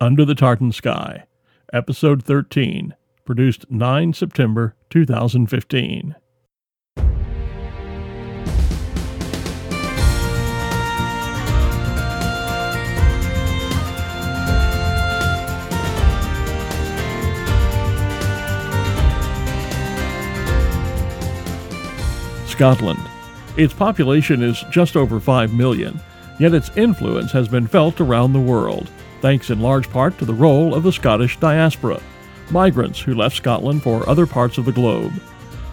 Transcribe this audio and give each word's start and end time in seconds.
Under 0.00 0.24
the 0.24 0.36
Tartan 0.36 0.70
Sky, 0.70 1.24
Episode 1.72 2.22
13, 2.22 2.94
produced 3.24 3.68
9 3.68 4.12
September 4.12 4.76
2015. 4.90 6.14
Scotland. 22.46 23.00
Its 23.56 23.74
population 23.74 24.44
is 24.44 24.64
just 24.70 24.94
over 24.94 25.18
5 25.18 25.52
million, 25.52 26.00
yet 26.38 26.54
its 26.54 26.70
influence 26.76 27.32
has 27.32 27.48
been 27.48 27.66
felt 27.66 28.00
around 28.00 28.32
the 28.32 28.38
world 28.38 28.88
thanks 29.20 29.50
in 29.50 29.60
large 29.60 29.90
part 29.90 30.18
to 30.18 30.24
the 30.24 30.34
role 30.34 30.74
of 30.74 30.82
the 30.82 30.92
Scottish 30.92 31.38
diaspora, 31.38 32.00
migrants 32.50 33.00
who 33.00 33.14
left 33.14 33.36
Scotland 33.36 33.82
for 33.82 34.08
other 34.08 34.26
parts 34.26 34.58
of 34.58 34.64
the 34.64 34.72
globe. 34.72 35.12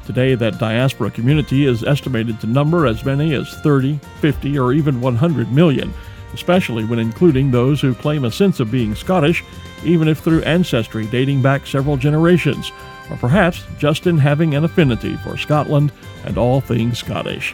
Today, 0.06 0.36
that 0.36 0.60
diaspora 0.60 1.10
community 1.10 1.66
is 1.66 1.84
estimated 1.84 2.40
to 2.40 2.48
number 2.48 2.86
as 2.86 3.04
many 3.04 3.34
as 3.34 3.52
30, 3.62 4.00
50, 4.22 4.60
or 4.60 4.74
even 4.74 5.02
100 5.02 5.52
million, 5.52 5.94
especially 6.34 6.86
when 6.86 7.00
including 7.00 7.50
those 7.50 7.82
who 7.82 7.96
claim 7.96 8.26
a 8.26 8.32
sense 8.32 8.60
of 8.60 8.72
being 8.72 8.94
Scottish, 8.94 9.44
even 9.84 10.08
if 10.08 10.20
through 10.20 10.44
ancestry 10.44 11.08
dating 11.08 11.42
back 11.42 11.66
several 11.66 11.98
generations, 11.98 12.72
or 13.10 13.18
perhaps 13.18 13.64
just 13.80 14.06
in 14.06 14.18
having 14.18 14.54
an 14.54 14.64
affinity 14.64 15.16
for 15.18 15.38
Scotland 15.38 15.92
and 16.26 16.38
all 16.38 16.62
things 16.62 17.00
Scottish. 17.00 17.54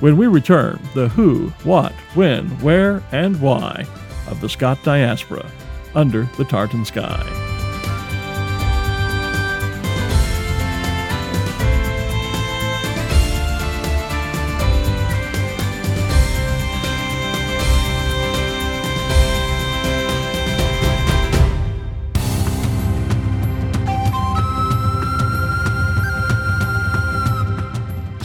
When 0.00 0.16
we 0.16 0.26
return, 0.26 0.80
the 0.94 1.08
who, 1.08 1.48
what, 1.62 1.92
when, 2.14 2.48
where, 2.60 3.02
and 3.12 3.40
why 3.40 3.86
of 4.28 4.40
the 4.40 4.48
Scot 4.48 4.82
diaspora 4.82 5.50
under 5.94 6.24
the 6.36 6.44
tartan 6.44 6.84
sky. 6.84 7.45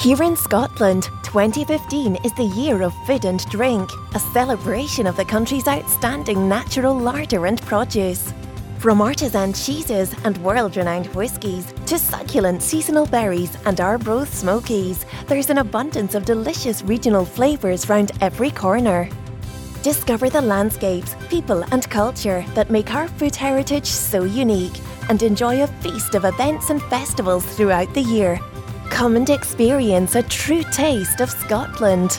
Here 0.01 0.23
in 0.23 0.35
Scotland, 0.35 1.03
2015 1.21 2.15
is 2.25 2.33
the 2.33 2.51
year 2.57 2.81
of 2.81 2.91
food 3.05 3.23
and 3.23 3.39
drink, 3.51 3.87
a 4.15 4.19
celebration 4.19 5.05
of 5.05 5.15
the 5.15 5.23
country's 5.23 5.67
outstanding 5.67 6.49
natural 6.49 6.97
larder 6.97 7.45
and 7.45 7.61
produce. 7.61 8.33
From 8.79 8.99
artisan 8.99 9.53
cheeses 9.53 10.15
and 10.23 10.35
world 10.39 10.75
renowned 10.75 11.05
whiskies 11.13 11.71
to 11.85 11.99
succulent 11.99 12.63
seasonal 12.63 13.05
berries 13.05 13.55
and 13.67 13.79
Arbroath 13.79 14.33
smokies, 14.33 15.05
there's 15.27 15.51
an 15.51 15.59
abundance 15.59 16.15
of 16.15 16.25
delicious 16.25 16.81
regional 16.81 17.23
flavours 17.23 17.87
round 17.87 18.11
every 18.21 18.49
corner. 18.49 19.07
Discover 19.83 20.31
the 20.31 20.41
landscapes, 20.41 21.15
people, 21.29 21.63
and 21.71 21.87
culture 21.91 22.43
that 22.55 22.71
make 22.71 22.91
our 22.95 23.07
food 23.07 23.35
heritage 23.35 23.85
so 23.85 24.23
unique 24.23 24.79
and 25.09 25.21
enjoy 25.21 25.61
a 25.61 25.67
feast 25.67 26.15
of 26.15 26.25
events 26.25 26.71
and 26.71 26.81
festivals 26.85 27.45
throughout 27.45 27.93
the 27.93 28.01
year 28.01 28.39
Come 29.01 29.15
and 29.15 29.31
experience 29.31 30.13
a 30.13 30.21
true 30.21 30.61
taste 30.61 31.21
of 31.21 31.31
Scotland. 31.31 32.11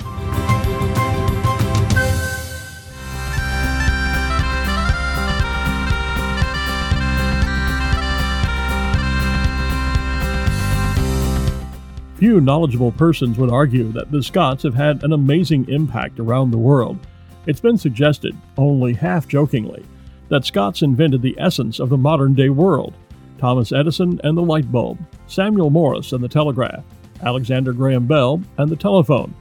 Few 12.16 12.40
knowledgeable 12.40 12.90
persons 12.90 13.38
would 13.38 13.48
argue 13.48 13.92
that 13.92 14.10
the 14.10 14.20
Scots 14.20 14.64
have 14.64 14.74
had 14.74 15.04
an 15.04 15.12
amazing 15.12 15.68
impact 15.68 16.18
around 16.18 16.50
the 16.50 16.58
world. 16.58 16.98
It's 17.46 17.60
been 17.60 17.78
suggested, 17.78 18.36
only 18.58 18.94
half 18.94 19.28
jokingly, 19.28 19.84
that 20.30 20.44
Scots 20.44 20.82
invented 20.82 21.22
the 21.22 21.36
essence 21.38 21.78
of 21.78 21.90
the 21.90 21.96
modern 21.96 22.34
day 22.34 22.48
world 22.48 22.94
Thomas 23.42 23.72
Edison 23.72 24.20
and 24.22 24.38
the 24.38 24.42
light 24.42 24.70
bulb, 24.70 25.04
Samuel 25.26 25.68
Morse 25.68 26.12
and 26.12 26.22
the 26.22 26.28
telegraph, 26.28 26.84
Alexander 27.24 27.72
Graham 27.72 28.06
Bell 28.06 28.40
and 28.56 28.70
the 28.70 28.76
telephone, 28.76 29.34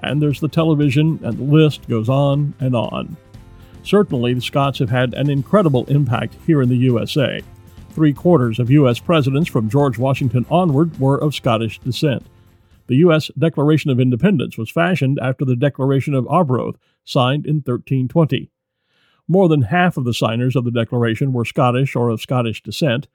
and 0.00 0.20
there's 0.20 0.40
the 0.40 0.48
television, 0.48 1.20
and 1.22 1.38
the 1.38 1.44
list 1.44 1.88
goes 1.88 2.08
on 2.08 2.52
and 2.58 2.74
on. 2.74 3.16
Certainly, 3.84 4.34
the 4.34 4.40
Scots 4.40 4.80
have 4.80 4.90
had 4.90 5.14
an 5.14 5.30
incredible 5.30 5.84
impact 5.84 6.34
here 6.44 6.62
in 6.62 6.68
the 6.68 6.74
USA. 6.78 7.42
Three 7.90 8.12
quarters 8.12 8.58
of 8.58 8.72
U.S. 8.72 8.98
presidents 8.98 9.48
from 9.48 9.70
George 9.70 9.98
Washington 9.98 10.44
onward 10.50 10.98
were 10.98 11.22
of 11.22 11.32
Scottish 11.32 11.78
descent. 11.78 12.26
The 12.88 12.96
U.S. 12.96 13.30
Declaration 13.38 13.88
of 13.92 14.00
Independence 14.00 14.58
was 14.58 14.68
fashioned 14.68 15.20
after 15.22 15.44
the 15.44 15.54
Declaration 15.54 16.14
of 16.14 16.26
Arbroath, 16.26 16.74
signed 17.04 17.46
in 17.46 17.58
1320. 17.58 18.50
More 19.28 19.48
than 19.48 19.62
half 19.62 19.96
of 19.96 20.02
the 20.02 20.12
signers 20.12 20.56
of 20.56 20.64
the 20.64 20.72
Declaration 20.72 21.32
were 21.32 21.44
Scottish 21.44 21.94
or 21.94 22.08
of 22.08 22.20
Scottish 22.20 22.60
descent, 22.60 23.06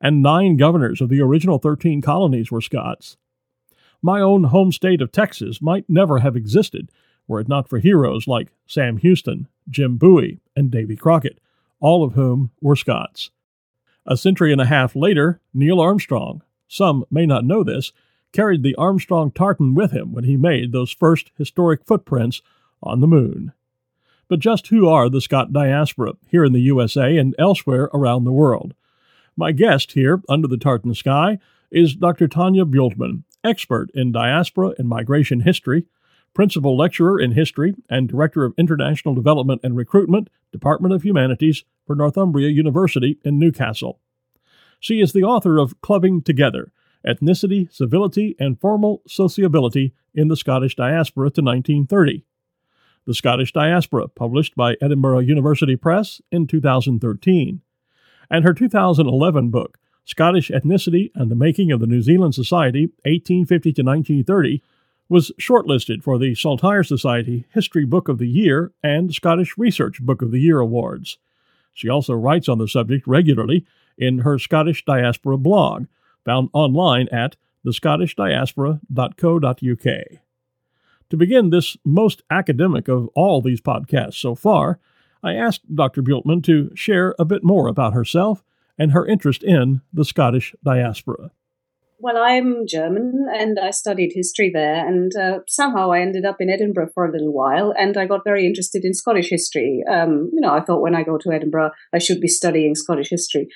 and 0.00 0.22
nine 0.22 0.56
governors 0.56 1.00
of 1.00 1.08
the 1.08 1.20
original 1.20 1.58
13 1.58 2.00
colonies 2.00 2.50
were 2.50 2.60
Scots. 2.60 3.16
My 4.02 4.20
own 4.20 4.44
home 4.44 4.72
state 4.72 5.02
of 5.02 5.12
Texas 5.12 5.60
might 5.60 5.88
never 5.88 6.20
have 6.20 6.36
existed 6.36 6.90
were 7.26 7.40
it 7.40 7.48
not 7.48 7.68
for 7.68 7.78
heroes 7.78 8.26
like 8.26 8.52
Sam 8.66 8.96
Houston, 8.96 9.46
Jim 9.68 9.96
Bowie, 9.96 10.40
and 10.56 10.70
Davy 10.70 10.96
Crockett, 10.96 11.38
all 11.78 12.02
of 12.02 12.14
whom 12.14 12.50
were 12.60 12.74
Scots. 12.74 13.30
A 14.04 14.16
century 14.16 14.50
and 14.50 14.60
a 14.60 14.66
half 14.66 14.96
later, 14.96 15.40
Neil 15.54 15.80
Armstrong, 15.80 16.42
some 16.66 17.04
may 17.10 17.26
not 17.26 17.44
know 17.44 17.62
this, 17.62 17.92
carried 18.32 18.62
the 18.62 18.74
Armstrong 18.74 19.30
tartan 19.30 19.74
with 19.74 19.92
him 19.92 20.12
when 20.12 20.24
he 20.24 20.36
made 20.36 20.72
those 20.72 20.92
first 20.92 21.30
historic 21.36 21.84
footprints 21.84 22.42
on 22.82 23.00
the 23.00 23.06
moon. 23.06 23.52
But 24.28 24.40
just 24.40 24.68
who 24.68 24.88
are 24.88 25.08
the 25.08 25.20
Scot 25.20 25.52
diaspora 25.52 26.14
here 26.26 26.44
in 26.44 26.52
the 26.52 26.60
USA 26.60 27.16
and 27.16 27.34
elsewhere 27.38 27.90
around 27.92 28.24
the 28.24 28.32
world? 28.32 28.74
My 29.40 29.52
guest 29.52 29.92
here, 29.92 30.20
under 30.28 30.46
the 30.46 30.58
tartan 30.58 30.92
sky, 30.92 31.38
is 31.70 31.94
Dr. 31.94 32.28
Tanja 32.28 32.70
Bueltmann, 32.70 33.22
expert 33.42 33.88
in 33.94 34.12
diaspora 34.12 34.74
and 34.76 34.86
migration 34.86 35.40
history, 35.40 35.86
principal 36.34 36.76
lecturer 36.76 37.18
in 37.18 37.32
history, 37.32 37.74
and 37.88 38.06
director 38.06 38.44
of 38.44 38.52
international 38.58 39.14
development 39.14 39.62
and 39.64 39.74
recruitment, 39.74 40.28
Department 40.52 40.92
of 40.92 41.04
Humanities 41.04 41.64
for 41.86 41.96
Northumbria 41.96 42.50
University 42.50 43.18
in 43.24 43.38
Newcastle. 43.38 43.98
She 44.78 45.00
is 45.00 45.14
the 45.14 45.24
author 45.24 45.56
of 45.56 45.80
Clubbing 45.80 46.20
Together 46.20 46.70
Ethnicity, 47.08 47.72
Civility, 47.72 48.36
and 48.38 48.60
Formal 48.60 49.00
Sociability 49.06 49.94
in 50.14 50.28
the 50.28 50.36
Scottish 50.36 50.76
Diaspora 50.76 51.30
to 51.30 51.40
1930. 51.40 52.26
The 53.06 53.14
Scottish 53.14 53.54
Diaspora, 53.54 54.08
published 54.08 54.54
by 54.54 54.76
Edinburgh 54.82 55.20
University 55.20 55.76
Press 55.76 56.20
in 56.30 56.46
2013 56.46 57.62
and 58.30 58.44
her 58.44 58.54
2011 58.54 59.50
book, 59.50 59.78
Scottish 60.04 60.50
Ethnicity 60.50 61.10
and 61.14 61.30
the 61.30 61.36
Making 61.36 61.72
of 61.72 61.80
the 61.80 61.86
New 61.86 62.02
Zealand 62.02 62.34
Society, 62.34 62.86
1850 63.04 63.72
to 63.72 63.82
1930, 63.82 64.62
was 65.08 65.32
shortlisted 65.40 66.02
for 66.02 66.18
the 66.18 66.34
Saltire 66.34 66.84
Society 66.84 67.46
History 67.52 67.84
Book 67.84 68.08
of 68.08 68.18
the 68.18 68.28
Year 68.28 68.72
and 68.82 69.12
Scottish 69.12 69.58
Research 69.58 70.00
Book 70.00 70.22
of 70.22 70.30
the 70.30 70.40
Year 70.40 70.60
awards. 70.60 71.18
She 71.74 71.88
also 71.88 72.14
writes 72.14 72.48
on 72.48 72.58
the 72.58 72.68
subject 72.68 73.06
regularly 73.06 73.66
in 73.98 74.20
her 74.20 74.38
Scottish 74.38 74.84
Diaspora 74.84 75.38
blog, 75.38 75.86
found 76.24 76.50
online 76.52 77.08
at 77.08 77.34
thescottishdiaspora.co.uk. 77.66 80.20
To 81.10 81.16
begin 81.16 81.50
this 81.50 81.76
most 81.84 82.22
academic 82.30 82.86
of 82.88 83.08
all 83.14 83.42
these 83.42 83.60
podcasts 83.60 84.14
so 84.14 84.36
far, 84.36 84.78
I 85.22 85.34
asked 85.34 85.74
Dr. 85.74 86.02
Bueltmann 86.02 86.42
to 86.44 86.70
share 86.74 87.14
a 87.18 87.24
bit 87.24 87.44
more 87.44 87.68
about 87.68 87.92
herself 87.92 88.42
and 88.78 88.92
her 88.92 89.06
interest 89.06 89.42
in 89.42 89.82
the 89.92 90.04
Scottish 90.04 90.54
diaspora. 90.64 91.30
Well, 92.02 92.16
I'm 92.16 92.66
German 92.66 93.26
and 93.30 93.58
I 93.58 93.72
studied 93.72 94.12
history 94.14 94.50
there, 94.50 94.86
and 94.88 95.14
uh, 95.14 95.40
somehow 95.46 95.92
I 95.92 96.00
ended 96.00 96.24
up 96.24 96.36
in 96.40 96.48
Edinburgh 96.48 96.92
for 96.94 97.04
a 97.04 97.12
little 97.12 97.30
while, 97.30 97.74
and 97.76 97.94
I 97.98 98.06
got 98.06 98.24
very 98.24 98.46
interested 98.46 98.86
in 98.86 98.94
Scottish 98.94 99.28
history. 99.28 99.82
Um, 99.86 100.30
you 100.32 100.40
know, 100.40 100.54
I 100.54 100.62
thought 100.62 100.80
when 100.80 100.94
I 100.94 101.02
go 101.02 101.18
to 101.18 101.30
Edinburgh, 101.30 101.72
I 101.92 101.98
should 101.98 102.18
be 102.18 102.26
studying 102.26 102.74
Scottish 102.74 103.10
history. 103.10 103.48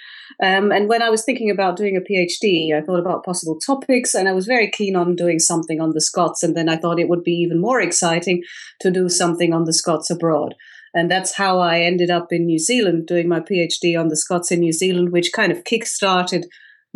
Um, 0.42 0.72
and 0.72 0.90
when 0.90 1.00
I 1.00 1.08
was 1.08 1.24
thinking 1.24 1.50
about 1.50 1.76
doing 1.76 1.96
a 1.96 2.00
PhD, 2.00 2.76
I 2.76 2.82
thought 2.82 3.00
about 3.00 3.24
possible 3.24 3.58
topics, 3.58 4.14
and 4.14 4.28
I 4.28 4.32
was 4.32 4.44
very 4.44 4.70
keen 4.70 4.94
on 4.94 5.16
doing 5.16 5.38
something 5.38 5.80
on 5.80 5.92
the 5.94 6.02
Scots, 6.02 6.42
and 6.42 6.54
then 6.54 6.68
I 6.68 6.76
thought 6.76 7.00
it 7.00 7.08
would 7.08 7.24
be 7.24 7.32
even 7.32 7.58
more 7.58 7.80
exciting 7.80 8.42
to 8.80 8.90
do 8.90 9.08
something 9.08 9.54
on 9.54 9.64
the 9.64 9.72
Scots 9.72 10.10
abroad. 10.10 10.54
And 10.94 11.10
that's 11.10 11.34
how 11.34 11.58
I 11.58 11.80
ended 11.80 12.10
up 12.10 12.28
in 12.30 12.46
New 12.46 12.58
Zealand 12.58 13.06
doing 13.06 13.28
my 13.28 13.40
PhD 13.40 13.98
on 13.98 14.08
the 14.08 14.16
Scots 14.16 14.52
in 14.52 14.60
New 14.60 14.72
Zealand, 14.72 15.10
which 15.10 15.32
kind 15.32 15.50
of 15.50 15.64
kick-started 15.64 16.46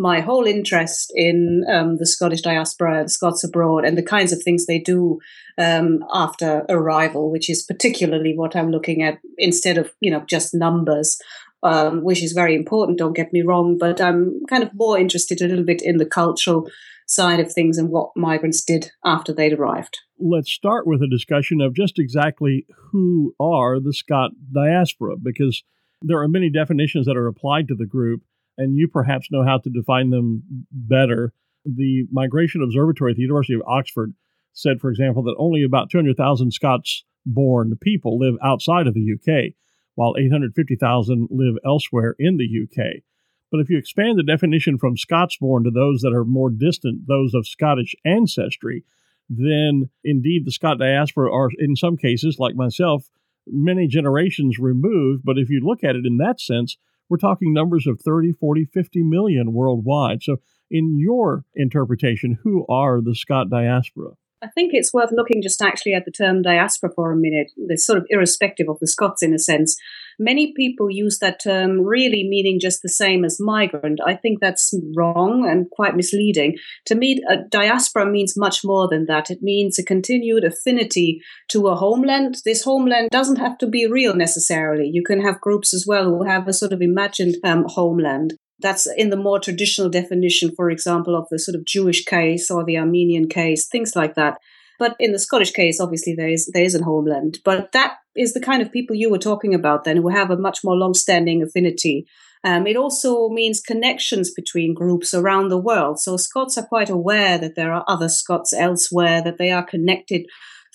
my 0.01 0.21
whole 0.21 0.47
interest 0.47 1.13
in 1.17 1.65
um, 1.69 1.97
the 1.99 2.07
Scottish 2.07 2.43
diaspora 2.43 3.01
and 3.01 3.11
Scots 3.11 3.43
abroad 3.43 3.85
and 3.85 3.99
the 3.99 4.03
kinds 4.03 4.33
of 4.33 4.41
things 4.41 4.65
they 4.65 4.79
do 4.79 5.19
um, 5.59 6.05
after 6.15 6.65
arrival, 6.69 7.33
which 7.33 7.51
is 7.51 7.65
particularly 7.65 8.35
what 8.37 8.55
I'm 8.55 8.71
looking 8.71 9.03
at 9.03 9.19
instead 9.37 9.77
of 9.77 9.91
you 10.01 10.13
know 10.13 10.25
just 10.29 10.55
numbers 10.55 11.19
um, 11.63 12.03
which 12.03 12.23
is 12.23 12.33
very 12.33 12.55
important, 12.55 12.99
don't 12.99 13.17
get 13.17 13.33
me 13.33 13.43
wrong, 13.43 13.79
but 13.79 14.01
I'm 14.01 14.41
kind 14.49 14.63
of 14.63 14.71
more 14.75 14.99
interested 14.99 15.41
a 15.41 15.49
little 15.49 15.65
bit 15.65 15.83
in 15.83 15.97
the 15.97 16.07
cultural 16.07 16.69
side 17.09 17.41
of 17.41 17.53
things 17.53 17.79
and 17.79 17.89
what 17.89 18.11
migrants 18.15 18.63
did 18.63 18.91
after 19.05 19.33
they'd 19.33 19.55
arrived. 19.55 19.99
Let's 20.19 20.53
start 20.53 20.87
with 20.87 21.03
a 21.03 21.09
discussion 21.09 21.61
of 21.61 21.75
just 21.75 21.99
exactly 21.99 22.67
who 22.93 23.35
are 23.41 23.81
the 23.81 23.95
Scot 23.95 24.33
diaspora, 24.53 25.17
because 25.17 25.65
there 26.03 26.21
are 26.21 26.29
many 26.29 26.51
definitions 26.51 27.07
that 27.07 27.17
are 27.17 27.27
applied 27.27 27.67
to 27.69 27.75
the 27.75 27.87
group, 27.87 28.23
and 28.57 28.77
you 28.77 28.89
perhaps 28.89 29.31
know 29.31 29.43
how 29.43 29.59
to 29.59 29.71
define 29.71 30.11
them 30.11 30.43
better. 30.71 31.33
The 31.65 32.07
Migration 32.13 32.63
Observatory 32.63 33.13
at 33.13 33.17
the 33.17 33.23
University 33.23 33.55
of 33.55 33.63
Oxford 33.67 34.13
said, 34.53 34.81
for 34.81 34.91
example, 34.91 35.23
that 35.25 35.37
only 35.39 35.63
about 35.63 35.91
200,000 35.91 36.53
Scots 36.53 37.05
born 37.25 37.77
people 37.81 38.19
live 38.19 38.35
outside 38.43 38.87
of 38.87 38.95
the 38.95 39.15
UK, 39.15 39.55
while 39.95 40.15
850,000 40.19 41.29
live 41.31 41.57
elsewhere 41.65 42.15
in 42.19 42.37
the 42.37 42.45
UK. 42.45 43.03
But 43.51 43.61
if 43.61 43.71
you 43.71 43.79
expand 43.79 44.19
the 44.19 44.23
definition 44.23 44.79
from 44.79 44.97
Scots 44.97 45.37
born 45.37 45.65
to 45.65 45.71
those 45.71 46.03
that 46.03 46.13
are 46.13 46.25
more 46.25 46.51
distant, 46.51 47.07
those 47.07 47.35
of 47.35 47.47
Scottish 47.47 47.95
ancestry, 48.05 48.85
then 49.29 49.91
indeed 50.05 50.45
the 50.45 50.53
Scot 50.53 50.79
diaspora 50.79 51.33
are, 51.33 51.51
in 51.59 51.77
some 51.77 51.97
cases, 51.97 52.39
like 52.39 52.55
myself, 52.55 53.11
many 53.47 53.87
generations 53.87 54.59
removed. 54.59 55.23
But 55.25 55.39
if 55.39 55.51
you 55.51 55.61
look 55.63 55.85
at 55.85 55.97
it 55.97 56.07
in 56.07 56.19
that 56.19 56.41
sense, 56.41 56.77
we're 57.09 57.17
talking 57.17 57.53
numbers 57.53 57.87
of 57.87 58.01
30, 58.01 58.33
40, 58.33 58.67
50 58.67 59.03
million 59.03 59.53
worldwide. 59.53 60.23
So, 60.23 60.37
in 60.71 60.99
your 60.99 61.45
interpretation, 61.55 62.39
who 62.43 62.67
are 62.69 63.01
the 63.01 63.15
Scot 63.15 63.49
diaspora? 63.49 64.11
I 64.43 64.49
think 64.49 64.71
it's 64.73 64.93
worth 64.93 65.11
looking 65.13 65.43
just 65.43 65.61
actually 65.63 65.95
at 65.95 66.05
the 66.05 66.11
term 66.11 66.43
diaspora 66.43 66.91
for 66.95 67.11
a 67.11 67.17
minute. 67.17 67.51
It's 67.57 67.87
sort 67.87 67.99
of 67.99 68.07
irrespective 68.11 68.69
of 68.69 68.79
the 68.79 68.87
Scots 68.87 69.23
in 69.23 69.35
a 69.35 69.39
sense. 69.39 69.77
Many 70.19 70.53
people 70.57 70.91
use 70.91 71.19
that 71.21 71.41
term 71.41 71.81
really 71.81 72.27
meaning 72.29 72.59
just 72.61 72.83
the 72.83 72.89
same 72.89 73.25
as 73.25 73.39
migrant. 73.39 74.01
I 74.05 74.15
think 74.15 74.41
that's 74.41 74.75
wrong 74.97 75.49
and 75.49 75.71
quite 75.71 75.97
misleading. 75.97 76.57
To 76.87 76.95
me, 76.95 77.23
a 77.29 77.37
diaspora 77.49 78.07
means 78.07 78.37
much 78.37 78.65
more 78.65 78.89
than 78.89 79.07
that. 79.07 79.31
It 79.31 79.43
means 79.43 79.79
a 79.79 79.85
continued 79.85 80.45
affinity 80.45 81.21
to 81.51 81.69
a 81.69 81.77
homeland. 81.77 82.39
This 82.45 82.65
homeland 82.65 83.11
doesn't 83.11 83.37
have 83.37 83.59
to 83.59 83.67
be 83.67 83.87
real 83.87 84.15
necessarily. 84.15 84.91
You 84.93 85.05
can 85.05 85.21
have 85.21 85.41
groups 85.41 85.73
as 85.73 85.85
well 85.87 86.05
who 86.05 86.25
have 86.25 86.49
a 86.49 86.53
sort 86.53 86.73
of 86.73 86.83
imagined 86.83 87.37
um, 87.45 87.65
homeland. 87.69 88.35
That's 88.61 88.89
in 88.97 89.11
the 89.11 89.17
more 89.17 89.39
traditional 89.39 89.89
definition, 89.89 90.53
for 90.57 90.69
example, 90.69 91.15
of 91.15 91.29
the 91.31 91.39
sort 91.39 91.55
of 91.55 91.65
Jewish 91.65 92.05
case 92.05 92.51
or 92.51 92.65
the 92.65 92.77
Armenian 92.77 93.29
case, 93.29 93.69
things 93.69 93.95
like 93.95 94.17
that. 94.17 94.39
But 94.79 94.95
in 94.99 95.13
the 95.13 95.19
Scottish 95.19 95.51
case, 95.51 95.81
obviously 95.81 96.15
there 96.15 96.29
is 96.29 96.51
there 96.53 96.65
is 96.65 96.75
a 96.75 96.85
homeland. 96.85 97.39
But 97.45 97.73
that 97.73 97.97
is 98.17 98.33
the 98.33 98.41
kind 98.41 98.63
of 98.63 98.73
people 98.73 98.97
you 98.97 99.11
were 99.11 99.19
talking 99.19 99.55
about 99.55 99.85
then, 99.85 99.97
who 99.97 100.09
have 100.09 100.31
a 100.31 100.37
much 100.37 100.61
more 100.65 100.77
long-standing 100.77 101.43
affinity. 101.43 102.07
Um, 102.45 102.67
it 102.67 102.77
also 102.77 103.29
means 103.29 103.61
connections 103.61 104.33
between 104.33 104.75
groups 104.75 105.13
around 105.13 105.49
the 105.49 105.59
world. 105.59 105.99
So 105.99 106.17
Scots 106.17 106.57
are 106.57 106.67
quite 106.67 106.89
aware 106.89 107.37
that 107.39 107.57
there 107.57 107.73
are 107.73 107.85
other 107.89 108.09
Scots 108.09 108.53
elsewhere, 108.53 109.21
that 109.23 109.39
they 109.39 109.51
are 109.51 109.65
connected 109.65 110.27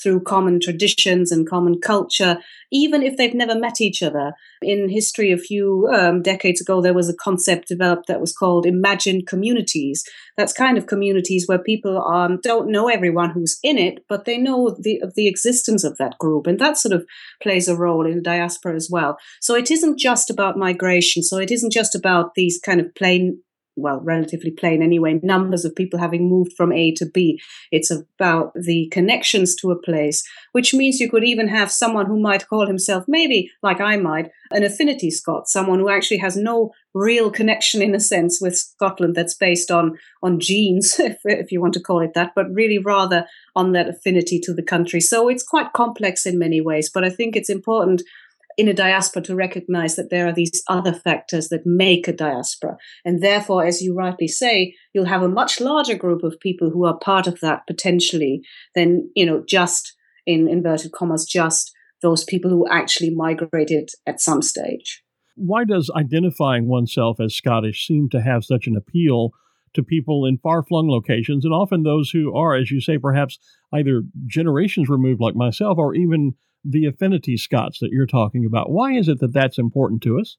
through 0.04 0.22
common 0.22 0.60
traditions 0.60 1.32
and 1.32 1.50
common 1.50 1.80
culture, 1.80 2.38
even 2.72 3.02
if 3.02 3.16
they've 3.16 3.34
never 3.34 3.58
met 3.58 3.80
each 3.80 4.04
other. 4.04 4.34
In 4.62 4.90
history, 4.90 5.32
a 5.32 5.38
few 5.38 5.90
um, 5.94 6.22
decades 6.22 6.60
ago, 6.60 6.82
there 6.82 6.94
was 6.94 7.10
a 7.10 7.16
concept 7.16 7.70
developed 7.70 8.08
that 8.08 8.22
was 8.22 8.36
called 8.36 8.66
imagined 8.66 9.26
communities. 9.26 10.04
That's 10.36 10.52
kind 10.52 10.78
of 10.78 10.88
communities 10.88 11.46
where 11.48 11.60
people 11.60 12.04
um, 12.04 12.40
don't 12.44 12.70
know 12.70 12.90
everyone 12.90 13.32
who's 13.32 13.58
in 13.64 13.78
it, 13.78 14.04
but 14.10 14.26
they 14.26 14.38
know 14.38 14.76
the, 14.80 15.02
the 15.16 15.28
existence 15.28 15.84
of 15.84 15.98
that 15.98 16.18
group. 16.20 16.46
And 16.46 16.60
that 16.60 16.78
sort 16.78 16.94
of 16.94 17.06
plays 17.42 17.68
a 17.68 17.78
role 17.78 18.06
in 18.06 18.16
the 18.16 18.22
diaspora 18.22 18.76
as 18.76 18.90
well. 18.92 19.18
So 19.42 19.56
it 19.56 19.72
isn't 19.72 19.98
just 19.98 20.30
about 20.30 20.58
migration. 20.58 21.24
So 21.24 21.38
it 21.38 21.52
isn't 21.52 21.72
just 21.72 21.96
about 21.96 22.36
these 22.36 22.60
kind 22.64 22.82
of 22.82 22.94
plain 22.96 23.40
well, 23.76 24.00
relatively 24.02 24.52
plain 24.52 24.82
anyway, 24.82 25.20
numbers 25.24 25.66
of 25.66 25.76
people 25.76 26.00
having 26.00 26.30
moved 26.30 26.54
from 26.54 26.72
A 26.72 26.92
to 26.96 27.06
B. 27.06 27.42
It's 27.72 27.92
about 27.92 28.54
the 28.54 28.88
connections 28.92 29.56
to 29.58 29.72
a 29.72 29.82
place, 29.82 30.24
which 30.52 30.74
means 30.74 31.00
you 31.00 31.10
could 31.10 31.24
even 31.24 31.48
have 31.48 31.72
someone 31.72 32.06
who 32.06 32.20
might 32.20 32.48
call 32.48 32.68
himself, 32.68 33.06
maybe 33.08 33.50
like 33.62 33.82
I 33.82 33.98
might, 33.98 34.30
an 34.52 34.64
affinity 34.64 35.10
Scot, 35.10 35.48
someone 35.48 35.80
who 35.80 35.90
actually 35.90 36.18
has 36.18 36.36
no 36.36 36.72
real 36.94 37.32
connection 37.32 37.82
in 37.82 37.96
a 37.96 38.00
sense 38.00 38.40
with 38.40 38.56
Scotland 38.56 39.16
that's 39.16 39.34
based 39.34 39.72
on, 39.72 39.98
on 40.22 40.40
genes, 40.40 40.96
if, 41.00 41.18
if 41.24 41.52
you 41.52 41.60
want 41.60 41.74
to 41.74 41.82
call 41.82 42.02
it 42.02 42.14
that, 42.14 42.34
but 42.36 42.52
really 42.54 42.78
rather 42.78 43.26
on 43.56 43.72
that 43.72 43.90
affinity 43.90 44.40
to 44.40 44.54
the 44.54 44.64
country. 44.64 45.00
So 45.00 45.30
it's 45.30 45.44
quite 45.44 45.74
complex 45.74 46.26
in 46.26 46.38
many 46.38 46.62
ways, 46.62 46.90
but 46.94 47.04
I 47.04 47.10
think 47.10 47.36
it's 47.36 47.50
important 47.50 48.04
in 48.58 48.68
a 48.68 48.74
diaspora 48.74 49.22
to 49.24 49.36
recognize 49.36 49.96
that 49.96 50.10
there 50.10 50.28
are 50.28 50.34
these 50.34 50.62
other 50.68 50.94
factors 50.94 51.50
that 51.50 51.66
make 51.66 52.08
a 52.08 52.14
diaspora. 52.14 52.78
And 53.04 53.22
therefore, 53.22 53.66
as 53.66 53.82
you 53.82 53.96
rightly 53.96 54.28
say, 54.28 54.76
you'll 54.94 55.06
have 55.06 55.24
a 55.24 55.30
much 55.30 55.60
larger 55.60 55.96
group 55.96 56.24
of 56.24 56.40
people 56.40 56.70
who 56.70 56.86
are 56.86 56.98
part 56.98 57.28
of 57.28 57.40
that 57.42 57.62
potentially 57.68 58.42
than, 58.76 59.10
you 59.16 59.26
know, 59.26 59.44
just 59.48 59.96
in 60.26 60.48
inverted 60.48 60.92
commas, 60.92 61.26
just 61.26 61.72
those 62.02 62.24
people 62.24 62.52
who 62.52 62.68
actually 62.70 63.10
migrated 63.10 63.90
at 64.06 64.22
some 64.22 64.42
stage. 64.42 65.04
Why 65.36 65.64
does 65.64 65.92
identifying 65.96 66.68
oneself 66.68 67.20
as 67.20 67.36
Scottish 67.36 67.88
seem 67.88 68.10
to 68.10 68.22
have 68.22 68.44
such 68.44 68.68
an 68.68 68.76
appeal 68.76 69.32
to 69.74 69.84
people 69.84 70.26
in 70.26 70.38
far 70.38 70.64
flung 70.64 70.88
locations 70.88 71.46
and 71.46 71.54
often 71.54 71.82
those 71.82 72.12
who 72.12 72.36
are, 72.36 72.56
as 72.56 72.70
you 72.70 72.80
say, 72.80 72.98
perhaps 72.98 73.40
either 73.74 74.04
generations 74.28 74.90
removed 74.90 75.20
like 75.20 75.36
myself 75.36 75.78
or 75.80 75.96
even 75.96 76.34
the 76.64 76.86
affinity 76.86 77.38
Scots 77.38 77.80
that 77.80 77.90
you're 77.92 78.08
talking 78.08 78.46
about. 78.46 78.72
Why 78.72 78.94
is 78.94 79.08
it 79.08 79.20
that 79.20 79.34
that's 79.34 79.58
important 79.58 80.02
to 80.04 80.20
us? 80.20 80.38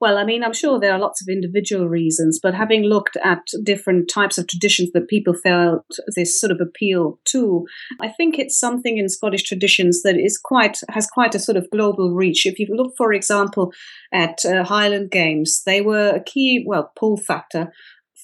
Well, 0.00 0.16
I 0.16 0.24
mean, 0.24 0.42
I'm 0.42 0.54
sure 0.54 0.80
there 0.80 0.94
are 0.94 0.98
lots 0.98 1.20
of 1.20 1.28
individual 1.28 1.86
reasons, 1.86 2.40
but 2.42 2.54
having 2.54 2.84
looked 2.84 3.18
at 3.22 3.42
different 3.62 4.08
types 4.08 4.38
of 4.38 4.46
traditions 4.46 4.92
that 4.92 5.08
people 5.08 5.34
felt 5.34 5.84
this 6.16 6.40
sort 6.40 6.52
of 6.52 6.58
appeal 6.58 7.18
to, 7.26 7.66
I 8.00 8.08
think 8.08 8.38
it's 8.38 8.58
something 8.58 8.96
in 8.96 9.10
Scottish 9.10 9.42
traditions 9.42 10.00
that 10.02 10.16
is 10.16 10.40
quite 10.42 10.78
has 10.88 11.06
quite 11.06 11.34
a 11.34 11.38
sort 11.38 11.58
of 11.58 11.68
global 11.70 12.14
reach. 12.14 12.46
If 12.46 12.58
you 12.58 12.66
look, 12.70 12.94
for 12.96 13.12
example, 13.12 13.74
at 14.10 14.42
uh, 14.46 14.64
Highland 14.64 15.10
Games, 15.10 15.62
they 15.66 15.82
were 15.82 16.08
a 16.08 16.24
key, 16.24 16.64
well, 16.66 16.92
pull 16.96 17.18
factor 17.18 17.70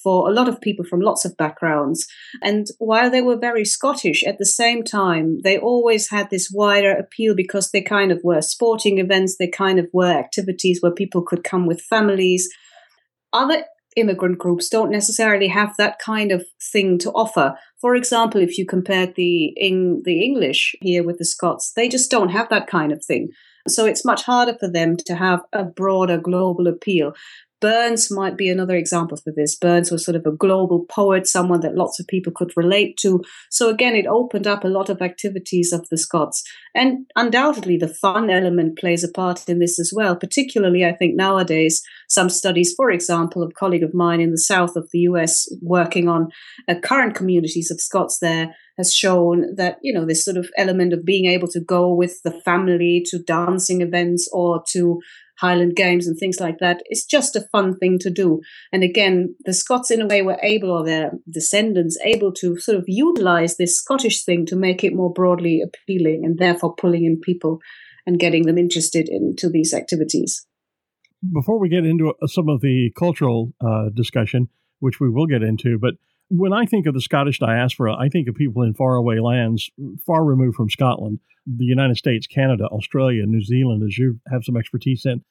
for 0.07 0.29
a 0.29 0.31
lot 0.31 0.47
of 0.47 0.61
people 0.61 0.85
from 0.85 1.01
lots 1.01 1.25
of 1.25 1.35
backgrounds. 1.35 2.07
And 2.41 2.65
while 2.79 3.11
they 3.11 3.19
were 3.19 3.35
very 3.35 3.65
Scottish, 3.65 4.23
at 4.23 4.37
the 4.37 4.45
same 4.45 4.81
time, 4.81 5.39
they 5.43 5.57
always 5.57 6.09
had 6.09 6.29
this 6.29 6.49
wider 6.49 6.93
appeal 6.93 7.35
because 7.35 7.71
they 7.71 7.81
kind 7.81 8.09
of 8.09 8.21
were 8.23 8.41
sporting 8.41 8.99
events, 8.99 9.35
they 9.35 9.49
kind 9.49 9.79
of 9.79 9.89
were 9.91 10.07
activities 10.07 10.79
where 10.81 10.93
people 10.93 11.23
could 11.23 11.43
come 11.43 11.67
with 11.67 11.81
families. 11.81 12.47
Other 13.33 13.65
immigrant 13.97 14.37
groups 14.37 14.69
don't 14.69 14.91
necessarily 14.91 15.49
have 15.49 15.73
that 15.77 15.99
kind 15.99 16.31
of 16.31 16.45
thing 16.71 16.97
to 16.99 17.11
offer. 17.11 17.55
For 17.81 17.93
example, 17.93 18.39
if 18.39 18.57
you 18.57 18.65
compared 18.65 19.15
the 19.15 19.47
in 19.57 20.03
the 20.05 20.23
English 20.23 20.73
here 20.79 21.03
with 21.03 21.17
the 21.17 21.25
Scots, 21.25 21.73
they 21.75 21.89
just 21.89 22.09
don't 22.09 22.29
have 22.29 22.47
that 22.47 22.67
kind 22.67 22.93
of 22.93 23.03
thing. 23.03 23.27
So 23.67 23.85
it's 23.85 24.05
much 24.05 24.23
harder 24.23 24.55
for 24.57 24.69
them 24.69 24.95
to 25.05 25.15
have 25.15 25.41
a 25.51 25.65
broader 25.65 26.17
global 26.17 26.67
appeal. 26.67 27.11
Burns 27.59 28.11
might 28.11 28.37
be 28.37 28.49
another 28.49 28.75
example 28.75 29.17
for 29.17 29.33
this. 29.35 29.55
Burns 29.55 29.91
was 29.91 30.05
sort 30.05 30.15
of 30.15 30.25
a 30.25 30.35
global 30.35 30.85
poet, 30.89 31.25
someone 31.25 31.61
that 31.61 31.75
lots 31.75 31.99
of 31.99 32.07
people 32.07 32.31
could 32.35 32.51
relate 32.55 32.97
to. 32.97 33.23
So 33.49 33.69
again, 33.69 33.95
it 33.95 34.05
opened 34.05 34.45
up 34.45 34.63
a 34.63 34.69
lot 34.69 34.89
of 34.89 35.01
activities 35.01 35.73
of 35.73 35.87
the 35.89 35.97
Scots. 35.97 36.43
And 36.75 37.07
undoubtedly, 37.15 37.77
the 37.77 37.87
fun 37.87 38.29
element 38.29 38.77
plays 38.77 39.03
a 39.03 39.11
part 39.11 39.49
in 39.49 39.59
this 39.59 39.79
as 39.79 39.91
well. 39.95 40.15
Particularly, 40.15 40.85
I 40.85 40.93
think 40.93 41.15
nowadays, 41.15 41.81
some 42.07 42.29
studies, 42.29 42.73
for 42.77 42.91
example, 42.91 43.41
a 43.43 43.51
colleague 43.51 43.83
of 43.83 43.93
mine 43.93 44.21
in 44.21 44.31
the 44.31 44.37
south 44.37 44.75
of 44.75 44.89
the 44.91 44.99
US 44.99 45.47
working 45.61 46.07
on 46.07 46.29
uh, 46.67 46.75
current 46.83 47.15
communities 47.15 47.71
of 47.71 47.81
Scots 47.81 48.19
there 48.19 48.55
has 48.77 48.93
shown 48.93 49.55
that, 49.55 49.77
you 49.81 49.91
know, 49.91 50.05
this 50.05 50.23
sort 50.23 50.37
of 50.37 50.49
element 50.55 50.93
of 50.93 51.03
being 51.03 51.25
able 51.25 51.47
to 51.47 51.59
go 51.59 51.91
with 51.93 52.21
the 52.23 52.31
family 52.45 53.03
to 53.07 53.17
dancing 53.17 53.81
events 53.81 54.29
or 54.31 54.63
to 54.69 54.99
Highland 55.39 55.75
Games 55.75 56.07
and 56.07 56.17
things 56.17 56.39
like 56.39 56.57
that. 56.59 56.81
It's 56.85 57.05
just 57.05 57.35
a 57.35 57.47
fun 57.51 57.77
thing 57.77 57.99
to 57.99 58.09
do. 58.09 58.41
And 58.71 58.83
again, 58.83 59.35
the 59.45 59.53
Scots, 59.53 59.91
in 59.91 60.01
a 60.01 60.07
way, 60.07 60.21
were 60.21 60.39
able, 60.41 60.71
or 60.71 60.83
their 60.83 61.11
descendants, 61.31 61.97
able 62.03 62.31
to 62.33 62.57
sort 62.57 62.77
of 62.77 62.85
utilize 62.87 63.57
this 63.57 63.77
Scottish 63.77 64.23
thing 64.23 64.45
to 64.47 64.55
make 64.55 64.83
it 64.83 64.95
more 64.95 65.11
broadly 65.11 65.61
appealing 65.61 66.23
and 66.25 66.37
therefore 66.37 66.75
pulling 66.75 67.05
in 67.05 67.19
people 67.19 67.59
and 68.05 68.19
getting 68.19 68.45
them 68.45 68.57
interested 68.57 69.09
into 69.09 69.49
these 69.49 69.73
activities. 69.73 70.45
Before 71.33 71.59
we 71.59 71.69
get 71.69 71.85
into 71.85 72.09
uh, 72.09 72.27
some 72.27 72.47
of 72.47 72.61
the 72.61 72.91
cultural 72.97 73.53
uh, 73.59 73.89
discussion, 73.93 74.49
which 74.79 74.99
we 74.99 75.09
will 75.09 75.25
get 75.25 75.43
into, 75.43 75.77
but 75.79 75.95
when 76.29 76.53
I 76.53 76.65
think 76.65 76.85
of 76.85 76.93
the 76.93 77.01
Scottish 77.01 77.39
diaspora, 77.39 77.95
I 77.95 78.09
think 78.09 78.27
of 78.27 78.35
people 78.35 78.63
in 78.63 78.73
faraway 78.73 79.19
lands, 79.19 79.69
far 80.05 80.25
removed 80.25 80.55
from 80.55 80.69
Scotland, 80.69 81.19
the 81.45 81.65
United 81.65 81.97
States, 81.97 82.27
Canada, 82.27 82.65
Australia, 82.65 83.25
New 83.25 83.43
Zealand, 83.43 83.83
as 83.83 83.97
you 83.97 84.19
have 84.31 84.43
some 84.43 84.57
expertise 84.57 85.05
in. 85.05 85.23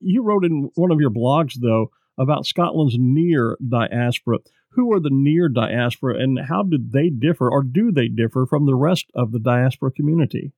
You 0.00 0.22
wrote 0.22 0.44
in 0.44 0.70
one 0.74 0.90
of 0.90 1.00
your 1.00 1.10
blogs, 1.10 1.54
though, 1.60 1.90
about 2.18 2.46
Scotland's 2.46 2.96
near 2.98 3.56
diaspora. 3.66 4.38
Who 4.70 4.92
are 4.92 5.00
the 5.00 5.10
near 5.10 5.48
diaspora 5.48 6.20
and 6.20 6.38
how 6.48 6.62
do 6.62 6.78
they 6.78 7.08
differ 7.08 7.48
or 7.48 7.62
do 7.62 7.92
they 7.92 8.08
differ 8.08 8.46
from 8.46 8.66
the 8.66 8.74
rest 8.74 9.06
of 9.14 9.32
the 9.32 9.38
diaspora 9.38 9.92
community? 9.92 10.52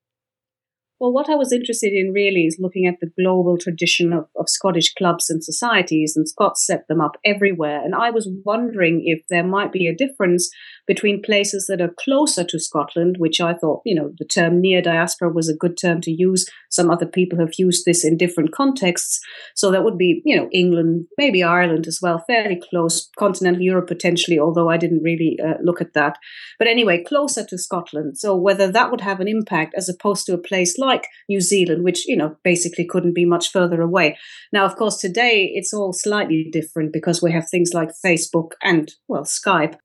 Well, 0.98 1.12
what 1.12 1.28
I 1.28 1.34
was 1.34 1.52
interested 1.52 1.92
in 1.92 2.14
really 2.14 2.46
is 2.46 2.56
looking 2.58 2.86
at 2.86 3.00
the 3.00 3.10
global 3.22 3.58
tradition 3.58 4.14
of, 4.14 4.28
of 4.34 4.48
Scottish 4.48 4.94
clubs 4.94 5.28
and 5.28 5.44
societies, 5.44 6.14
and 6.16 6.26
Scots 6.26 6.64
set 6.64 6.88
them 6.88 7.02
up 7.02 7.18
everywhere. 7.22 7.84
And 7.84 7.94
I 7.94 8.08
was 8.10 8.30
wondering 8.46 9.02
if 9.04 9.20
there 9.28 9.44
might 9.44 9.72
be 9.72 9.88
a 9.88 9.94
difference 9.94 10.48
between 10.86 11.20
places 11.20 11.66
that 11.68 11.82
are 11.82 11.94
closer 12.02 12.44
to 12.44 12.58
Scotland, 12.58 13.16
which 13.18 13.42
I 13.42 13.52
thought, 13.52 13.82
you 13.84 13.94
know, 13.94 14.12
the 14.18 14.24
term 14.24 14.62
near 14.62 14.80
diaspora 14.80 15.30
was 15.30 15.50
a 15.50 15.56
good 15.56 15.76
term 15.76 16.00
to 16.00 16.10
use. 16.10 16.46
Some 16.70 16.90
other 16.90 17.04
people 17.04 17.38
have 17.40 17.52
used 17.58 17.84
this 17.84 18.02
in 18.02 18.16
different 18.16 18.52
contexts. 18.52 19.20
So 19.54 19.70
that 19.72 19.84
would 19.84 19.98
be, 19.98 20.22
you 20.24 20.34
know, 20.34 20.48
England, 20.50 21.08
maybe 21.18 21.42
Ireland 21.42 21.86
as 21.86 21.98
well, 22.00 22.24
fairly 22.26 22.58
close, 22.70 23.10
continental 23.18 23.60
Europe 23.60 23.88
potentially, 23.88 24.38
although 24.38 24.70
I 24.70 24.78
didn't 24.78 25.02
really 25.02 25.36
uh, 25.44 25.54
look 25.62 25.82
at 25.82 25.92
that. 25.92 26.16
But 26.58 26.68
anyway, 26.68 27.04
closer 27.04 27.44
to 27.44 27.58
Scotland. 27.58 28.16
So 28.16 28.34
whether 28.34 28.72
that 28.72 28.90
would 28.90 29.02
have 29.02 29.20
an 29.20 29.28
impact 29.28 29.74
as 29.76 29.90
opposed 29.90 30.24
to 30.26 30.34
a 30.34 30.38
place 30.38 30.78
like 30.78 30.85
New 31.28 31.40
Zealand, 31.40 31.84
which, 31.84 32.06
you 32.06 32.16
know, 32.16 32.36
basically 32.44 32.84
couldn't 32.84 33.14
be 33.14 33.24
much 33.24 33.50
further 33.50 33.80
away. 33.80 34.16
Now, 34.52 34.64
of 34.64 34.76
course, 34.76 34.98
today 34.98 35.50
it's 35.54 35.74
all 35.74 35.92
slightly 35.92 36.48
different 36.50 36.92
because 36.92 37.22
we 37.22 37.32
have 37.32 37.48
things 37.48 37.72
like 37.74 37.90
Facebook 38.04 38.52
and, 38.62 38.92
well, 39.08 39.24
Skype 39.24 39.76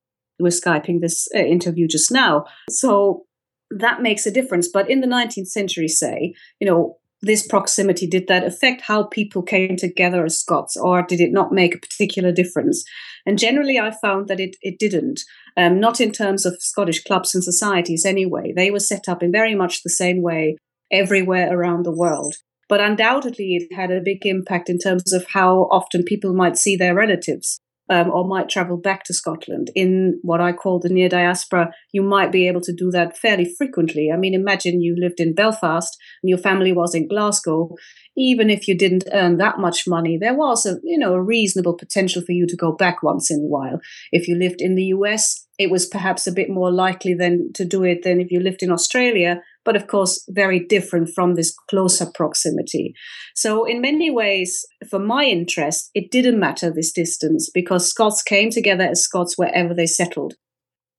we're 0.41 0.49
Skyping 0.49 1.01
this 1.01 1.27
uh, 1.35 1.39
interview 1.39 1.87
just 1.87 2.11
now. 2.11 2.45
So 2.69 3.25
that 3.69 4.01
makes 4.01 4.25
a 4.25 4.31
difference. 4.31 4.67
But 4.67 4.89
in 4.89 5.01
the 5.01 5.07
19th 5.07 5.47
century, 5.47 5.87
say, 5.87 6.33
you 6.59 6.67
know, 6.67 6.97
this 7.21 7.45
proximity, 7.45 8.07
did 8.07 8.27
that 8.27 8.43
affect 8.43 8.81
how 8.81 9.03
people 9.03 9.43
came 9.43 9.75
together 9.77 10.25
as 10.25 10.39
Scots, 10.39 10.75
or 10.75 11.03
did 11.03 11.21
it 11.21 11.31
not 11.31 11.51
make 11.51 11.75
a 11.75 11.79
particular 11.79 12.31
difference? 12.31 12.83
And 13.27 13.37
generally, 13.37 13.77
I 13.77 13.91
found 14.01 14.27
that 14.27 14.39
it, 14.39 14.55
it 14.63 14.79
didn't, 14.79 15.21
um, 15.55 15.79
not 15.79 16.01
in 16.01 16.11
terms 16.11 16.47
of 16.47 16.57
Scottish 16.59 17.03
clubs 17.03 17.35
and 17.35 17.43
societies 17.43 18.05
anyway. 18.05 18.51
They 18.55 18.71
were 18.71 18.79
set 18.79 19.07
up 19.07 19.21
in 19.21 19.31
very 19.31 19.53
much 19.53 19.83
the 19.83 19.91
same 19.91 20.23
way 20.23 20.57
everywhere 20.91 21.55
around 21.55 21.83
the 21.83 21.95
world. 21.95 22.35
But 22.69 22.81
undoubtedly, 22.81 23.55
it 23.55 23.75
had 23.75 23.91
a 23.91 24.01
big 24.03 24.25
impact 24.25 24.69
in 24.69 24.77
terms 24.77 25.11
of 25.11 25.25
how 25.33 25.67
often 25.71 26.03
people 26.03 26.33
might 26.33 26.57
see 26.57 26.75
their 26.75 26.95
relatives 26.95 27.59
um, 27.91 28.09
or 28.09 28.25
might 28.25 28.47
travel 28.47 28.77
back 28.77 29.03
to 29.03 29.13
Scotland 29.13 29.69
in 29.75 30.17
what 30.21 30.39
I 30.39 30.53
call 30.53 30.79
the 30.79 30.87
near 30.87 31.09
diaspora, 31.09 31.73
you 31.91 32.01
might 32.01 32.31
be 32.31 32.47
able 32.47 32.61
to 32.61 32.73
do 32.73 32.89
that 32.91 33.17
fairly 33.17 33.53
frequently. 33.57 34.09
I 34.11 34.15
mean, 34.15 34.33
imagine 34.33 34.81
you 34.81 34.95
lived 34.97 35.19
in 35.19 35.35
Belfast 35.35 35.97
and 36.23 36.29
your 36.29 36.37
family 36.37 36.71
was 36.71 36.95
in 36.95 37.09
Glasgow. 37.09 37.75
Even 38.15 38.49
if 38.49 38.67
you 38.67 38.77
didn't 38.77 39.03
earn 39.11 39.37
that 39.37 39.59
much 39.59 39.87
money, 39.87 40.17
there 40.17 40.33
was 40.33 40.65
a 40.65 40.77
you 40.83 40.97
know 40.97 41.13
a 41.13 41.21
reasonable 41.21 41.77
potential 41.77 42.21
for 42.21 42.31
you 42.31 42.47
to 42.47 42.55
go 42.55 42.71
back 42.71 43.03
once 43.03 43.29
in 43.29 43.39
a 43.39 43.47
while. 43.47 43.81
If 44.13 44.27
you 44.27 44.35
lived 44.35 44.61
in 44.61 44.75
the 44.75 44.85
US, 44.95 45.45
it 45.59 45.69
was 45.69 45.85
perhaps 45.85 46.27
a 46.27 46.31
bit 46.31 46.49
more 46.49 46.71
likely 46.71 47.13
than 47.13 47.51
to 47.55 47.65
do 47.65 47.83
it 47.83 48.03
than 48.03 48.21
if 48.21 48.31
you 48.31 48.39
lived 48.39 48.63
in 48.63 48.71
Australia 48.71 49.41
but 49.65 49.75
of 49.75 49.87
course 49.87 50.23
very 50.29 50.59
different 50.65 51.09
from 51.13 51.35
this 51.35 51.55
closer 51.69 52.07
proximity. 52.13 52.93
So 53.35 53.65
in 53.65 53.81
many 53.81 54.09
ways, 54.09 54.65
for 54.89 54.99
my 54.99 55.25
interest, 55.25 55.89
it 55.93 56.11
didn't 56.11 56.39
matter 56.39 56.71
this 56.71 56.91
distance 56.91 57.49
because 57.53 57.89
Scots 57.89 58.21
came 58.21 58.49
together 58.49 58.85
as 58.85 59.03
Scots 59.03 59.37
wherever 59.37 59.73
they 59.73 59.87
settled. 59.87 60.33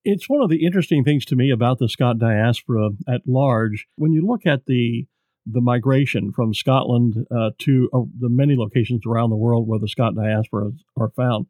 It's 0.04 0.28
one 0.28 0.42
of 0.42 0.50
the 0.50 0.64
interesting 0.64 1.04
things 1.04 1.24
to 1.26 1.36
me 1.36 1.50
about 1.50 1.78
the 1.78 1.88
Scot 1.88 2.18
diaspora 2.18 2.90
at 3.08 3.22
large. 3.26 3.86
When 3.96 4.12
you 4.12 4.26
look 4.26 4.46
at 4.46 4.66
the 4.66 5.06
the 5.46 5.60
migration 5.60 6.32
from 6.32 6.54
Scotland 6.54 7.26
uh, 7.30 7.50
to 7.58 7.90
uh, 7.92 8.02
the 8.18 8.28
many 8.28 8.56
locations 8.56 9.02
around 9.06 9.30
the 9.30 9.36
world 9.36 9.66
where 9.66 9.78
the 9.78 9.88
Scot 9.88 10.14
diaspora 10.14 10.70
are 10.96 11.10
found. 11.10 11.46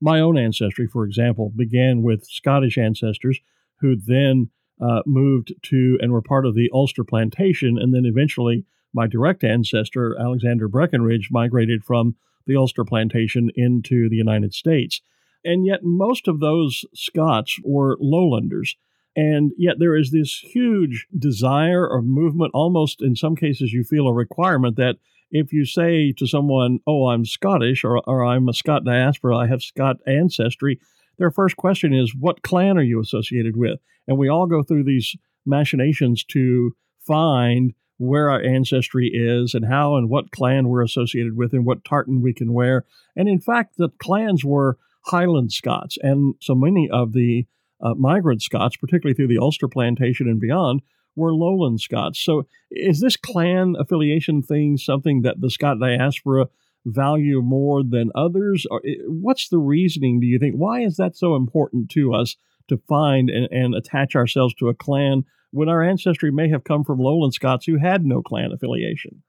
My 0.00 0.20
own 0.20 0.38
ancestry, 0.38 0.86
for 0.86 1.04
example, 1.04 1.52
began 1.54 2.02
with 2.02 2.24
Scottish 2.26 2.78
ancestors 2.78 3.40
who 3.80 3.96
then 3.96 4.50
uh, 4.80 5.02
moved 5.06 5.54
to 5.62 5.98
and 6.00 6.12
were 6.12 6.22
part 6.22 6.46
of 6.46 6.54
the 6.54 6.70
Ulster 6.72 7.04
plantation. 7.04 7.78
And 7.78 7.94
then 7.94 8.04
eventually, 8.04 8.64
my 8.92 9.06
direct 9.06 9.44
ancestor, 9.44 10.16
Alexander 10.18 10.68
Breckinridge, 10.68 11.28
migrated 11.30 11.84
from 11.84 12.16
the 12.46 12.56
Ulster 12.56 12.84
plantation 12.84 13.50
into 13.54 14.08
the 14.08 14.16
United 14.16 14.54
States. 14.54 15.00
And 15.44 15.66
yet, 15.66 15.80
most 15.82 16.28
of 16.28 16.40
those 16.40 16.84
Scots 16.94 17.58
were 17.64 17.96
lowlanders. 18.00 18.76
And 19.14 19.52
yet, 19.58 19.76
there 19.78 19.96
is 19.96 20.10
this 20.10 20.38
huge 20.38 21.06
desire 21.16 21.86
or 21.88 22.02
movement, 22.02 22.52
almost 22.54 23.02
in 23.02 23.16
some 23.16 23.36
cases, 23.36 23.72
you 23.72 23.84
feel 23.84 24.06
a 24.06 24.12
requirement 24.12 24.76
that 24.76 24.96
if 25.30 25.52
you 25.52 25.64
say 25.64 26.12
to 26.12 26.26
someone, 26.26 26.80
Oh, 26.86 27.08
I'm 27.08 27.24
Scottish, 27.24 27.84
or, 27.84 28.00
or 28.06 28.24
I'm 28.24 28.48
a 28.48 28.54
Scot 28.54 28.84
diaspora, 28.84 29.36
I 29.36 29.46
have 29.48 29.62
Scot 29.62 29.96
ancestry, 30.06 30.78
their 31.18 31.30
first 31.30 31.56
question 31.56 31.92
is, 31.92 32.14
What 32.14 32.42
clan 32.42 32.78
are 32.78 32.82
you 32.82 33.00
associated 33.00 33.56
with? 33.56 33.80
And 34.06 34.18
we 34.18 34.28
all 34.28 34.46
go 34.46 34.62
through 34.62 34.84
these 34.84 35.16
machinations 35.46 36.24
to 36.24 36.74
find 37.00 37.74
where 37.98 38.30
our 38.30 38.42
ancestry 38.42 39.10
is 39.12 39.54
and 39.54 39.66
how 39.66 39.96
and 39.96 40.08
what 40.08 40.32
clan 40.32 40.68
we're 40.68 40.82
associated 40.82 41.36
with 41.36 41.52
and 41.52 41.64
what 41.64 41.84
tartan 41.84 42.20
we 42.20 42.32
can 42.32 42.52
wear. 42.52 42.84
And 43.14 43.28
in 43.28 43.40
fact, 43.40 43.76
the 43.76 43.90
clans 44.00 44.44
were 44.44 44.76
Highland 45.06 45.52
Scots. 45.52 45.98
And 46.02 46.34
so 46.40 46.54
many 46.54 46.88
of 46.90 47.12
the 47.12 47.46
uh, 47.80 47.94
migrant 47.94 48.42
Scots, 48.42 48.76
particularly 48.76 49.14
through 49.14 49.28
the 49.28 49.38
Ulster 49.38 49.68
plantation 49.68 50.28
and 50.28 50.40
beyond, 50.40 50.82
were 51.14 51.34
lowland 51.34 51.80
Scots. 51.80 52.20
So 52.20 52.46
is 52.70 53.00
this 53.00 53.16
clan 53.16 53.76
affiliation 53.78 54.42
thing 54.42 54.76
something 54.76 55.22
that 55.22 55.40
the 55.40 55.50
Scot 55.50 55.78
diaspora 55.78 56.48
value 56.84 57.42
more 57.42 57.82
than 57.82 58.10
others? 58.14 58.66
Or 58.70 58.82
what's 59.06 59.48
the 59.48 59.58
reasoning, 59.58 60.20
do 60.20 60.26
you 60.26 60.38
think? 60.38 60.56
Why 60.56 60.80
is 60.80 60.96
that 60.96 61.16
so 61.16 61.36
important 61.36 61.90
to 61.90 62.14
us 62.14 62.36
to 62.68 62.80
find 62.88 63.30
and, 63.30 63.48
and 63.50 63.74
attach 63.74 64.14
ourselves 64.14 64.54
to 64.54 64.68
a 64.68 64.74
clan 64.74 65.24
when 65.50 65.68
our 65.68 65.82
ancestry 65.82 66.30
may 66.30 66.48
have 66.48 66.64
come 66.64 66.82
from 66.84 66.98
lowland 66.98 67.34
Scots 67.34 67.66
who 67.66 67.78
had 67.78 68.04
no 68.04 68.22
clan 68.22 68.52
affiliation? 68.52 69.22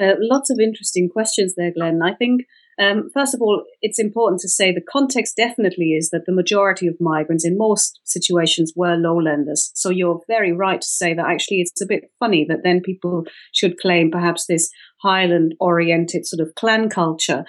Uh, 0.00 0.14
lots 0.18 0.50
of 0.50 0.58
interesting 0.58 1.08
questions 1.08 1.54
there, 1.56 1.72
Glenn. 1.72 2.00
I 2.02 2.14
think, 2.14 2.42
um, 2.80 3.10
first 3.14 3.32
of 3.32 3.40
all, 3.40 3.64
it's 3.80 4.00
important 4.00 4.40
to 4.40 4.48
say 4.48 4.72
the 4.72 4.80
context 4.80 5.36
definitely 5.36 5.92
is 5.92 6.10
that 6.10 6.22
the 6.26 6.34
majority 6.34 6.88
of 6.88 6.96
migrants 7.00 7.44
in 7.44 7.56
most 7.56 8.00
situations 8.02 8.72
were 8.74 8.96
lowlanders. 8.96 9.70
So 9.74 9.90
you're 9.90 10.20
very 10.26 10.52
right 10.52 10.80
to 10.80 10.86
say 10.86 11.14
that 11.14 11.26
actually 11.26 11.58
it's 11.58 11.80
a 11.80 11.86
bit 11.86 12.10
funny 12.18 12.44
that 12.48 12.64
then 12.64 12.80
people 12.80 13.24
should 13.52 13.78
claim 13.78 14.10
perhaps 14.10 14.46
this 14.46 14.68
Highland 15.04 15.54
oriented 15.60 16.26
sort 16.26 16.40
of 16.40 16.54
clan 16.54 16.88
culture. 16.88 17.44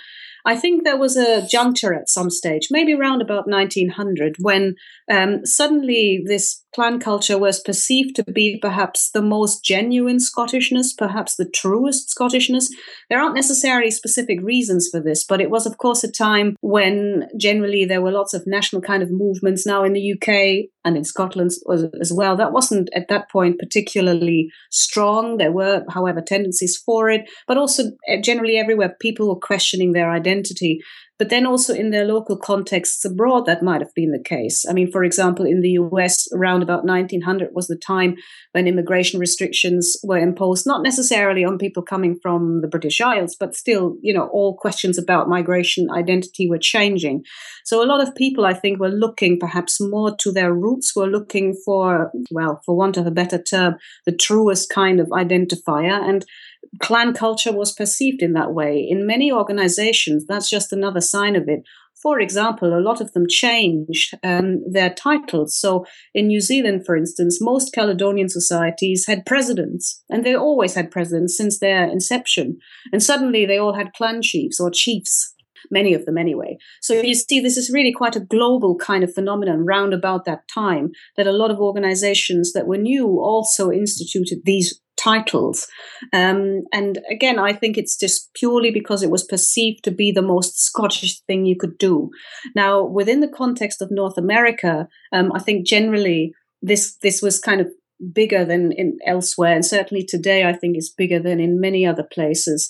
I 0.46 0.56
think 0.56 0.84
there 0.84 0.98
was 0.98 1.18
a 1.18 1.48
juncture 1.48 1.94
at 1.94 2.08
some 2.08 2.30
stage, 2.30 2.68
maybe 2.70 2.94
around 2.94 3.22
about 3.22 3.48
1900, 3.48 4.36
when 4.40 4.76
um, 5.10 5.44
suddenly 5.44 6.24
this 6.24 6.64
clan 6.76 7.00
culture 7.00 7.38
was 7.38 7.62
perceived 7.62 8.18
to 8.18 8.24
be 8.26 8.60
perhaps 8.62 9.10
the 9.12 9.22
most 9.22 9.64
genuine 9.64 10.18
Scottishness, 10.20 10.96
perhaps 10.98 11.36
the 11.36 11.50
truest 11.50 12.14
Scottishness. 12.14 12.66
There 13.10 13.20
aren't 13.20 13.34
necessarily 13.34 13.92
specific 13.92 14.42
reasons 14.42 14.90
for 14.92 15.00
this, 15.00 15.24
but 15.24 15.40
it 15.40 15.50
was, 15.50 15.66
of 15.66 15.78
course, 15.78 16.04
a 16.04 16.12
time 16.12 16.58
when 16.60 17.30
generally 17.40 17.86
there 17.86 18.02
were 18.02 18.12
lots 18.12 18.34
of 18.34 18.46
national 18.46 18.82
kind 18.82 19.02
of 19.02 19.10
movements. 19.10 19.66
Now 19.66 19.86
in 19.86 19.94
the 19.94 20.14
UK 20.14 20.70
and 20.84 20.98
in 20.98 21.06
Scotland 21.06 21.52
as 22.02 22.12
well, 22.14 22.36
that 22.36 22.52
wasn't 22.52 22.90
at 22.94 23.08
that 23.08 23.32
point 23.32 23.58
particularly 23.58 24.50
strong. 24.70 25.38
There 25.38 25.54
were, 25.54 25.86
however, 25.90 26.22
tendencies 26.22 26.78
for 26.86 27.10
it, 27.10 27.22
but 27.48 27.58
also 27.58 27.84
uh, 28.12 28.18
generally 28.22 28.58
everywhere 28.58 28.98
people 29.00 29.30
were 29.30 29.40
questioning 29.40 29.94
their 29.94 30.12
identity. 30.12 30.82
But 31.18 31.30
then 31.30 31.46
also 31.46 31.74
in 31.74 31.92
their 31.92 32.06
local 32.06 32.38
contexts 32.38 33.06
abroad, 33.06 33.46
that 33.46 33.64
might 33.64 33.82
have 33.82 33.94
been 33.96 34.12
the 34.12 34.22
case. 34.22 34.66
I 34.70 34.74
mean, 34.74 34.92
for 34.92 35.04
example, 35.04 35.46
in 35.46 35.62
the 35.62 35.78
US, 35.80 36.28
around 36.34 36.62
about 36.62 36.84
1900 36.86 37.50
was 37.54 37.68
the 37.68 37.78
time 37.78 38.16
when 38.52 38.68
immigration 38.68 39.20
restrictions 39.20 39.96
were 40.04 40.18
imposed, 40.18 40.66
not 40.66 40.84
necessarily 40.84 41.46
on 41.46 41.58
people 41.58 41.84
coming 41.84 42.20
from 42.22 42.60
the 42.62 42.68
British 42.68 43.00
Isles, 43.00 43.36
but 43.40 43.56
still, 43.56 43.96
you 44.02 44.14
know, 44.14 44.28
all 44.28 44.58
questions 44.58 44.98
about 44.98 45.30
migration 45.30 45.88
identity 45.90 46.50
were 46.50 46.60
changing. 46.60 47.24
So 47.64 47.82
a 47.82 47.88
lot 47.88 48.06
of 48.06 48.14
people, 48.16 48.46
I 48.46 48.54
think, 48.54 48.80
were 48.80 48.90
looking 48.90 49.40
perhaps 49.40 49.80
more 49.80 50.16
to 50.18 50.32
their 50.32 50.54
roots, 50.54 50.96
were 50.96 51.08
looking 51.08 51.56
for, 51.66 52.12
well, 52.30 52.62
for 52.66 52.76
want 52.76 52.98
of 52.98 53.08
a 53.08 53.12
better 53.12 53.42
term, 53.42 53.76
the 54.06 54.16
truest 54.16 54.70
kind 54.70 55.00
of 55.00 55.08
identifier. 55.08 55.98
And 56.08 56.26
clan 56.80 57.14
culture 57.14 57.52
was 57.52 57.74
perceived 57.74 58.22
in 58.22 58.34
that 58.34 58.54
way. 58.54 58.86
In 58.88 59.08
many 59.08 59.32
organizations, 59.32 60.26
that's 60.28 60.50
just 60.50 60.74
another 60.74 61.02
sign 61.02 61.36
of 61.36 61.44
it. 61.48 61.62
For 62.02 62.20
example, 62.20 62.78
a 62.78 62.82
lot 62.82 63.02
of 63.02 63.14
them 63.14 63.26
changed 63.28 64.14
um, 64.24 64.62
their 64.70 64.94
titles. 64.94 65.58
So 65.58 65.86
in 66.14 66.28
New 66.28 66.42
Zealand, 66.42 66.86
for 66.86 66.96
instance, 66.96 67.40
most 67.42 67.74
Caledonian 67.74 68.30
societies 68.30 69.06
had 69.08 69.26
presidents, 69.26 70.04
and 70.10 70.24
they 70.24 70.36
always 70.36 70.76
had 70.76 70.92
presidents 70.92 71.36
since 71.38 71.60
their 71.60 71.90
inception. 71.90 72.58
And 72.92 73.02
suddenly 73.02 73.46
they 73.46 73.58
all 73.58 73.74
had 73.74 73.94
clan 73.94 74.22
chiefs 74.22 74.60
or 74.60 74.70
chiefs 74.72 75.34
many 75.72 75.94
of 75.94 76.06
them 76.06 76.18
anyway. 76.18 76.58
So 76.82 76.94
you 77.02 77.16
see, 77.16 77.40
this 77.40 77.58
is 77.58 77.72
really 77.74 77.92
quite 77.92 78.16
a 78.16 78.20
global 78.20 78.76
kind 78.76 79.04
of 79.04 79.14
phenomenon 79.14 79.66
round 79.66 79.94
about 79.94 80.26
that 80.26 80.48
time 80.54 80.92
that 81.18 81.28
a 81.28 81.32
lot 81.32 81.52
of 81.52 81.60
organizations 81.60 82.54
that 82.54 82.68
were 82.68 82.78
new 82.78 83.20
also 83.20 83.72
instituted 83.72 84.40
these 84.44 84.80
titles. 85.06 85.68
Um, 86.14 86.64
and 86.74 87.00
again, 87.10 87.38
I 87.38 87.54
think 87.54 87.78
it's 87.78 87.98
just 87.98 88.34
purely 88.34 88.72
because 88.72 89.04
it 89.04 89.12
was 89.12 89.24
perceived 89.24 89.84
to 89.84 89.92
be 89.92 90.12
the 90.12 90.22
most 90.22 90.60
Scottish 90.60 91.22
thing 91.22 91.46
you 91.46 91.56
could 91.56 91.78
do. 91.78 92.10
Now, 92.56 92.84
within 92.84 93.20
the 93.22 93.28
context 93.28 93.82
of 93.82 93.92
North 93.92 94.18
America, 94.18 94.88
um, 95.14 95.32
I 95.34 95.40
think 95.40 95.68
generally 95.68 96.34
this 96.62 96.98
this 97.02 97.22
was 97.22 97.40
kind 97.40 97.62
of 97.62 97.68
bigger 98.14 98.44
than 98.44 98.72
in 98.72 98.98
elsewhere, 99.06 99.54
and 99.54 99.66
certainly 99.66 100.04
today 100.04 100.44
I 100.46 100.54
think 100.54 100.78
is 100.78 100.94
bigger 100.98 101.20
than 101.20 101.40
in 101.40 101.62
many 101.62 101.86
other 101.86 102.08
places. 102.12 102.70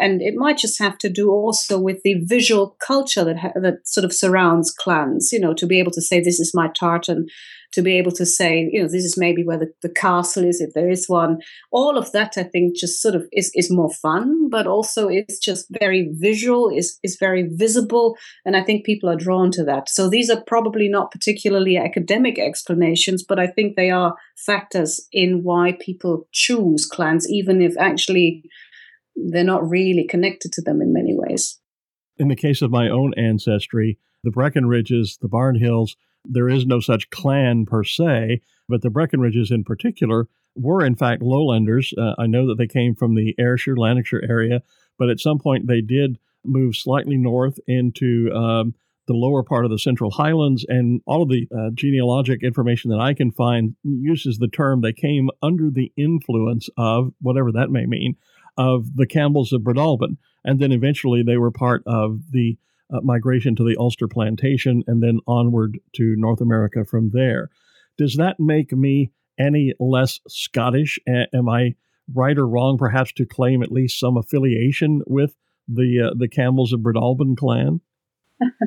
And 0.00 0.20
it 0.20 0.34
might 0.34 0.58
just 0.58 0.78
have 0.78 0.98
to 0.98 1.08
do 1.08 1.30
also 1.30 1.78
with 1.80 2.02
the 2.02 2.14
visual 2.24 2.76
culture 2.84 3.24
that, 3.24 3.38
ha- 3.38 3.60
that 3.60 3.86
sort 3.86 4.04
of 4.04 4.12
surrounds 4.12 4.70
clans, 4.70 5.30
you 5.32 5.40
know, 5.40 5.54
to 5.54 5.66
be 5.66 5.78
able 5.78 5.92
to 5.92 6.02
say, 6.02 6.20
this 6.20 6.40
is 6.40 6.52
my 6.54 6.68
tartan, 6.68 7.26
to 7.72 7.82
be 7.82 7.98
able 7.98 8.12
to 8.12 8.24
say, 8.24 8.68
you 8.72 8.80
know, 8.80 8.88
this 8.88 9.04
is 9.04 9.16
maybe 9.18 9.44
where 9.44 9.58
the, 9.58 9.70
the 9.82 9.88
castle 9.88 10.44
is, 10.44 10.60
if 10.60 10.72
there 10.74 10.88
is 10.88 11.08
one. 11.08 11.38
All 11.70 11.98
of 11.98 12.10
that, 12.12 12.34
I 12.36 12.44
think, 12.44 12.76
just 12.76 13.02
sort 13.02 13.14
of 13.14 13.26
is, 13.32 13.50
is 13.54 13.70
more 13.70 13.90
fun, 13.90 14.48
but 14.50 14.66
also 14.66 15.08
it's 15.08 15.38
just 15.38 15.66
very 15.78 16.08
visual, 16.14 16.70
is, 16.74 16.98
is 17.02 17.16
very 17.20 17.48
visible. 17.52 18.16
And 18.44 18.56
I 18.56 18.62
think 18.62 18.86
people 18.86 19.10
are 19.10 19.16
drawn 19.16 19.50
to 19.52 19.64
that. 19.64 19.88
So 19.88 20.08
these 20.08 20.30
are 20.30 20.42
probably 20.46 20.88
not 20.88 21.10
particularly 21.10 21.76
academic 21.76 22.38
explanations, 22.38 23.22
but 23.22 23.38
I 23.38 23.48
think 23.48 23.76
they 23.76 23.90
are 23.90 24.16
factors 24.36 25.06
in 25.12 25.42
why 25.42 25.76
people 25.80 26.28
choose 26.32 26.86
clans, 26.86 27.28
even 27.30 27.60
if 27.60 27.74
actually 27.78 28.42
they're 29.16 29.44
not 29.44 29.68
really 29.68 30.06
connected 30.06 30.52
to 30.52 30.62
them 30.62 30.80
in 30.80 30.92
many 30.92 31.14
ways. 31.14 31.58
In 32.18 32.28
the 32.28 32.36
case 32.36 32.62
of 32.62 32.70
my 32.70 32.88
own 32.88 33.12
ancestry, 33.14 33.98
the 34.22 34.30
Breckenridges, 34.30 35.18
the 35.20 35.28
Barnhills, 35.28 35.96
there 36.24 36.48
is 36.48 36.66
no 36.66 36.80
such 36.80 37.10
clan 37.10 37.66
per 37.66 37.84
se, 37.84 38.40
but 38.68 38.82
the 38.82 38.90
Breckenridges 38.90 39.50
in 39.50 39.64
particular 39.64 40.28
were 40.54 40.84
in 40.84 40.96
fact 40.96 41.22
lowlanders. 41.22 41.92
Uh, 41.96 42.14
I 42.18 42.26
know 42.26 42.46
that 42.48 42.58
they 42.58 42.66
came 42.66 42.94
from 42.94 43.14
the 43.14 43.34
Ayrshire, 43.38 43.76
Lanarkshire 43.76 44.24
area, 44.28 44.62
but 44.98 45.10
at 45.10 45.20
some 45.20 45.38
point 45.38 45.66
they 45.66 45.80
did 45.80 46.18
move 46.44 46.76
slightly 46.76 47.16
north 47.16 47.58
into 47.66 48.32
um, 48.32 48.74
the 49.06 49.14
lower 49.14 49.42
part 49.42 49.64
of 49.64 49.70
the 49.70 49.78
Central 49.78 50.10
Highlands, 50.10 50.64
and 50.68 51.00
all 51.06 51.22
of 51.22 51.28
the 51.28 51.46
uh, 51.52 51.70
genealogic 51.74 52.42
information 52.42 52.90
that 52.90 53.00
I 53.00 53.14
can 53.14 53.30
find 53.30 53.76
uses 53.84 54.38
the 54.38 54.48
term 54.48 54.80
they 54.80 54.92
came 54.92 55.30
under 55.42 55.70
the 55.70 55.92
influence 55.96 56.68
of, 56.76 57.12
whatever 57.20 57.52
that 57.52 57.70
may 57.70 57.86
mean, 57.86 58.16
of 58.56 58.96
the 58.96 59.06
Campbells 59.06 59.52
of 59.52 59.62
Breadalbane. 59.62 60.16
And 60.44 60.60
then 60.60 60.72
eventually 60.72 61.22
they 61.22 61.36
were 61.36 61.50
part 61.50 61.82
of 61.86 62.20
the 62.30 62.56
uh, 62.92 63.00
migration 63.02 63.56
to 63.56 63.64
the 63.64 63.76
Ulster 63.78 64.08
plantation 64.08 64.84
and 64.86 65.02
then 65.02 65.20
onward 65.26 65.78
to 65.96 66.14
North 66.16 66.40
America 66.40 66.84
from 66.84 67.10
there. 67.12 67.50
Does 67.98 68.16
that 68.16 68.38
make 68.38 68.72
me 68.72 69.10
any 69.38 69.72
less 69.80 70.20
Scottish? 70.28 70.98
A- 71.08 71.26
am 71.34 71.48
I 71.48 71.74
right 72.14 72.38
or 72.38 72.46
wrong, 72.46 72.78
perhaps, 72.78 73.12
to 73.14 73.26
claim 73.26 73.62
at 73.62 73.72
least 73.72 73.98
some 73.98 74.16
affiliation 74.16 75.02
with 75.06 75.34
the 75.68 76.10
uh, 76.10 76.14
the 76.16 76.28
Campbells 76.28 76.72
of 76.72 76.80
Breadalbane 76.80 77.36
clan? 77.36 77.80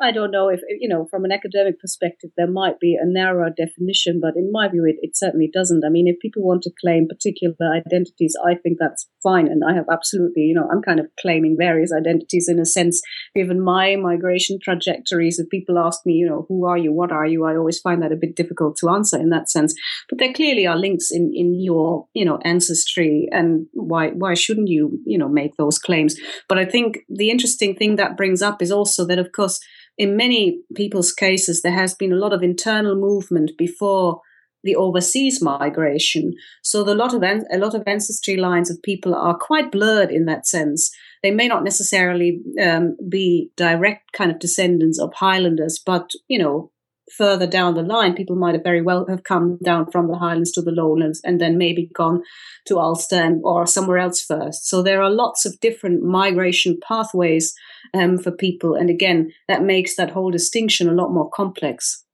I 0.00 0.12
don't 0.12 0.30
know 0.30 0.48
if, 0.48 0.60
you 0.78 0.88
know, 0.88 1.06
from 1.10 1.24
an 1.24 1.32
academic 1.32 1.78
perspective, 1.78 2.30
there 2.36 2.50
might 2.50 2.80
be 2.80 2.96
a 3.00 3.06
narrower 3.06 3.50
definition, 3.50 4.18
but 4.20 4.34
in 4.34 4.50
my 4.50 4.68
view, 4.68 4.84
it, 4.86 4.96
it 5.02 5.16
certainly 5.16 5.50
doesn't. 5.52 5.84
I 5.84 5.90
mean, 5.90 6.08
if 6.08 6.18
people 6.20 6.42
want 6.42 6.62
to 6.62 6.72
claim 6.80 7.06
particular 7.06 7.54
identities, 7.74 8.34
I 8.44 8.54
think 8.54 8.78
that's 8.80 9.08
fine. 9.22 9.46
And 9.46 9.62
I 9.62 9.74
have 9.74 9.86
absolutely, 9.92 10.42
you 10.42 10.54
know, 10.54 10.66
I'm 10.72 10.80
kind 10.80 11.00
of 11.00 11.06
claiming 11.20 11.56
various 11.58 11.92
identities 11.92 12.48
in 12.48 12.58
a 12.58 12.64
sense, 12.64 13.02
given 13.34 13.60
my 13.60 13.96
migration 13.96 14.58
trajectories. 14.62 15.38
If 15.38 15.50
people 15.50 15.78
ask 15.78 16.00
me, 16.06 16.14
you 16.14 16.26
know, 16.26 16.46
who 16.48 16.64
are 16.64 16.78
you? 16.78 16.92
What 16.92 17.12
are 17.12 17.26
you? 17.26 17.44
I 17.44 17.56
always 17.56 17.78
find 17.78 18.02
that 18.02 18.12
a 18.12 18.16
bit 18.16 18.36
difficult 18.36 18.76
to 18.78 18.88
answer 18.88 19.18
in 19.18 19.28
that 19.30 19.50
sense. 19.50 19.74
But 20.08 20.18
there 20.18 20.32
clearly 20.32 20.66
are 20.66 20.76
links 20.76 21.10
in, 21.10 21.30
in 21.34 21.60
your, 21.60 22.06
you 22.14 22.24
know, 22.24 22.38
ancestry. 22.44 23.28
And 23.30 23.66
why, 23.74 24.10
why 24.10 24.34
shouldn't 24.34 24.68
you, 24.68 24.98
you 25.04 25.18
know, 25.18 25.28
make 25.28 25.56
those 25.56 25.78
claims? 25.78 26.16
But 26.48 26.58
I 26.58 26.64
think 26.64 27.00
the 27.08 27.30
interesting 27.30 27.76
thing 27.76 27.96
that 27.96 28.16
brings 28.16 28.40
up 28.40 28.62
is 28.62 28.72
also 28.72 29.06
that, 29.06 29.18
of 29.18 29.32
course, 29.32 29.60
in 30.00 30.16
many 30.16 30.62
people's 30.74 31.12
cases, 31.12 31.60
there 31.60 31.74
has 31.74 31.92
been 31.92 32.10
a 32.10 32.16
lot 32.16 32.32
of 32.32 32.42
internal 32.42 32.96
movement 32.96 33.50
before 33.58 34.22
the 34.64 34.74
overseas 34.74 35.42
migration. 35.42 36.32
So 36.62 36.82
the 36.82 36.94
lot 36.94 37.12
of 37.12 37.22
a 37.22 37.58
lot 37.58 37.74
of 37.74 37.82
ancestry 37.86 38.38
lines 38.38 38.70
of 38.70 38.82
people 38.82 39.14
are 39.14 39.36
quite 39.36 39.70
blurred 39.70 40.10
in 40.10 40.24
that 40.24 40.46
sense. 40.46 40.90
They 41.22 41.30
may 41.30 41.48
not 41.48 41.64
necessarily 41.64 42.40
um, 42.62 42.96
be 43.10 43.50
direct 43.58 44.12
kind 44.12 44.30
of 44.30 44.38
descendants 44.38 44.98
of 44.98 45.12
Highlanders, 45.12 45.78
but 45.84 46.12
you 46.28 46.38
know 46.38 46.70
further 47.16 47.46
down 47.46 47.74
the 47.74 47.82
line, 47.82 48.14
people 48.14 48.36
might 48.36 48.54
have 48.54 48.64
very 48.64 48.82
well 48.82 49.06
have 49.08 49.24
come 49.24 49.58
down 49.62 49.90
from 49.90 50.08
the 50.08 50.16
Highlands 50.16 50.52
to 50.52 50.62
the 50.62 50.70
Lowlands 50.70 51.20
and 51.24 51.40
then 51.40 51.58
maybe 51.58 51.90
gone 51.94 52.22
to 52.66 52.78
Ulster 52.78 53.38
or 53.42 53.66
somewhere 53.66 53.98
else 53.98 54.22
first. 54.22 54.68
So 54.68 54.82
there 54.82 55.02
are 55.02 55.10
lots 55.10 55.44
of 55.44 55.60
different 55.60 56.02
migration 56.02 56.78
pathways 56.86 57.54
um, 57.94 58.18
for 58.18 58.30
people. 58.30 58.74
And 58.74 58.90
again, 58.90 59.32
that 59.48 59.62
makes 59.62 59.96
that 59.96 60.10
whole 60.10 60.30
distinction 60.30 60.88
a 60.88 60.94
lot 60.94 61.12
more 61.12 61.30
complex. 61.30 62.04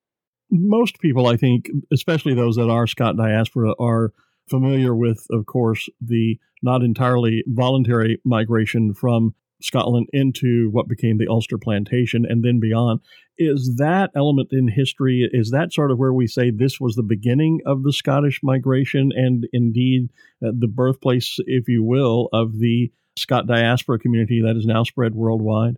Most 0.51 1.01
people, 1.01 1.27
I 1.27 1.37
think, 1.37 1.69
especially 1.93 2.35
those 2.35 2.57
that 2.57 2.71
are 2.71 2.87
Scot 2.87 3.17
diaspora, 3.17 3.75
are 3.79 4.13
familiar 4.49 4.95
with, 4.95 5.27
of 5.31 5.47
course, 5.47 5.89
the 6.01 6.39
not 6.63 6.83
entirely 6.83 7.43
voluntary 7.47 8.21
migration 8.25 8.95
from 8.95 9.35
Scotland 9.63 10.09
into 10.13 10.69
what 10.71 10.89
became 10.89 11.19
the 11.19 11.29
Ulster 11.29 11.59
Plantation 11.59 12.27
and 12.29 12.45
then 12.45 12.61
beyond. 12.61 13.01
Is 13.39 13.77
that 13.77 14.11
element 14.15 14.49
in 14.53 14.69
history, 14.69 15.29
is 15.33 15.51
that 15.51 15.73
sort 15.73 15.91
of 15.91 15.99
where 15.99 16.13
we 16.13 16.27
say 16.27 16.51
this 16.51 16.81
was 16.81 16.95
the 16.95 17.03
beginning 17.03 17.61
of 17.67 17.83
the 17.83 17.93
Scottish 17.93 18.41
migration 18.43 19.13
and 19.15 19.47
indeed 19.53 20.11
uh, 20.45 20.53
the 20.59 20.69
birthplace, 20.69 21.39
if 21.47 21.69
you 21.69 21.83
will, 21.83 22.29
of 22.33 22.59
the 22.59 22.91
Scot 23.19 23.47
diaspora 23.47 23.99
community 23.99 24.43
that 24.43 24.57
is 24.57 24.67
now 24.67 24.85
spread 24.85 25.15
worldwide? 25.15 25.77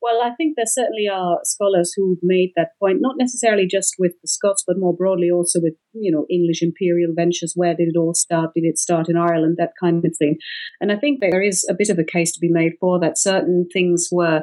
Well, 0.00 0.20
I 0.22 0.30
think 0.36 0.54
there 0.56 0.66
certainly 0.66 1.08
are 1.12 1.40
scholars 1.42 1.92
who've 1.96 2.18
made 2.22 2.52
that 2.56 2.70
point, 2.80 2.98
not 3.00 3.16
necessarily 3.18 3.66
just 3.66 3.94
with 3.98 4.12
the 4.22 4.28
Scots, 4.28 4.62
but 4.66 4.78
more 4.78 4.94
broadly 4.94 5.30
also 5.30 5.60
with, 5.60 5.74
you 5.92 6.12
know, 6.12 6.24
English 6.30 6.62
imperial 6.62 7.12
ventures. 7.14 7.54
Where 7.56 7.74
did 7.74 7.88
it 7.88 7.98
all 7.98 8.14
start? 8.14 8.50
Did 8.54 8.64
it 8.64 8.78
start 8.78 9.08
in 9.08 9.16
Ireland? 9.16 9.56
That 9.58 9.72
kind 9.80 10.04
of 10.04 10.14
thing. 10.16 10.36
And 10.80 10.92
I 10.92 10.96
think 10.96 11.20
there 11.20 11.42
is 11.42 11.66
a 11.68 11.74
bit 11.76 11.90
of 11.90 11.98
a 11.98 12.04
case 12.04 12.32
to 12.32 12.40
be 12.40 12.50
made 12.50 12.74
for 12.80 13.00
that 13.00 13.18
certain 13.18 13.66
things 13.72 14.08
were 14.12 14.42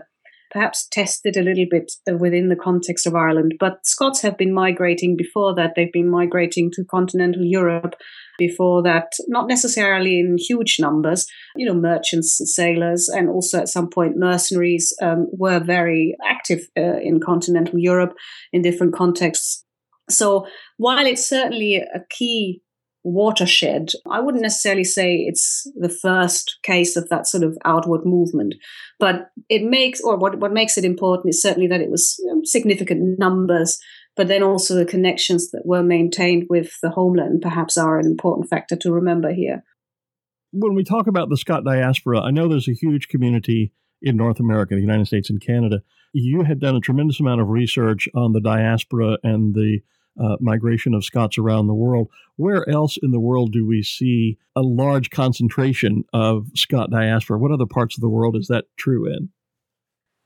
perhaps 0.56 0.88
tested 0.90 1.36
a 1.36 1.42
little 1.42 1.66
bit 1.70 1.92
uh, 2.10 2.16
within 2.16 2.48
the 2.48 2.56
context 2.56 3.06
of 3.06 3.14
Ireland. 3.14 3.56
But 3.60 3.86
Scots 3.86 4.22
have 4.22 4.38
been 4.38 4.54
migrating 4.54 5.18
before 5.18 5.54
that. 5.56 5.74
They've 5.76 5.92
been 5.92 6.10
migrating 6.10 6.72
to 6.74 6.86
continental 6.90 7.44
Europe 7.44 7.96
before 8.40 8.82
that, 8.84 9.12
not 9.28 9.50
necessarily 9.50 10.18
in 10.18 10.38
huge 10.40 10.78
numbers. 10.80 11.26
You 11.58 11.66
know, 11.66 11.74
merchants 11.74 12.40
and 12.40 12.48
sailors, 12.48 13.10
and 13.10 13.28
also 13.30 13.60
at 13.60 13.68
some 13.68 13.90
point 13.90 14.16
mercenaries 14.16 14.94
um, 15.02 15.28
were 15.34 15.60
very 15.60 16.16
active 16.26 16.62
uh, 16.78 17.00
in 17.02 17.20
continental 17.20 17.78
Europe 17.78 18.14
in 18.54 18.62
different 18.62 18.96
contexts. 18.96 19.66
So 20.10 20.48
while 20.78 21.06
it's 21.06 21.28
certainly 21.28 21.76
a 21.76 22.00
key 22.10 22.62
watershed. 23.06 23.92
I 24.10 24.20
wouldn't 24.20 24.42
necessarily 24.42 24.84
say 24.84 25.18
it's 25.18 25.72
the 25.76 25.90
first 25.90 26.58
case 26.64 26.98
of 26.98 27.08
that 27.10 27.28
sort 27.28 27.44
of 27.44 27.56
outward 27.64 28.02
movement, 28.04 28.56
but 29.00 29.30
it 29.48 29.64
makes, 29.64 30.02
or 30.02 30.18
what, 30.18 30.40
what 30.40 30.52
makes 30.52 30.78
it 30.78 30.84
important 30.84 31.34
is 31.34 31.42
certainly 31.42 31.68
that 31.68 31.82
it 31.82 31.92
was 31.92 32.20
significant 32.44 33.20
numbers, 33.20 33.80
but 34.18 34.28
then 34.28 34.42
also 34.42 34.74
the 34.74 34.86
connections 34.86 35.52
that 35.52 35.66
were 35.66 35.84
maintained 35.84 36.48
with 36.50 36.74
the 36.82 36.90
homeland 36.90 37.42
perhaps 37.42 37.78
are 37.78 38.00
an 38.00 38.08
important 38.08 38.50
factor 38.50 38.76
to 38.76 38.92
remember 38.92 39.32
here. 39.32 39.64
When 40.52 40.74
we 40.74 40.84
talk 40.84 41.06
about 41.06 41.30
the 41.30 41.38
Scot 41.38 41.64
diaspora, 41.64 42.22
I 42.22 42.32
know 42.32 42.48
there's 42.48 42.68
a 42.68 42.74
huge 42.74 43.08
community 43.08 43.72
in 44.02 44.18
North 44.18 44.40
America, 44.40 44.74
the 44.74 44.82
United 44.82 45.06
States, 45.06 45.30
and 45.30 45.40
Canada. 45.40 45.82
You 46.12 46.44
had 46.44 46.60
done 46.60 46.76
a 46.76 46.80
tremendous 46.80 47.20
amount 47.20 47.42
of 47.42 47.50
research 47.50 48.10
on 48.16 48.32
the 48.32 48.42
diaspora 48.42 49.18
and 49.22 49.54
the 49.54 49.82
uh, 50.22 50.38
migration 50.40 50.94
of 50.94 51.06
Scots 51.06 51.38
around 51.38 51.68
the 51.68 51.74
world. 51.74 52.10
Where 52.36 52.68
else 52.70 52.98
in 53.02 53.12
the 53.12 53.20
world 53.20 53.52
do 53.52 53.66
we 53.66 53.84
see 53.84 54.38
a 54.56 54.62
large 54.62 55.10
concentration 55.10 56.04
of 56.14 56.48
Scot 56.56 56.90
diaspora? 56.92 57.38
What 57.40 57.52
other 57.52 57.66
parts 57.66 57.98
of 57.98 58.02
the 58.02 58.10
world 58.10 58.36
is 58.36 58.48
that 58.48 58.66
true 58.78 59.06
in? 59.08 59.30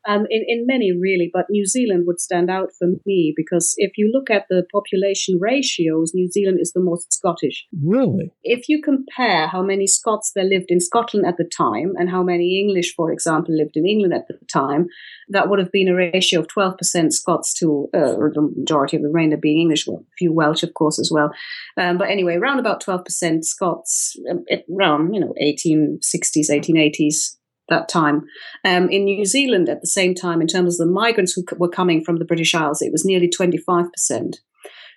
Um, 0.09 0.25
in, 0.31 0.43
in 0.47 0.65
many, 0.65 0.91
really, 0.91 1.29
but 1.31 1.45
New 1.51 1.67
Zealand 1.67 2.05
would 2.07 2.19
stand 2.19 2.49
out 2.49 2.69
for 2.79 2.87
me 3.05 3.31
because 3.35 3.75
if 3.77 3.91
you 3.95 4.09
look 4.11 4.31
at 4.31 4.45
the 4.49 4.63
population 4.71 5.37
ratios, 5.39 6.13
New 6.15 6.27
Zealand 6.27 6.57
is 6.59 6.71
the 6.73 6.81
most 6.81 7.13
Scottish. 7.13 7.67
Really? 7.85 8.31
If 8.41 8.67
you 8.67 8.81
compare 8.81 9.47
how 9.47 9.61
many 9.61 9.85
Scots 9.85 10.31
there 10.35 10.45
lived 10.45 10.69
in 10.69 10.79
Scotland 10.79 11.27
at 11.27 11.37
the 11.37 11.47
time 11.55 11.93
and 11.95 12.09
how 12.09 12.23
many 12.23 12.59
English, 12.59 12.95
for 12.95 13.11
example, 13.11 13.55
lived 13.55 13.77
in 13.77 13.85
England 13.85 14.15
at 14.15 14.27
the 14.27 14.43
time, 14.51 14.87
that 15.29 15.47
would 15.47 15.59
have 15.59 15.71
been 15.71 15.87
a 15.87 15.95
ratio 15.95 16.39
of 16.39 16.47
12% 16.47 17.13
Scots 17.13 17.53
to 17.59 17.87
uh, 17.93 18.15
the 18.33 18.51
majority 18.57 18.97
of 18.97 19.03
the 19.03 19.09
remainder 19.09 19.37
being 19.37 19.59
English, 19.59 19.85
well, 19.85 19.99
a 20.01 20.15
few 20.17 20.33
Welsh, 20.33 20.63
of 20.63 20.73
course, 20.73 20.97
as 20.97 21.11
well. 21.13 21.29
Um, 21.77 21.99
but 21.99 22.09
anyway, 22.09 22.35
around 22.35 22.57
about 22.57 22.83
12% 22.83 23.43
Scots, 23.43 24.15
um, 24.27 24.43
around, 24.75 25.13
you 25.13 25.19
know, 25.19 25.35
1860s, 25.39 26.49
1880s, 26.49 27.35
that 27.69 27.89
time. 27.89 28.25
Um, 28.65 28.89
in 28.89 29.05
New 29.05 29.25
Zealand, 29.25 29.69
at 29.69 29.81
the 29.81 29.87
same 29.87 30.15
time, 30.15 30.41
in 30.41 30.47
terms 30.47 30.79
of 30.79 30.87
the 30.87 30.93
migrants 30.93 31.33
who 31.33 31.43
were 31.57 31.69
coming 31.69 32.03
from 32.03 32.17
the 32.17 32.25
British 32.25 32.53
Isles, 32.53 32.81
it 32.81 32.91
was 32.91 33.05
nearly 33.05 33.29
25%. 33.29 34.35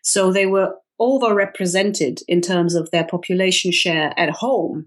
So 0.03 0.33
they 0.33 0.47
were 0.47 0.75
overrepresented 1.01 2.23
in 2.29 2.41
terms 2.41 2.75
of 2.75 2.91
their 2.91 3.05
population 3.05 3.73
share 3.73 4.13
at 4.17 4.31
home 4.31 4.87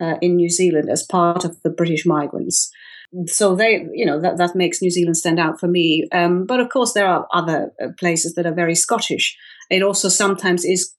uh, 0.00 0.16
in 0.20 0.36
New 0.36 0.48
Zealand 0.48 0.88
as 0.90 1.02
part 1.02 1.44
of 1.44 1.60
the 1.62 1.70
British 1.70 2.06
migrants. 2.06 2.70
So 3.26 3.56
they, 3.56 3.86
you 3.92 4.06
know, 4.06 4.20
that, 4.20 4.38
that 4.38 4.54
makes 4.54 4.80
New 4.80 4.90
Zealand 4.90 5.16
stand 5.16 5.40
out 5.40 5.58
for 5.58 5.66
me. 5.66 6.06
Um, 6.12 6.46
but 6.46 6.60
of 6.60 6.68
course, 6.68 6.92
there 6.92 7.08
are 7.08 7.26
other 7.32 7.72
uh, 7.82 7.88
places 7.98 8.34
that 8.34 8.46
are 8.46 8.54
very 8.54 8.76
Scottish. 8.76 9.36
It 9.68 9.82
also 9.82 10.08
sometimes 10.08 10.64
is 10.64 10.94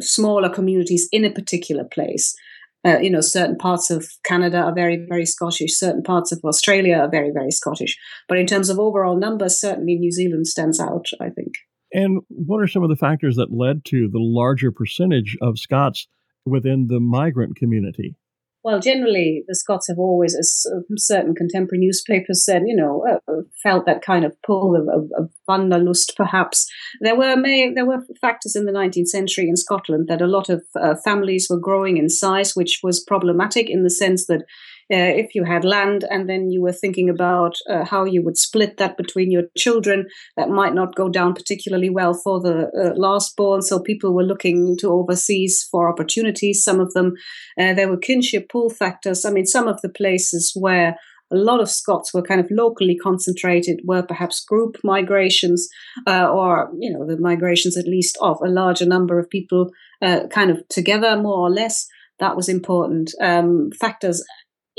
smaller 0.00 0.48
communities 0.48 1.08
in 1.12 1.24
a 1.26 1.30
particular 1.30 1.84
place 1.84 2.34
Uh, 2.84 2.98
you 2.98 3.10
know, 3.10 3.20
certain 3.20 3.56
parts 3.56 3.90
of 3.90 4.06
Canada 4.24 4.58
are 4.58 4.74
very, 4.74 5.04
very 5.08 5.26
Scottish. 5.26 5.76
Certain 5.76 6.02
parts 6.02 6.32
of 6.32 6.40
Australia 6.44 6.96
are 6.96 7.10
very, 7.10 7.30
very 7.30 7.50
Scottish. 7.50 7.98
But 8.28 8.38
in 8.38 8.46
terms 8.46 8.70
of 8.70 8.78
overall 8.78 9.18
numbers, 9.18 9.60
certainly 9.60 9.96
New 9.96 10.10
Zealand 10.10 10.46
stands 10.46 10.80
out, 10.80 11.06
I 11.20 11.28
think. 11.28 11.54
And 11.92 12.22
what 12.28 12.58
are 12.58 12.68
some 12.68 12.82
of 12.82 12.88
the 12.88 12.96
factors 12.96 13.36
that 13.36 13.52
led 13.52 13.84
to 13.86 14.08
the 14.08 14.18
larger 14.18 14.72
percentage 14.72 15.36
of 15.42 15.58
Scots 15.58 16.06
within 16.46 16.86
the 16.86 17.00
migrant 17.00 17.56
community? 17.56 18.16
Well, 18.62 18.78
generally, 18.78 19.42
the 19.48 19.54
Scots 19.54 19.88
have 19.88 19.98
always, 19.98 20.36
as 20.36 20.66
certain 20.96 21.34
contemporary 21.34 21.80
newspapers 21.80 22.44
said, 22.44 22.62
you 22.66 22.76
know, 22.76 23.04
uh, 23.08 23.32
uh 23.32 23.42
felt 23.62 23.86
that 23.86 24.02
kind 24.02 24.24
of 24.24 24.36
pull 24.42 24.76
of, 24.76 24.86
of, 25.16 25.30
wanderlust, 25.48 26.12
perhaps. 26.16 26.66
There 27.00 27.16
were 27.16 27.36
may, 27.36 27.72
there 27.74 27.86
were 27.86 28.04
factors 28.20 28.54
in 28.54 28.66
the 28.66 28.72
19th 28.72 29.08
century 29.08 29.48
in 29.48 29.56
Scotland 29.56 30.08
that 30.08 30.22
a 30.22 30.26
lot 30.26 30.48
of 30.48 30.62
uh, 30.78 30.94
families 31.04 31.48
were 31.48 31.58
growing 31.58 31.96
in 31.96 32.08
size, 32.08 32.54
which 32.54 32.80
was 32.82 33.02
problematic 33.02 33.68
in 33.68 33.82
the 33.82 33.90
sense 33.90 34.26
that 34.26 34.44
uh, 34.92 35.12
if 35.22 35.34
you 35.34 35.44
had 35.44 35.64
land 35.64 36.04
and 36.10 36.28
then 36.28 36.50
you 36.50 36.60
were 36.60 36.72
thinking 36.72 37.08
about 37.08 37.54
uh, 37.68 37.84
how 37.84 38.04
you 38.04 38.22
would 38.24 38.36
split 38.36 38.76
that 38.78 38.96
between 38.96 39.30
your 39.30 39.44
children, 39.56 40.06
that 40.36 40.48
might 40.48 40.74
not 40.74 40.96
go 40.96 41.08
down 41.08 41.32
particularly 41.32 41.90
well 41.90 42.14
for 42.14 42.40
the 42.40 42.70
uh, 42.76 42.94
last 42.96 43.36
born. 43.36 43.62
So 43.62 43.80
people 43.80 44.14
were 44.14 44.24
looking 44.24 44.76
to 44.80 44.88
overseas 44.90 45.66
for 45.70 45.88
opportunities. 45.88 46.64
Some 46.64 46.80
of 46.80 46.92
them, 46.92 47.14
uh, 47.58 47.74
there 47.74 47.88
were 47.88 47.96
kinship 47.96 48.48
pull 48.48 48.70
factors. 48.70 49.24
I 49.24 49.30
mean, 49.30 49.46
some 49.46 49.68
of 49.68 49.80
the 49.80 49.90
places 49.90 50.52
where 50.54 50.96
a 51.32 51.36
lot 51.36 51.60
of 51.60 51.70
Scots 51.70 52.12
were 52.12 52.22
kind 52.22 52.40
of 52.40 52.48
locally 52.50 52.96
concentrated, 52.96 53.80
were 53.84 54.02
perhaps 54.02 54.44
group 54.44 54.76
migrations, 54.82 55.68
uh, 56.06 56.28
or 56.28 56.70
you 56.78 56.92
know 56.92 57.06
the 57.06 57.18
migrations 57.18 57.76
at 57.76 57.86
least 57.86 58.18
of 58.20 58.38
a 58.44 58.48
larger 58.48 58.86
number 58.86 59.18
of 59.18 59.30
people, 59.30 59.70
uh, 60.02 60.26
kind 60.28 60.50
of 60.50 60.66
together 60.68 61.16
more 61.16 61.38
or 61.38 61.50
less. 61.50 61.86
That 62.18 62.36
was 62.36 62.48
important. 62.48 63.14
Um, 63.20 63.70
factors 63.78 64.22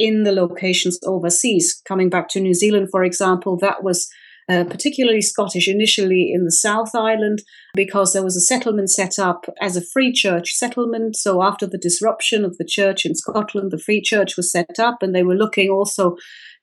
in 0.01 0.23
the 0.23 0.31
locations 0.31 0.99
overseas. 1.05 1.79
Coming 1.85 2.09
back 2.09 2.27
to 2.29 2.39
New 2.39 2.55
Zealand, 2.55 2.89
for 2.89 3.03
example, 3.03 3.55
that 3.57 3.83
was 3.83 4.09
uh, 4.49 4.63
particularly 4.63 5.21
Scottish 5.21 5.67
initially 5.67 6.31
in 6.33 6.45
the 6.45 6.51
South 6.51 6.95
Island 6.95 7.41
because 7.73 8.13
there 8.13 8.23
was 8.23 8.35
a 8.35 8.41
settlement 8.41 8.89
set 8.89 9.17
up 9.17 9.45
as 9.61 9.77
a 9.77 9.85
free 9.85 10.11
church 10.11 10.53
settlement. 10.53 11.15
So 11.15 11.41
after 11.43 11.65
the 11.65 11.77
disruption 11.77 12.43
of 12.43 12.57
the 12.57 12.65
church 12.65 13.05
in 13.05 13.15
Scotland, 13.15 13.71
the 13.71 13.79
free 13.79 14.01
church 14.01 14.35
was 14.35 14.51
set 14.51 14.79
up, 14.79 15.01
and 15.01 15.15
they 15.15 15.23
were 15.23 15.35
looking 15.35 15.69
also 15.69 16.15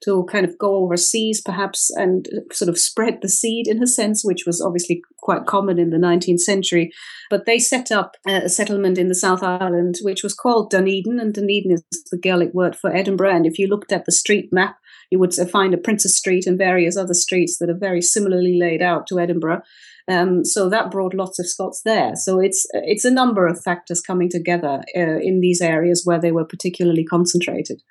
to 0.05 0.25
kind 0.31 0.45
of 0.45 0.57
go 0.59 0.77
overseas 0.77 1.41
perhaps 1.41 1.91
and 1.91 2.29
sort 2.53 2.69
of 2.69 2.79
spread 2.79 3.19
the 3.21 3.29
seed 3.29 3.67
in 3.67 3.83
a 3.83 3.87
sense, 3.87 4.25
which 4.25 4.45
was 4.47 4.61
obviously 4.61 5.03
quite 5.21 5.47
common 5.47 5.79
in 5.79 5.91
the 5.91 5.97
19th 5.97 6.41
century. 6.41 6.93
But 7.31 7.47
they 7.47 7.59
set 7.59 7.91
up 7.91 8.17
a 8.27 8.49
settlement 8.49 8.99
in 8.99 9.09
the 9.09 9.15
South 9.15 9.43
Island, 9.43 9.97
which 10.03 10.23
was 10.23 10.35
called 10.35 10.71
Dunedin, 10.71 11.19
and 11.19 11.35
Dunedin 11.35 11.73
is 11.73 11.83
the 12.11 12.19
Gaelic 12.19 12.55
word 12.55 12.77
for 12.77 12.95
Edinburgh. 12.95 13.35
And 13.35 13.47
if 13.47 13.59
you 13.59 13.67
looked 13.67 13.93
at 13.93 14.05
the 14.05 14.13
street 14.13 14.51
map, 14.53 14.79
you 15.11 15.19
would 15.19 15.35
find 15.35 15.75
a 15.75 15.79
Princes 15.79 16.17
Street 16.17 16.47
and 16.47 16.59
various 16.59 16.97
other 16.97 17.15
streets 17.15 17.59
that 17.59 17.71
are 17.71 17.79
very 17.79 18.03
similarly 18.03 18.59
laid 18.59 18.83
out 18.83 19.07
to 19.09 19.19
Edinburgh. 19.19 19.63
Um, 20.09 20.45
so 20.45 20.69
that 20.69 20.91
brought 20.91 21.15
lots 21.15 21.39
of 21.39 21.47
Scots 21.47 21.83
there. 21.85 22.13
So 22.17 22.41
it's 22.41 22.67
it's 22.73 23.05
a 23.05 23.11
number 23.11 23.47
of 23.47 23.63
factors 23.63 24.01
coming 24.01 24.31
together 24.31 24.83
uh, 24.97 25.19
in 25.21 25.41
these 25.41 25.61
areas 25.61 26.03
where 26.05 26.21
they 26.21 26.33
were 26.33 26.45
particularly 26.45 27.05
concentrated. 27.05 27.83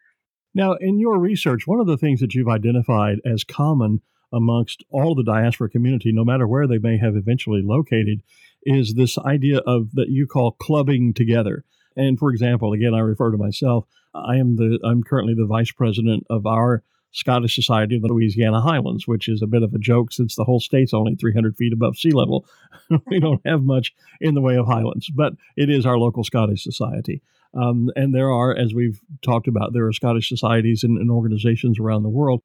Now, 0.56 0.74
in 0.74 1.00
your 1.00 1.20
research, 1.20 1.68
one 1.68 1.80
of 1.80 1.86
the 1.86 1.98
things 1.98 2.20
that 2.20 2.34
you've 2.34 2.48
identified 2.48 3.20
as 3.24 3.44
common 3.44 4.02
amongst 4.34 4.84
all 4.90 5.14
the 5.14 5.24
diaspora 5.24 5.70
community, 5.70 6.12
no 6.12 6.26
matter 6.26 6.48
where 6.48 6.68
they 6.68 6.80
may 6.80 6.98
have 6.98 7.16
eventually 7.16 7.62
located, 7.64 8.24
is 8.64 8.96
this 8.96 9.18
idea 9.20 9.60
of 9.60 9.92
that 9.94 10.10
you 10.10 10.26
call 10.26 10.52
clubbing 10.54 11.14
together. 11.14 11.64
And 11.96 12.18
for 12.18 12.32
example, 12.32 12.74
again, 12.74 12.94
I 12.94 13.00
refer 13.00 13.32
to 13.32 13.38
myself. 13.38 13.86
I 14.14 14.38
am 14.38 14.56
the 14.56 14.80
I'm 14.84 15.04
currently 15.04 15.36
the 15.36 15.46
vice 15.46 15.72
president 15.72 16.26
of 16.30 16.46
our 16.46 16.84
Scottish 17.18 17.56
Society 17.56 17.96
of 17.96 18.04
the 18.04 18.08
Louisiana 18.08 18.62
Highlands, 18.62 19.08
which 19.08 19.28
is 19.28 19.42
a 19.42 19.48
bit 19.48 19.64
of 19.64 19.74
a 19.74 19.80
joke 19.80 20.14
since 20.14 20.36
the 20.36 20.44
whole 20.44 20.60
state's 20.60 20.94
only 20.94 21.16
300 21.16 21.58
feet 21.58 21.74
above 21.74 21.98
sea 21.98 22.12
level. 22.12 22.46
we 23.08 23.20
don't 23.20 23.42
have 23.44 23.64
much 23.64 23.94
in 24.22 24.36
the 24.36 24.42
way 24.42 24.56
of 24.56 24.68
highlands, 24.68 25.10
but 25.10 25.34
it 25.56 25.70
is 25.70 25.86
our 25.86 25.98
local 25.98 26.24
Scottish 26.24 26.64
society. 26.64 27.24
Um, 27.56 27.90
and 27.96 28.14
there 28.14 28.30
are, 28.30 28.56
as 28.56 28.74
we've 28.74 29.02
talked 29.24 29.48
about, 29.48 29.74
there 29.74 29.88
are 29.88 29.94
Scottish 29.94 30.30
societies 30.30 30.84
and, 30.84 31.00
and 31.00 31.10
organizations 31.10 31.80
around 31.80 32.04
the 32.04 32.10
world. 32.10 32.44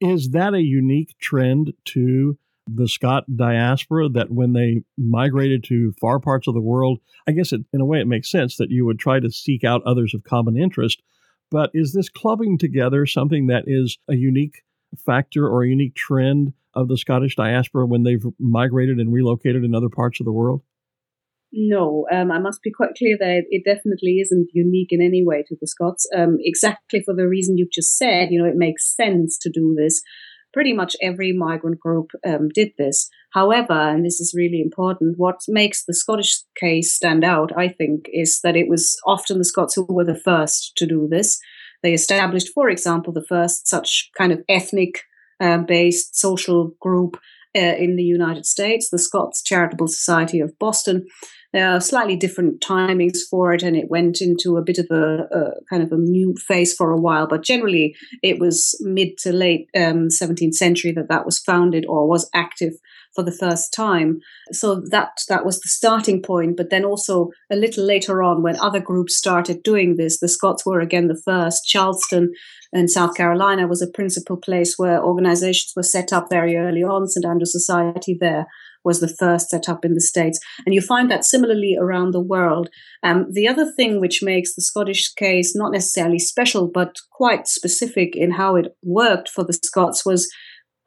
Is 0.00 0.30
that 0.30 0.54
a 0.54 0.62
unique 0.62 1.14
trend 1.20 1.74
to 1.86 2.38
the 2.66 2.88
Scot 2.88 3.24
diaspora 3.36 4.08
that 4.08 4.30
when 4.30 4.54
they 4.54 4.82
migrated 4.96 5.62
to 5.64 5.92
far 6.00 6.18
parts 6.18 6.48
of 6.48 6.54
the 6.54 6.60
world, 6.60 7.00
I 7.28 7.32
guess 7.32 7.52
it, 7.52 7.60
in 7.72 7.82
a 7.82 7.84
way 7.84 8.00
it 8.00 8.08
makes 8.08 8.30
sense 8.30 8.56
that 8.56 8.70
you 8.70 8.86
would 8.86 8.98
try 8.98 9.20
to 9.20 9.30
seek 9.30 9.62
out 9.62 9.82
others 9.84 10.14
of 10.14 10.24
common 10.24 10.56
interest. 10.56 11.02
But 11.50 11.70
is 11.74 11.92
this 11.92 12.08
clubbing 12.08 12.58
together 12.58 13.06
something 13.06 13.46
that 13.46 13.64
is 13.66 13.98
a 14.08 14.14
unique 14.14 14.62
factor 15.04 15.46
or 15.46 15.62
a 15.62 15.68
unique 15.68 15.94
trend 15.94 16.52
of 16.74 16.88
the 16.88 16.98
Scottish 16.98 17.36
diaspora 17.36 17.86
when 17.86 18.02
they've 18.02 18.24
migrated 18.38 18.98
and 18.98 19.12
relocated 19.12 19.64
in 19.64 19.74
other 19.74 19.88
parts 19.88 20.20
of 20.20 20.26
the 20.26 20.32
world? 20.32 20.62
No, 21.52 22.06
um, 22.12 22.30
I 22.30 22.38
must 22.38 22.60
be 22.62 22.72
quite 22.72 22.90
clear 22.98 23.16
that 23.18 23.44
it 23.48 23.62
definitely 23.64 24.18
isn't 24.20 24.50
unique 24.52 24.88
in 24.90 25.00
any 25.00 25.24
way 25.24 25.44
to 25.46 25.56
the 25.58 25.66
Scots. 25.66 26.06
Um, 26.14 26.36
exactly 26.40 27.02
for 27.04 27.14
the 27.14 27.28
reason 27.28 27.56
you've 27.56 27.70
just 27.72 27.96
said, 27.96 28.28
you 28.30 28.42
know, 28.42 28.48
it 28.48 28.56
makes 28.56 28.94
sense 28.94 29.38
to 29.38 29.50
do 29.50 29.74
this. 29.78 30.02
Pretty 30.56 30.72
much 30.72 30.96
every 31.02 31.34
migrant 31.34 31.78
group 31.78 32.12
um, 32.26 32.48
did 32.48 32.70
this. 32.78 33.10
However, 33.34 33.74
and 33.74 34.06
this 34.06 34.20
is 34.20 34.32
really 34.34 34.62
important, 34.62 35.18
what 35.18 35.40
makes 35.48 35.84
the 35.84 35.92
Scottish 35.92 36.38
case 36.58 36.94
stand 36.94 37.24
out, 37.24 37.52
I 37.54 37.68
think, 37.68 38.06
is 38.10 38.40
that 38.42 38.56
it 38.56 38.66
was 38.66 38.96
often 39.06 39.36
the 39.36 39.44
Scots 39.44 39.74
who 39.74 39.84
were 39.86 40.06
the 40.06 40.18
first 40.18 40.72
to 40.78 40.86
do 40.86 41.08
this. 41.10 41.38
They 41.82 41.92
established, 41.92 42.54
for 42.54 42.70
example, 42.70 43.12
the 43.12 43.26
first 43.28 43.68
such 43.68 44.08
kind 44.16 44.32
of 44.32 44.40
ethnic 44.48 45.02
uh, 45.42 45.58
based 45.58 46.16
social 46.16 46.72
group 46.80 47.18
uh, 47.54 47.76
in 47.76 47.96
the 47.96 48.02
United 48.02 48.46
States, 48.46 48.88
the 48.88 48.98
Scots 48.98 49.42
Charitable 49.42 49.88
Society 49.88 50.40
of 50.40 50.58
Boston. 50.58 51.04
Slightly 51.80 52.16
different 52.16 52.60
timings 52.60 53.18
for 53.30 53.52
it, 53.52 53.62
and 53.62 53.76
it 53.76 53.88
went 53.88 54.20
into 54.20 54.56
a 54.56 54.62
bit 54.62 54.78
of 54.78 54.86
a, 54.90 55.26
a 55.32 55.50
kind 55.70 55.82
of 55.82 55.92
a 55.92 55.96
new 55.96 56.34
phase 56.46 56.74
for 56.74 56.90
a 56.90 57.00
while. 57.00 57.26
But 57.26 57.44
generally, 57.44 57.94
it 58.22 58.38
was 58.38 58.76
mid 58.80 59.16
to 59.18 59.32
late 59.32 59.68
um, 59.76 60.08
17th 60.08 60.54
century 60.54 60.92
that 60.92 61.08
that 61.08 61.24
was 61.24 61.38
founded 61.38 61.86
or 61.88 62.06
was 62.08 62.28
active 62.34 62.74
for 63.16 63.24
the 63.24 63.32
first 63.32 63.72
time. 63.74 64.20
So 64.52 64.82
that 64.90 65.22
that 65.28 65.44
was 65.44 65.60
the 65.60 65.68
starting 65.68 66.22
point. 66.22 66.56
But 66.56 66.70
then 66.70 66.84
also 66.84 67.30
a 67.50 67.56
little 67.56 67.84
later 67.84 68.22
on, 68.22 68.42
when 68.42 68.60
other 68.60 68.80
groups 68.80 69.16
started 69.16 69.62
doing 69.62 69.96
this, 69.96 70.20
the 70.20 70.28
Scots 70.28 70.64
were 70.64 70.80
again 70.80 71.08
the 71.08 71.20
first. 71.24 71.64
Charleston 71.64 72.32
in 72.72 72.88
South 72.88 73.16
Carolina 73.16 73.66
was 73.66 73.82
a 73.82 73.90
principal 73.90 74.36
place 74.36 74.74
where 74.76 75.02
organizations 75.02 75.72
were 75.74 75.82
set 75.82 76.12
up 76.12 76.28
very 76.30 76.56
early 76.56 76.82
on. 76.82 77.08
St 77.08 77.24
Andrew 77.24 77.46
Society 77.46 78.16
there 78.20 78.46
was 78.86 79.00
the 79.00 79.14
first 79.18 79.50
set 79.50 79.68
up 79.68 79.84
in 79.84 79.94
the 79.94 80.00
States. 80.00 80.38
And 80.64 80.74
you 80.74 80.80
find 80.80 81.10
that 81.10 81.24
similarly 81.24 81.76
around 81.78 82.12
the 82.12 82.20
world. 82.20 82.70
Um, 83.02 83.26
the 83.30 83.48
other 83.48 83.70
thing 83.70 84.00
which 84.00 84.22
makes 84.22 84.54
the 84.54 84.62
Scottish 84.62 85.12
case 85.14 85.54
not 85.54 85.72
necessarily 85.72 86.20
special, 86.20 86.70
but 86.72 86.94
quite 87.10 87.48
specific 87.48 88.14
in 88.14 88.30
how 88.30 88.54
it 88.54 88.76
worked 88.82 89.28
for 89.28 89.44
the 89.44 89.52
Scots 89.52 90.06
was 90.06 90.30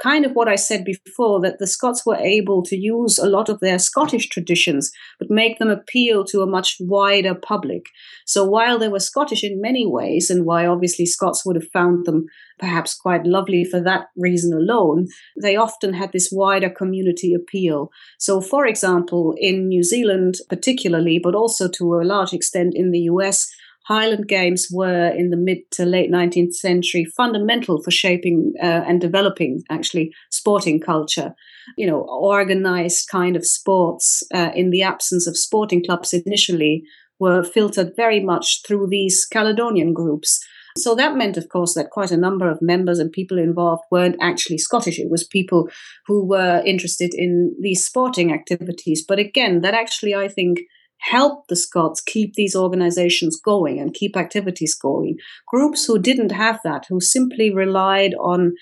kind 0.01 0.25
of 0.25 0.31
what 0.31 0.47
I 0.47 0.55
said 0.55 0.85
before 0.85 1.41
that 1.41 1.59
the 1.59 1.67
Scots 1.67 2.05
were 2.05 2.15
able 2.15 2.63
to 2.63 2.75
use 2.75 3.17
a 3.17 3.27
lot 3.27 3.49
of 3.49 3.59
their 3.59 3.79
Scottish 3.79 4.29
traditions, 4.29 4.91
but 5.19 5.29
make 5.29 5.59
them 5.59 5.69
appeal 5.69 6.23
to 6.25 6.41
a 6.41 6.47
much 6.47 6.77
wider 6.79 7.35
public. 7.35 7.85
So 8.25 8.45
while 8.45 8.79
they 8.79 8.87
were 8.87 8.99
Scottish 8.99 9.43
in 9.43 9.61
many 9.61 9.85
ways, 9.85 10.29
and 10.29 10.45
why 10.45 10.65
obviously 10.65 11.05
Scots 11.05 11.45
would 11.45 11.55
have 11.55 11.71
found 11.71 12.05
them 12.05 12.25
perhaps 12.59 12.93
quite 12.93 13.25
lovely 13.25 13.63
for 13.63 13.81
that 13.81 14.07
reason 14.17 14.53
alone, 14.53 15.07
they 15.41 15.55
often 15.55 15.93
had 15.93 16.11
this 16.11 16.29
wider 16.31 16.69
community 16.69 17.33
appeal. 17.33 17.89
So, 18.17 18.41
for 18.41 18.65
example, 18.65 19.33
in 19.37 19.67
New 19.67 19.83
Zealand, 19.83 20.35
particularly, 20.49 21.19
but 21.21 21.35
also 21.35 21.69
to 21.69 21.95
a 21.95 22.03
large 22.03 22.33
extent 22.33 22.73
in 22.75 22.91
the 22.91 23.09
US, 23.11 23.49
Highland 23.89 24.27
Games 24.27 24.67
were 24.71 25.09
in 25.09 25.31
the 25.31 25.37
mid 25.37 25.59
to 25.71 25.83
late 25.83 26.11
19th 26.11 26.53
century 26.53 27.05
fundamental 27.17 27.81
for 27.81 27.89
shaping 27.89 28.53
uh, 28.61 28.83
and 28.87 29.01
developing 29.01 29.63
actually 29.71 30.11
sporting 30.29 30.79
culture. 30.79 31.33
You 31.75 31.87
know, 31.87 32.01
organized 32.07 33.09
kind 33.09 33.35
of 33.35 33.45
sports 33.45 34.21
uh, 34.33 34.51
in 34.53 34.69
the 34.69 34.83
absence 34.83 35.25
of 35.25 35.35
sporting 35.35 35.83
clubs 35.83 36.13
initially 36.13 36.83
were 37.19 37.43
filtered 37.43 37.93
very 37.95 38.19
much 38.19 38.61
through 38.65 38.87
these 38.89 39.25
Caledonian 39.25 39.91
groups. 39.93 40.39
So 40.77 40.93
that 40.93 41.17
meant, 41.17 41.35
of 41.35 41.49
course, 41.49 41.73
that 41.73 41.89
quite 41.89 42.11
a 42.11 42.17
number 42.17 42.47
of 42.47 42.61
members 42.61 42.99
and 42.99 43.11
people 43.11 43.39
involved 43.39 43.83
weren't 43.89 44.17
actually 44.21 44.59
Scottish. 44.59 44.99
It 44.99 45.09
was 45.09 45.25
people 45.25 45.67
who 46.05 46.27
were 46.27 46.61
interested 46.63 47.11
in 47.15 47.55
these 47.59 47.83
sporting 47.83 48.31
activities. 48.31 49.03
But 49.05 49.17
again, 49.17 49.61
that 49.61 49.73
actually, 49.73 50.13
I 50.13 50.27
think, 50.27 50.59
help 50.99 51.47
the 51.47 51.55
Scots 51.55 52.01
keep 52.01 52.33
these 52.33 52.55
organizations 52.55 53.39
going 53.43 53.79
and 53.79 53.93
keep 53.93 54.17
activities 54.17 54.75
going. 54.75 55.17
Groups 55.47 55.85
who 55.85 55.99
didn't 55.99 56.31
have 56.31 56.59
that, 56.63 56.85
who 56.89 56.99
simply 56.99 57.53
relied 57.53 58.13
on 58.15 58.53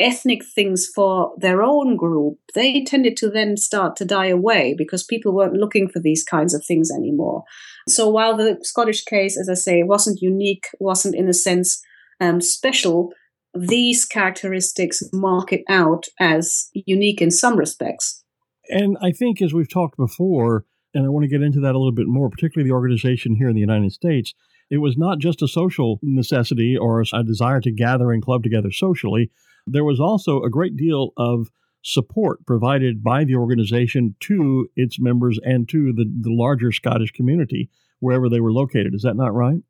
ethnic 0.00 0.44
things 0.44 0.86
for 0.94 1.32
their 1.38 1.62
own 1.62 1.96
group, 1.96 2.38
they 2.54 2.84
tended 2.84 3.16
to 3.16 3.28
then 3.28 3.56
start 3.56 3.96
to 3.96 4.04
die 4.04 4.28
away 4.28 4.74
because 4.76 5.02
people 5.02 5.34
weren't 5.34 5.54
looking 5.54 5.88
for 5.88 5.98
these 5.98 6.22
kinds 6.22 6.54
of 6.54 6.64
things 6.64 6.90
anymore. 6.90 7.42
So 7.88 8.08
while 8.08 8.36
the 8.36 8.58
Scottish 8.62 9.04
case, 9.04 9.36
as 9.38 9.48
I 9.48 9.54
say, 9.54 9.82
wasn't 9.82 10.22
unique, 10.22 10.66
wasn't 10.78 11.16
in 11.16 11.28
a 11.28 11.34
sense 11.34 11.82
um, 12.20 12.40
special, 12.40 13.12
these 13.54 14.04
characteristics 14.04 15.02
mark 15.12 15.52
it 15.52 15.62
out 15.68 16.04
as 16.20 16.68
unique 16.74 17.20
in 17.20 17.30
some 17.30 17.56
respects. 17.56 18.22
And 18.68 18.96
I 19.02 19.12
think, 19.12 19.40
as 19.40 19.54
we've 19.54 19.70
talked 19.70 19.96
before, 19.96 20.64
and 20.94 21.04
I 21.04 21.08
want 21.08 21.24
to 21.24 21.28
get 21.28 21.42
into 21.42 21.60
that 21.60 21.74
a 21.74 21.78
little 21.78 21.92
bit 21.92 22.06
more, 22.06 22.30
particularly 22.30 22.68
the 22.68 22.74
organization 22.74 23.36
here 23.36 23.48
in 23.48 23.54
the 23.54 23.60
United 23.60 23.92
States, 23.92 24.34
it 24.70 24.78
was 24.78 24.96
not 24.96 25.18
just 25.18 25.42
a 25.42 25.48
social 25.48 25.98
necessity 26.02 26.76
or 26.76 27.00
a 27.00 27.22
desire 27.22 27.60
to 27.60 27.70
gather 27.70 28.12
and 28.12 28.22
club 28.22 28.42
together 28.42 28.70
socially. 28.70 29.30
There 29.66 29.84
was 29.84 30.00
also 30.00 30.42
a 30.42 30.50
great 30.50 30.76
deal 30.76 31.12
of 31.16 31.48
support 31.82 32.44
provided 32.46 33.02
by 33.02 33.24
the 33.24 33.36
organization 33.36 34.14
to 34.20 34.68
its 34.76 34.98
members 35.00 35.38
and 35.42 35.68
to 35.70 35.92
the, 35.92 36.04
the 36.04 36.32
larger 36.32 36.72
Scottish 36.72 37.12
community 37.12 37.70
wherever 38.00 38.28
they 38.28 38.40
were 38.40 38.52
located. 38.52 38.94
Is 38.94 39.02
that 39.02 39.16
not 39.16 39.34
right? 39.34 39.60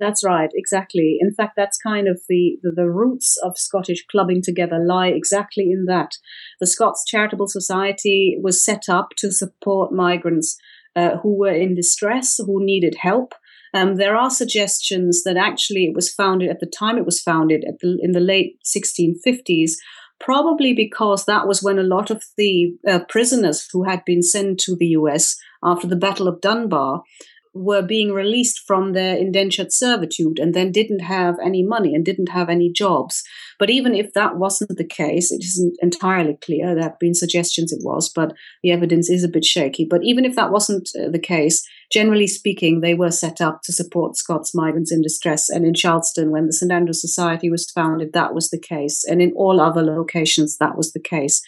That's 0.00 0.24
right, 0.24 0.50
exactly. 0.54 1.18
In 1.20 1.32
fact, 1.32 1.52
that's 1.56 1.78
kind 1.78 2.08
of 2.08 2.20
the, 2.28 2.58
the, 2.62 2.72
the, 2.72 2.90
roots 2.90 3.36
of 3.44 3.56
Scottish 3.56 4.04
clubbing 4.10 4.42
together 4.42 4.78
lie 4.84 5.08
exactly 5.08 5.70
in 5.70 5.84
that. 5.86 6.12
The 6.58 6.66
Scots 6.66 7.04
Charitable 7.06 7.46
Society 7.46 8.36
was 8.42 8.64
set 8.64 8.88
up 8.88 9.10
to 9.18 9.30
support 9.30 9.92
migrants 9.92 10.56
uh, 10.96 11.18
who 11.22 11.38
were 11.38 11.54
in 11.54 11.74
distress, 11.74 12.38
who 12.38 12.64
needed 12.64 12.96
help. 13.00 13.34
Um, 13.72 13.96
there 13.96 14.16
are 14.16 14.30
suggestions 14.30 15.22
that 15.24 15.36
actually 15.36 15.84
it 15.84 15.94
was 15.94 16.12
founded 16.12 16.50
at 16.50 16.60
the 16.60 16.66
time 16.66 16.96
it 16.96 17.06
was 17.06 17.20
founded 17.20 17.64
the, 17.80 17.98
in 18.00 18.12
the 18.12 18.20
late 18.20 18.58
1650s, 18.64 19.72
probably 20.20 20.72
because 20.72 21.24
that 21.24 21.46
was 21.46 21.62
when 21.62 21.78
a 21.78 21.82
lot 21.82 22.10
of 22.10 22.22
the 22.36 22.76
uh, 22.88 23.00
prisoners 23.08 23.68
who 23.72 23.84
had 23.84 24.04
been 24.04 24.22
sent 24.22 24.58
to 24.60 24.76
the 24.76 24.86
US 24.88 25.36
after 25.62 25.86
the 25.86 25.96
Battle 25.96 26.28
of 26.28 26.40
Dunbar 26.40 27.02
were 27.54 27.82
being 27.82 28.12
released 28.12 28.62
from 28.66 28.92
their 28.92 29.16
indentured 29.16 29.72
servitude 29.72 30.38
and 30.38 30.54
then 30.54 30.72
didn't 30.72 31.00
have 31.00 31.36
any 31.44 31.62
money 31.62 31.94
and 31.94 32.04
didn't 32.04 32.30
have 32.30 32.48
any 32.48 32.70
jobs. 32.70 33.22
But 33.58 33.70
even 33.70 33.94
if 33.94 34.12
that 34.14 34.36
wasn't 34.36 34.76
the 34.76 34.84
case, 34.84 35.30
it 35.30 35.44
isn't 35.44 35.76
entirely 35.80 36.36
clear. 36.42 36.74
There 36.74 36.82
have 36.82 36.98
been 36.98 37.14
suggestions 37.14 37.72
it 37.72 37.84
was, 37.84 38.10
but 38.12 38.32
the 38.62 38.72
evidence 38.72 39.08
is 39.08 39.22
a 39.22 39.28
bit 39.28 39.44
shaky. 39.44 39.86
But 39.88 40.02
even 40.02 40.24
if 40.24 40.34
that 40.34 40.50
wasn't 40.50 40.90
uh, 40.98 41.10
the 41.10 41.20
case, 41.20 41.64
generally 41.92 42.26
speaking, 42.26 42.80
they 42.80 42.94
were 42.94 43.12
set 43.12 43.40
up 43.40 43.60
to 43.62 43.72
support 43.72 44.16
Scots 44.16 44.54
migrants 44.54 44.90
in 44.90 45.02
distress. 45.02 45.48
And 45.48 45.64
in 45.64 45.74
Charleston, 45.74 46.32
when 46.32 46.46
the 46.46 46.52
St. 46.52 46.72
Andrews 46.72 47.00
Society 47.00 47.48
was 47.50 47.70
founded, 47.70 48.12
that 48.12 48.34
was 48.34 48.50
the 48.50 48.60
case. 48.60 49.04
And 49.08 49.22
in 49.22 49.32
all 49.36 49.60
other 49.60 49.82
locations, 49.82 50.58
that 50.58 50.76
was 50.76 50.92
the 50.92 51.00
case. 51.00 51.40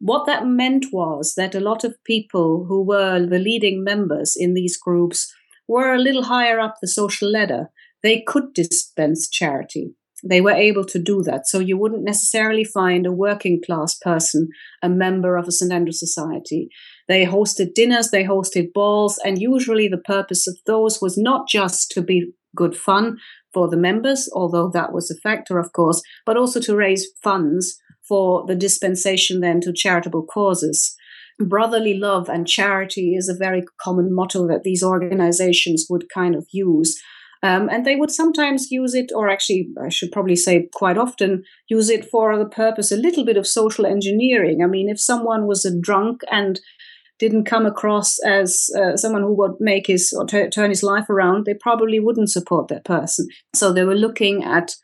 What 0.00 0.26
that 0.26 0.46
meant 0.46 0.86
was 0.92 1.34
that 1.36 1.54
a 1.54 1.60
lot 1.60 1.84
of 1.84 1.96
people 2.04 2.66
who 2.68 2.84
were 2.84 3.24
the 3.24 3.38
leading 3.38 3.82
members 3.82 4.36
in 4.36 4.52
these 4.52 4.76
groups 4.76 5.32
were 5.68 5.94
a 5.94 5.98
little 5.98 6.24
higher 6.24 6.60
up 6.60 6.76
the 6.80 6.88
social 6.88 7.30
ladder, 7.30 7.70
they 8.02 8.22
could 8.26 8.52
dispense 8.54 9.28
charity. 9.28 9.94
They 10.24 10.40
were 10.40 10.52
able 10.52 10.84
to 10.86 10.98
do 10.98 11.22
that. 11.24 11.46
So 11.46 11.58
you 11.58 11.76
wouldn't 11.76 12.04
necessarily 12.04 12.64
find 12.64 13.06
a 13.06 13.12
working 13.12 13.60
class 13.64 13.94
person 13.94 14.48
a 14.82 14.88
member 14.88 15.36
of 15.36 15.46
a 15.46 15.52
St. 15.52 15.72
Andrew 15.72 15.92
Society. 15.92 16.68
They 17.06 17.26
hosted 17.26 17.74
dinners, 17.74 18.10
they 18.10 18.24
hosted 18.24 18.72
balls, 18.72 19.18
and 19.24 19.40
usually 19.40 19.88
the 19.88 19.98
purpose 19.98 20.46
of 20.46 20.56
those 20.66 21.00
was 21.02 21.18
not 21.18 21.48
just 21.48 21.90
to 21.92 22.02
be 22.02 22.32
good 22.54 22.76
fun 22.76 23.18
for 23.52 23.68
the 23.68 23.76
members, 23.76 24.28
although 24.32 24.70
that 24.70 24.92
was 24.92 25.10
a 25.10 25.20
factor, 25.20 25.58
of 25.58 25.72
course, 25.72 26.02
but 26.24 26.36
also 26.36 26.60
to 26.60 26.76
raise 26.76 27.06
funds 27.22 27.78
for 28.08 28.44
the 28.46 28.54
dispensation 28.54 29.40
then 29.40 29.60
to 29.60 29.72
charitable 29.72 30.24
causes 30.24 30.96
brotherly 31.38 31.98
love 31.98 32.28
and 32.28 32.46
charity 32.46 33.14
is 33.14 33.28
a 33.28 33.36
very 33.36 33.62
common 33.80 34.14
motto 34.14 34.46
that 34.48 34.62
these 34.62 34.82
organizations 34.82 35.86
would 35.90 36.08
kind 36.12 36.34
of 36.34 36.46
use. 36.52 37.00
Um, 37.42 37.68
and 37.68 37.84
they 37.84 37.96
would 37.96 38.10
sometimes 38.10 38.70
use 38.70 38.94
it, 38.94 39.12
or 39.14 39.28
actually, 39.28 39.68
I 39.80 39.90
should 39.90 40.10
probably 40.10 40.36
say 40.36 40.68
quite 40.74 40.96
often, 40.96 41.44
use 41.68 41.90
it 41.90 42.08
for 42.10 42.36
the 42.38 42.48
purpose 42.48 42.90
a 42.90 42.96
little 42.96 43.24
bit 43.24 43.36
of 43.36 43.46
social 43.46 43.86
engineering. 43.86 44.62
I 44.62 44.66
mean, 44.66 44.88
if 44.88 44.98
someone 44.98 45.46
was 45.46 45.64
a 45.64 45.78
drunk 45.78 46.22
and 46.30 46.58
didn't 47.18 47.44
come 47.44 47.66
across 47.66 48.18
as 48.20 48.68
uh, 48.76 48.96
someone 48.96 49.22
who 49.22 49.34
would 49.34 49.52
make 49.60 49.86
his 49.86 50.12
or 50.16 50.26
t- 50.26 50.48
turn 50.48 50.70
his 50.70 50.82
life 50.82 51.08
around, 51.08 51.44
they 51.44 51.54
probably 51.54 52.00
wouldn't 52.00 52.30
support 52.30 52.68
that 52.68 52.84
person. 52.84 53.28
So 53.54 53.72
they 53.72 53.84
were 53.84 53.94
looking 53.94 54.42
at 54.42 54.74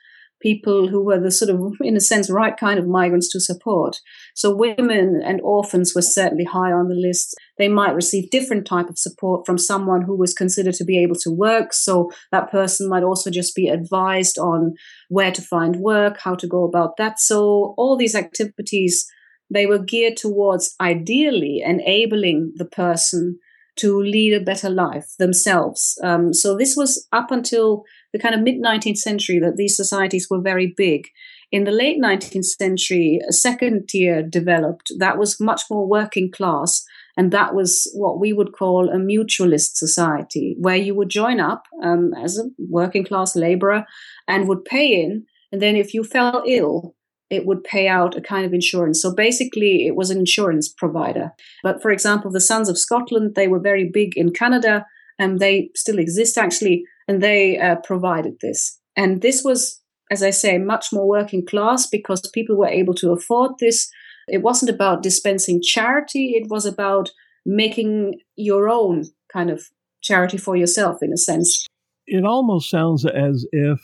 people 0.42 0.88
who 0.88 1.04
were 1.04 1.20
the 1.20 1.30
sort 1.30 1.50
of, 1.50 1.60
in 1.80 1.96
a 1.96 2.00
sense, 2.00 2.28
right 2.28 2.56
kind 2.56 2.78
of 2.78 2.86
migrants 2.86 3.30
to 3.30 3.40
support. 3.40 3.98
So 4.34 4.54
women 4.54 5.22
and 5.24 5.40
orphans 5.42 5.92
were 5.94 6.02
certainly 6.02 6.44
high 6.44 6.72
on 6.72 6.88
the 6.88 6.94
list. 6.94 7.34
They 7.58 7.68
might 7.68 7.94
receive 7.94 8.30
different 8.30 8.66
type 8.66 8.88
of 8.88 8.98
support 8.98 9.46
from 9.46 9.58
someone 9.58 10.02
who 10.02 10.16
was 10.16 10.34
considered 10.34 10.74
to 10.74 10.84
be 10.84 11.02
able 11.02 11.16
to 11.20 11.30
work. 11.30 11.72
So 11.72 12.10
that 12.32 12.50
person 12.50 12.88
might 12.88 13.04
also 13.04 13.30
just 13.30 13.54
be 13.54 13.68
advised 13.68 14.38
on 14.38 14.74
where 15.08 15.32
to 15.32 15.42
find 15.42 15.76
work, 15.76 16.18
how 16.18 16.34
to 16.34 16.48
go 16.48 16.64
about 16.64 16.96
that. 16.98 17.20
So 17.20 17.74
all 17.78 17.96
these 17.96 18.14
activities, 18.14 19.06
they 19.48 19.66
were 19.66 19.78
geared 19.78 20.16
towards 20.16 20.74
ideally 20.80 21.62
enabling 21.64 22.52
the 22.56 22.66
person 22.66 23.38
to 23.76 23.98
lead 24.00 24.34
a 24.34 24.44
better 24.44 24.68
life 24.68 25.06
themselves. 25.18 25.98
Um, 26.02 26.34
so 26.34 26.56
this 26.56 26.76
was 26.76 27.06
up 27.12 27.30
until 27.30 27.84
the 28.12 28.18
kind 28.18 28.34
of 28.34 28.42
mid 28.42 28.60
19th 28.62 28.98
century 28.98 29.38
that 29.40 29.56
these 29.56 29.76
societies 29.76 30.28
were 30.30 30.40
very 30.40 30.72
big. 30.76 31.08
In 31.50 31.64
the 31.64 31.70
late 31.70 32.00
19th 32.00 32.44
century, 32.44 33.20
a 33.28 33.32
second 33.32 33.88
tier 33.88 34.22
developed 34.22 34.92
that 34.98 35.18
was 35.18 35.40
much 35.40 35.62
more 35.70 35.86
working 35.86 36.30
class. 36.30 36.82
And 37.14 37.30
that 37.30 37.54
was 37.54 37.90
what 37.94 38.18
we 38.18 38.32
would 38.32 38.54
call 38.54 38.88
a 38.88 38.96
mutualist 38.96 39.76
society, 39.76 40.56
where 40.58 40.76
you 40.76 40.94
would 40.94 41.10
join 41.10 41.40
up 41.40 41.64
um, 41.82 42.12
as 42.14 42.38
a 42.38 42.44
working 42.58 43.04
class 43.04 43.36
laborer 43.36 43.84
and 44.26 44.48
would 44.48 44.64
pay 44.64 45.02
in. 45.02 45.26
And 45.52 45.60
then 45.60 45.76
if 45.76 45.92
you 45.92 46.04
fell 46.04 46.42
ill, 46.46 46.94
it 47.28 47.44
would 47.44 47.64
pay 47.64 47.86
out 47.86 48.16
a 48.16 48.22
kind 48.22 48.46
of 48.46 48.54
insurance. 48.54 49.02
So 49.02 49.14
basically, 49.14 49.86
it 49.86 49.94
was 49.94 50.08
an 50.08 50.18
insurance 50.18 50.70
provider. 50.70 51.32
But 51.62 51.82
for 51.82 51.90
example, 51.90 52.30
the 52.30 52.40
Sons 52.40 52.70
of 52.70 52.78
Scotland, 52.78 53.34
they 53.34 53.48
were 53.48 53.60
very 53.60 53.90
big 53.92 54.16
in 54.16 54.32
Canada 54.32 54.86
and 55.18 55.38
they 55.38 55.70
still 55.74 55.98
exist 55.98 56.38
actually 56.38 56.84
and 57.08 57.22
they 57.22 57.58
uh, 57.58 57.76
provided 57.76 58.34
this. 58.40 58.78
And 58.96 59.22
this 59.22 59.42
was, 59.44 59.80
as 60.10 60.22
I 60.22 60.30
say, 60.30 60.58
much 60.58 60.86
more 60.92 61.08
working 61.08 61.44
class 61.44 61.86
because 61.86 62.20
people 62.32 62.56
were 62.56 62.68
able 62.68 62.94
to 62.94 63.12
afford 63.12 63.52
this. 63.58 63.90
It 64.28 64.42
wasn't 64.42 64.70
about 64.70 65.02
dispensing 65.02 65.60
charity, 65.62 66.32
it 66.36 66.48
was 66.48 66.66
about 66.66 67.10
making 67.44 68.20
your 68.36 68.68
own 68.68 69.04
kind 69.32 69.50
of 69.50 69.64
charity 70.00 70.36
for 70.36 70.56
yourself, 70.56 71.02
in 71.02 71.12
a 71.12 71.16
sense. 71.16 71.66
It 72.06 72.24
almost 72.24 72.70
sounds 72.70 73.04
as 73.04 73.46
if 73.52 73.80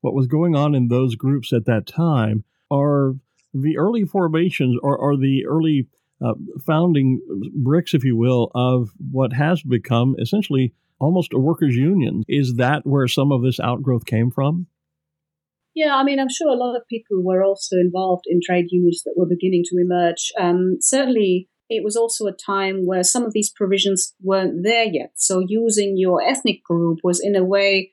what 0.00 0.14
was 0.14 0.26
going 0.26 0.54
on 0.54 0.74
in 0.74 0.88
those 0.88 1.14
groups 1.14 1.52
at 1.52 1.66
that 1.66 1.86
time 1.86 2.44
are 2.70 3.14
the 3.52 3.76
early 3.76 4.04
formations 4.04 4.78
or, 4.82 4.96
or 4.96 5.16
the 5.16 5.44
early 5.46 5.88
uh, 6.24 6.34
founding 6.64 7.20
bricks, 7.54 7.94
if 7.94 8.04
you 8.04 8.16
will, 8.16 8.50
of 8.54 8.90
what 9.10 9.32
has 9.32 9.62
become 9.62 10.14
essentially 10.18 10.72
almost 11.00 11.32
a 11.32 11.38
workers' 11.38 11.76
union. 11.76 12.22
Is 12.28 12.54
that 12.56 12.82
where 12.84 13.08
some 13.08 13.32
of 13.32 13.42
this 13.42 13.58
outgrowth 13.58 14.04
came 14.04 14.30
from? 14.30 14.66
Yeah, 15.74 15.96
I 15.96 16.04
mean, 16.04 16.18
I'm 16.18 16.28
sure 16.28 16.48
a 16.48 16.56
lot 16.56 16.76
of 16.76 16.86
people 16.88 17.22
were 17.22 17.44
also 17.44 17.76
involved 17.76 18.24
in 18.26 18.40
trade 18.44 18.66
unions 18.70 19.02
that 19.04 19.14
were 19.16 19.26
beginning 19.26 19.62
to 19.66 19.78
emerge. 19.78 20.32
Um, 20.38 20.78
certainly, 20.80 21.48
it 21.68 21.84
was 21.84 21.96
also 21.96 22.26
a 22.26 22.32
time 22.32 22.86
where 22.86 23.04
some 23.04 23.24
of 23.24 23.32
these 23.32 23.50
provisions 23.50 24.12
weren't 24.20 24.64
there 24.64 24.84
yet. 24.84 25.12
So, 25.14 25.42
using 25.46 25.94
your 25.96 26.20
ethnic 26.22 26.64
group 26.64 26.98
was, 27.04 27.20
in 27.20 27.36
a 27.36 27.44
way, 27.44 27.92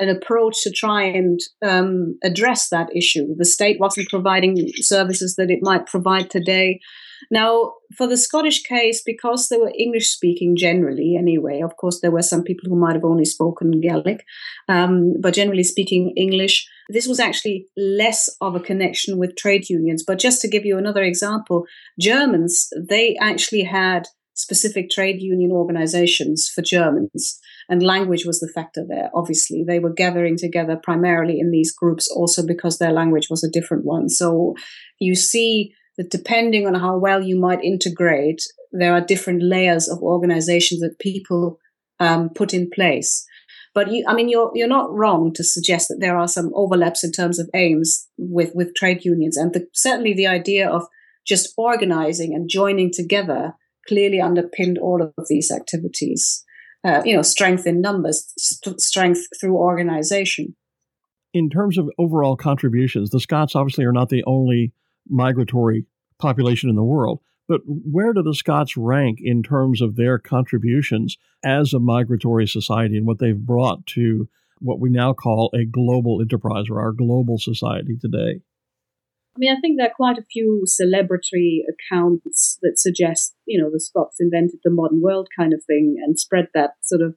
an 0.00 0.08
approach 0.08 0.62
to 0.64 0.70
try 0.72 1.04
and 1.04 1.38
um, 1.64 2.18
address 2.24 2.68
that 2.70 2.94
issue. 2.94 3.34
The 3.36 3.44
state 3.44 3.78
wasn't 3.78 4.08
providing 4.08 4.56
services 4.76 5.36
that 5.36 5.50
it 5.50 5.60
might 5.62 5.86
provide 5.86 6.28
today. 6.28 6.80
Now, 7.30 7.74
for 7.96 8.06
the 8.06 8.16
Scottish 8.16 8.62
case, 8.62 9.02
because 9.04 9.48
they 9.48 9.56
were 9.56 9.72
English 9.78 10.08
speaking 10.08 10.56
generally, 10.56 11.16
anyway, 11.18 11.60
of 11.60 11.76
course, 11.76 12.00
there 12.00 12.10
were 12.10 12.22
some 12.22 12.42
people 12.42 12.68
who 12.68 12.78
might 12.78 12.94
have 12.94 13.04
only 13.04 13.24
spoken 13.24 13.80
Gaelic, 13.80 14.24
um, 14.68 15.14
but 15.20 15.34
generally 15.34 15.64
speaking 15.64 16.12
English, 16.16 16.66
this 16.88 17.06
was 17.06 17.20
actually 17.20 17.66
less 17.76 18.28
of 18.40 18.54
a 18.54 18.60
connection 18.60 19.18
with 19.18 19.36
trade 19.36 19.68
unions. 19.68 20.04
But 20.06 20.18
just 20.18 20.40
to 20.42 20.48
give 20.48 20.64
you 20.64 20.78
another 20.78 21.02
example, 21.02 21.64
Germans, 22.00 22.68
they 22.88 23.16
actually 23.20 23.62
had 23.62 24.08
specific 24.34 24.90
trade 24.90 25.20
union 25.20 25.52
organizations 25.52 26.50
for 26.52 26.62
Germans. 26.62 27.38
And 27.68 27.82
language 27.82 28.24
was 28.26 28.40
the 28.40 28.50
factor 28.54 28.84
there, 28.86 29.10
obviously. 29.14 29.64
They 29.66 29.78
were 29.78 29.92
gathering 29.92 30.36
together 30.36 30.76
primarily 30.82 31.38
in 31.38 31.50
these 31.50 31.72
groups 31.72 32.08
also 32.08 32.44
because 32.44 32.78
their 32.78 32.92
language 32.92 33.28
was 33.30 33.44
a 33.44 33.50
different 33.50 33.84
one. 33.84 34.08
So 34.08 34.54
you 34.98 35.14
see 35.14 35.74
that 35.98 36.10
depending 36.10 36.66
on 36.66 36.74
how 36.74 36.98
well 36.98 37.22
you 37.22 37.38
might 37.38 37.62
integrate, 37.62 38.42
there 38.72 38.92
are 38.92 39.00
different 39.00 39.42
layers 39.42 39.88
of 39.88 39.98
organizations 40.02 40.80
that 40.80 40.98
people 40.98 41.58
um, 42.00 42.30
put 42.30 42.54
in 42.54 42.70
place. 42.70 43.26
But 43.74 43.90
you, 43.90 44.04
I 44.06 44.14
mean, 44.14 44.28
you're 44.28 44.50
you're 44.54 44.68
not 44.68 44.92
wrong 44.92 45.32
to 45.34 45.44
suggest 45.44 45.88
that 45.88 45.98
there 46.00 46.16
are 46.16 46.28
some 46.28 46.50
overlaps 46.54 47.02
in 47.02 47.12
terms 47.12 47.38
of 47.38 47.48
aims 47.54 48.06
with 48.18 48.52
with 48.54 48.74
trade 48.74 49.04
unions, 49.04 49.36
and 49.36 49.52
the, 49.54 49.66
certainly 49.72 50.12
the 50.12 50.26
idea 50.26 50.68
of 50.68 50.86
just 51.26 51.54
organizing 51.56 52.34
and 52.34 52.50
joining 52.50 52.90
together 52.92 53.54
clearly 53.88 54.20
underpinned 54.20 54.78
all 54.78 55.02
of 55.02 55.26
these 55.28 55.50
activities. 55.50 56.44
Uh, 56.84 57.00
you 57.04 57.14
know, 57.14 57.22
strength 57.22 57.64
in 57.64 57.80
numbers, 57.80 58.32
st- 58.36 58.80
strength 58.80 59.24
through 59.40 59.56
organization. 59.56 60.56
In 61.32 61.48
terms 61.48 61.78
of 61.78 61.88
overall 61.96 62.36
contributions, 62.36 63.10
the 63.10 63.20
Scots 63.20 63.54
obviously 63.54 63.84
are 63.84 63.92
not 63.92 64.08
the 64.08 64.24
only 64.26 64.72
migratory 65.08 65.86
population 66.18 66.70
in 66.70 66.76
the 66.76 66.82
world. 66.82 67.20
But 67.48 67.60
where 67.66 68.12
do 68.12 68.22
the 68.22 68.34
Scots 68.34 68.76
rank 68.76 69.18
in 69.20 69.42
terms 69.42 69.82
of 69.82 69.96
their 69.96 70.18
contributions 70.18 71.18
as 71.44 71.72
a 71.72 71.80
migratory 71.80 72.46
society 72.46 72.96
and 72.96 73.06
what 73.06 73.18
they've 73.18 73.38
brought 73.38 73.86
to 73.88 74.28
what 74.60 74.78
we 74.78 74.90
now 74.90 75.12
call 75.12 75.50
a 75.52 75.64
global 75.64 76.20
enterprise 76.20 76.66
or 76.70 76.80
our 76.80 76.92
global 76.92 77.38
society 77.38 77.96
today? 78.00 78.40
I 79.34 79.38
mean, 79.38 79.56
I 79.56 79.60
think 79.60 79.78
there 79.78 79.88
are 79.88 79.94
quite 79.94 80.18
a 80.18 80.26
few 80.30 80.64
celebratory 80.66 81.60
accounts 81.68 82.58
that 82.62 82.78
suggest, 82.78 83.34
you 83.46 83.60
know, 83.60 83.70
the 83.70 83.80
Scots 83.80 84.18
invented 84.20 84.60
the 84.62 84.70
modern 84.70 85.00
world 85.00 85.28
kind 85.36 85.52
of 85.52 85.64
thing 85.64 85.96
and 86.02 86.18
spread 86.18 86.48
that 86.54 86.72
sort 86.82 87.02
of 87.02 87.16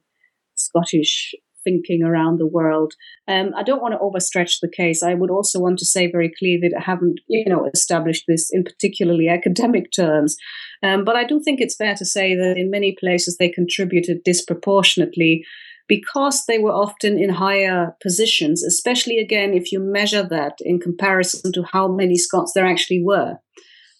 Scottish 0.54 1.34
thinking 1.66 2.02
around 2.02 2.38
the 2.38 2.46
world. 2.46 2.94
Um, 3.26 3.50
I 3.56 3.64
don't 3.64 3.82
want 3.82 3.94
to 3.94 3.98
overstretch 3.98 4.58
the 4.62 4.70
case. 4.70 5.02
I 5.02 5.14
would 5.14 5.30
also 5.30 5.58
want 5.58 5.78
to 5.80 5.84
say 5.84 6.10
very 6.10 6.32
clearly 6.38 6.60
that 6.62 6.78
I 6.78 6.82
haven't, 6.82 7.20
you 7.26 7.44
know, 7.48 7.68
established 7.74 8.24
this 8.28 8.48
in 8.52 8.62
particularly 8.62 9.28
academic 9.38 9.90
terms. 9.90 10.36
Um, 10.82 11.04
but 11.04 11.16
I 11.16 11.24
do 11.24 11.40
think 11.44 11.60
it's 11.60 11.76
fair 11.76 11.94
to 11.96 12.04
say 12.04 12.36
that 12.36 12.56
in 12.56 12.70
many 12.70 12.96
places 12.98 13.36
they 13.36 13.48
contributed 13.48 14.22
disproportionately 14.24 15.44
because 15.88 16.44
they 16.46 16.58
were 16.58 16.72
often 16.72 17.18
in 17.18 17.30
higher 17.30 17.96
positions, 18.02 18.62
especially 18.62 19.18
again 19.18 19.54
if 19.54 19.72
you 19.72 19.80
measure 19.80 20.26
that 20.28 20.58
in 20.60 20.80
comparison 20.80 21.52
to 21.52 21.64
how 21.72 21.88
many 21.88 22.16
Scots 22.16 22.52
there 22.54 22.66
actually 22.66 23.02
were. 23.02 23.38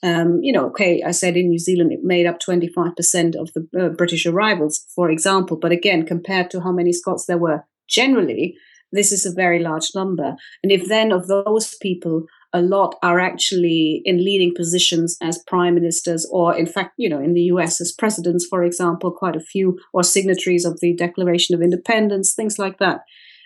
Um, 0.06 0.38
you 0.40 0.52
know, 0.52 0.66
okay, 0.66 1.02
I 1.04 1.10
said 1.10 1.36
in 1.36 1.48
New 1.48 1.58
Zealand 1.58 1.90
it 1.90 2.04
made 2.04 2.26
up 2.26 2.38
25% 2.38 3.34
of 3.34 3.52
the 3.54 3.66
uh, 3.76 3.88
British 3.88 4.24
arrivals, 4.24 4.86
for 4.94 5.10
example. 5.10 5.58
But 5.60 5.72
again, 5.72 6.06
compared 6.06 6.48
to 6.50 6.60
how 6.60 6.70
many 6.70 6.92
Scots 6.92 7.26
there 7.26 7.38
were 7.38 7.64
generally, 7.88 8.56
this 8.92 9.10
is 9.10 9.26
a 9.26 9.34
very 9.34 9.58
large 9.58 9.96
number. 9.96 10.36
And 10.62 10.70
if 10.70 10.88
then 10.88 11.10
of 11.10 11.26
those 11.26 11.74
people, 11.82 12.26
a 12.52 12.62
lot 12.62 12.94
are 13.02 13.18
actually 13.18 14.02
in 14.04 14.24
leading 14.24 14.54
positions 14.54 15.16
as 15.20 15.42
prime 15.48 15.74
ministers, 15.74 16.24
or 16.30 16.56
in 16.56 16.66
fact, 16.66 16.94
you 16.96 17.08
know, 17.08 17.18
in 17.18 17.34
the 17.34 17.48
US 17.52 17.80
as 17.80 17.90
presidents, 17.90 18.46
for 18.48 18.62
example, 18.62 19.10
quite 19.10 19.34
a 19.34 19.40
few, 19.40 19.76
or 19.92 20.04
signatories 20.04 20.64
of 20.64 20.78
the 20.78 20.94
Declaration 20.94 21.56
of 21.56 21.62
Independence, 21.62 22.32
things 22.32 22.60
like 22.60 22.78
that. 22.78 23.00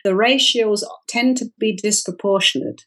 The 0.05 0.15
ratios 0.15 0.87
tend 1.09 1.39
to 1.39 1.47
be 1.59 1.75
disproportionate. 1.75 2.83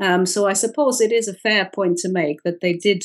Um, 0.00 0.26
so 0.26 0.46
I 0.46 0.52
suppose 0.52 1.00
it 1.00 1.12
is 1.12 1.28
a 1.28 1.34
fair 1.34 1.70
point 1.74 1.98
to 1.98 2.12
make 2.12 2.42
that 2.44 2.60
they 2.60 2.74
did, 2.74 3.04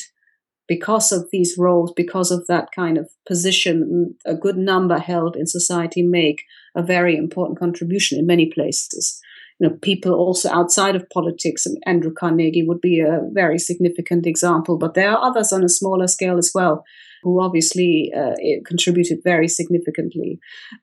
because 0.66 1.12
of 1.12 1.28
these 1.30 1.56
roles, 1.58 1.92
because 1.94 2.30
of 2.30 2.46
that 2.46 2.68
kind 2.74 2.96
of 2.96 3.10
position, 3.28 4.14
a 4.24 4.34
good 4.34 4.56
number 4.56 4.98
held 4.98 5.36
in 5.36 5.46
society, 5.46 6.02
make 6.02 6.42
a 6.74 6.82
very 6.82 7.16
important 7.16 7.58
contribution 7.58 8.18
in 8.18 8.26
many 8.26 8.50
places. 8.50 9.20
You 9.60 9.68
know, 9.68 9.76
people 9.82 10.14
also 10.14 10.50
outside 10.50 10.96
of 10.96 11.08
politics, 11.10 11.66
Andrew 11.84 12.12
Carnegie 12.12 12.64
would 12.66 12.80
be 12.80 13.00
a 13.00 13.20
very 13.32 13.58
significant 13.58 14.26
example, 14.26 14.78
but 14.78 14.94
there 14.94 15.10
are 15.10 15.22
others 15.22 15.52
on 15.52 15.62
a 15.62 15.68
smaller 15.68 16.06
scale 16.06 16.38
as 16.38 16.50
well 16.54 16.82
who 17.22 17.42
obviously 17.42 18.12
uh, 18.16 18.34
contributed 18.66 19.18
very 19.22 19.48
significantly. 19.48 20.38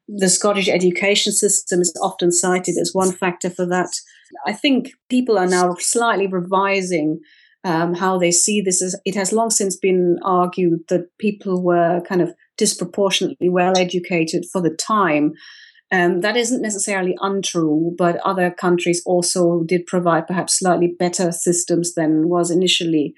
The 0.07 0.29
Scottish 0.29 0.69
education 0.69 1.33
system 1.33 1.81
is 1.81 1.93
often 2.01 2.31
cited 2.31 2.75
as 2.79 2.91
one 2.93 3.11
factor 3.11 3.49
for 3.49 3.65
that. 3.67 3.89
I 4.45 4.53
think 4.53 4.91
people 5.09 5.37
are 5.37 5.47
now 5.47 5.75
slightly 5.79 6.27
revising 6.27 7.19
um, 7.63 7.93
how 7.93 8.17
they 8.17 8.31
see 8.31 8.61
this. 8.61 8.81
As, 8.81 8.95
it 9.05 9.15
has 9.15 9.31
long 9.31 9.49
since 9.49 9.75
been 9.75 10.17
argued 10.23 10.81
that 10.89 11.07
people 11.19 11.63
were 11.63 12.01
kind 12.07 12.21
of 12.21 12.33
disproportionately 12.57 13.49
well 13.49 13.77
educated 13.77 14.45
for 14.51 14.61
the 14.61 14.75
time. 14.75 15.33
Um, 15.93 16.21
that 16.21 16.37
isn't 16.37 16.61
necessarily 16.61 17.15
untrue, 17.19 17.93
but 17.97 18.15
other 18.17 18.49
countries 18.49 19.01
also 19.05 19.63
did 19.65 19.85
provide 19.85 20.25
perhaps 20.25 20.59
slightly 20.59 20.95
better 20.97 21.31
systems 21.33 21.95
than 21.95 22.29
was 22.29 22.49
initially 22.49 23.13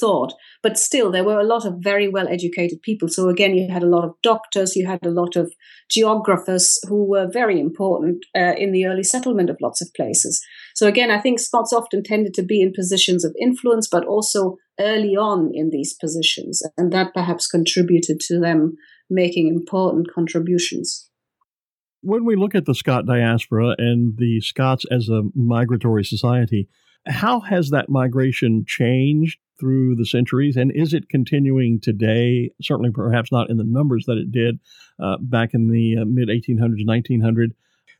thought. 0.00 0.32
But 0.62 0.78
still, 0.78 1.10
there 1.10 1.24
were 1.24 1.38
a 1.38 1.46
lot 1.46 1.64
of 1.64 1.76
very 1.78 2.08
well 2.08 2.28
educated 2.28 2.82
people. 2.82 3.08
So 3.08 3.28
again, 3.28 3.54
you 3.54 3.70
had 3.70 3.82
a 3.82 3.88
lot 3.88 4.04
of 4.04 4.14
doctors, 4.22 4.76
you 4.76 4.86
had 4.86 5.04
a 5.04 5.10
lot 5.10 5.36
of 5.36 5.52
geographers 5.90 6.78
who 6.88 7.04
were 7.04 7.28
very 7.30 7.60
important 7.60 8.24
uh, 8.36 8.54
in 8.56 8.72
the 8.72 8.86
early 8.86 9.04
settlement 9.04 9.50
of 9.50 9.58
lots 9.60 9.80
of 9.80 9.92
places. 9.94 10.44
So 10.74 10.86
again, 10.86 11.10
I 11.10 11.20
think 11.20 11.38
Scots 11.38 11.72
often 11.72 12.02
tended 12.02 12.34
to 12.34 12.42
be 12.42 12.60
in 12.60 12.72
positions 12.72 13.24
of 13.24 13.34
influence, 13.40 13.88
but 13.90 14.04
also 14.04 14.56
early 14.80 15.16
on 15.16 15.50
in 15.54 15.70
these 15.70 15.94
positions. 15.94 16.62
And 16.76 16.92
that 16.92 17.14
perhaps 17.14 17.46
contributed 17.46 18.20
to 18.20 18.38
them 18.38 18.76
making 19.08 19.48
important 19.48 20.08
contributions. 20.12 21.08
When 22.02 22.24
we 22.24 22.36
look 22.36 22.54
at 22.54 22.66
the 22.66 22.74
Scot 22.74 23.06
diaspora 23.06 23.74
and 23.78 24.16
the 24.18 24.40
Scots 24.40 24.84
as 24.90 25.08
a 25.08 25.22
migratory 25.34 26.04
society, 26.04 26.68
how 27.06 27.40
has 27.40 27.70
that 27.70 27.88
migration 27.88 28.64
changed 28.66 29.38
through 29.58 29.96
the 29.96 30.06
centuries, 30.06 30.56
and 30.56 30.72
is 30.74 30.92
it 30.92 31.08
continuing 31.08 31.80
today? 31.80 32.50
Certainly, 32.62 32.90
perhaps 32.92 33.32
not 33.32 33.50
in 33.50 33.56
the 33.56 33.64
numbers 33.64 34.04
that 34.06 34.18
it 34.18 34.30
did 34.32 34.58
uh, 35.02 35.16
back 35.20 35.54
in 35.54 35.68
the 35.68 35.98
uh, 36.02 36.04
mid 36.06 36.28
1800s, 36.28 36.86
1900. 36.86 37.54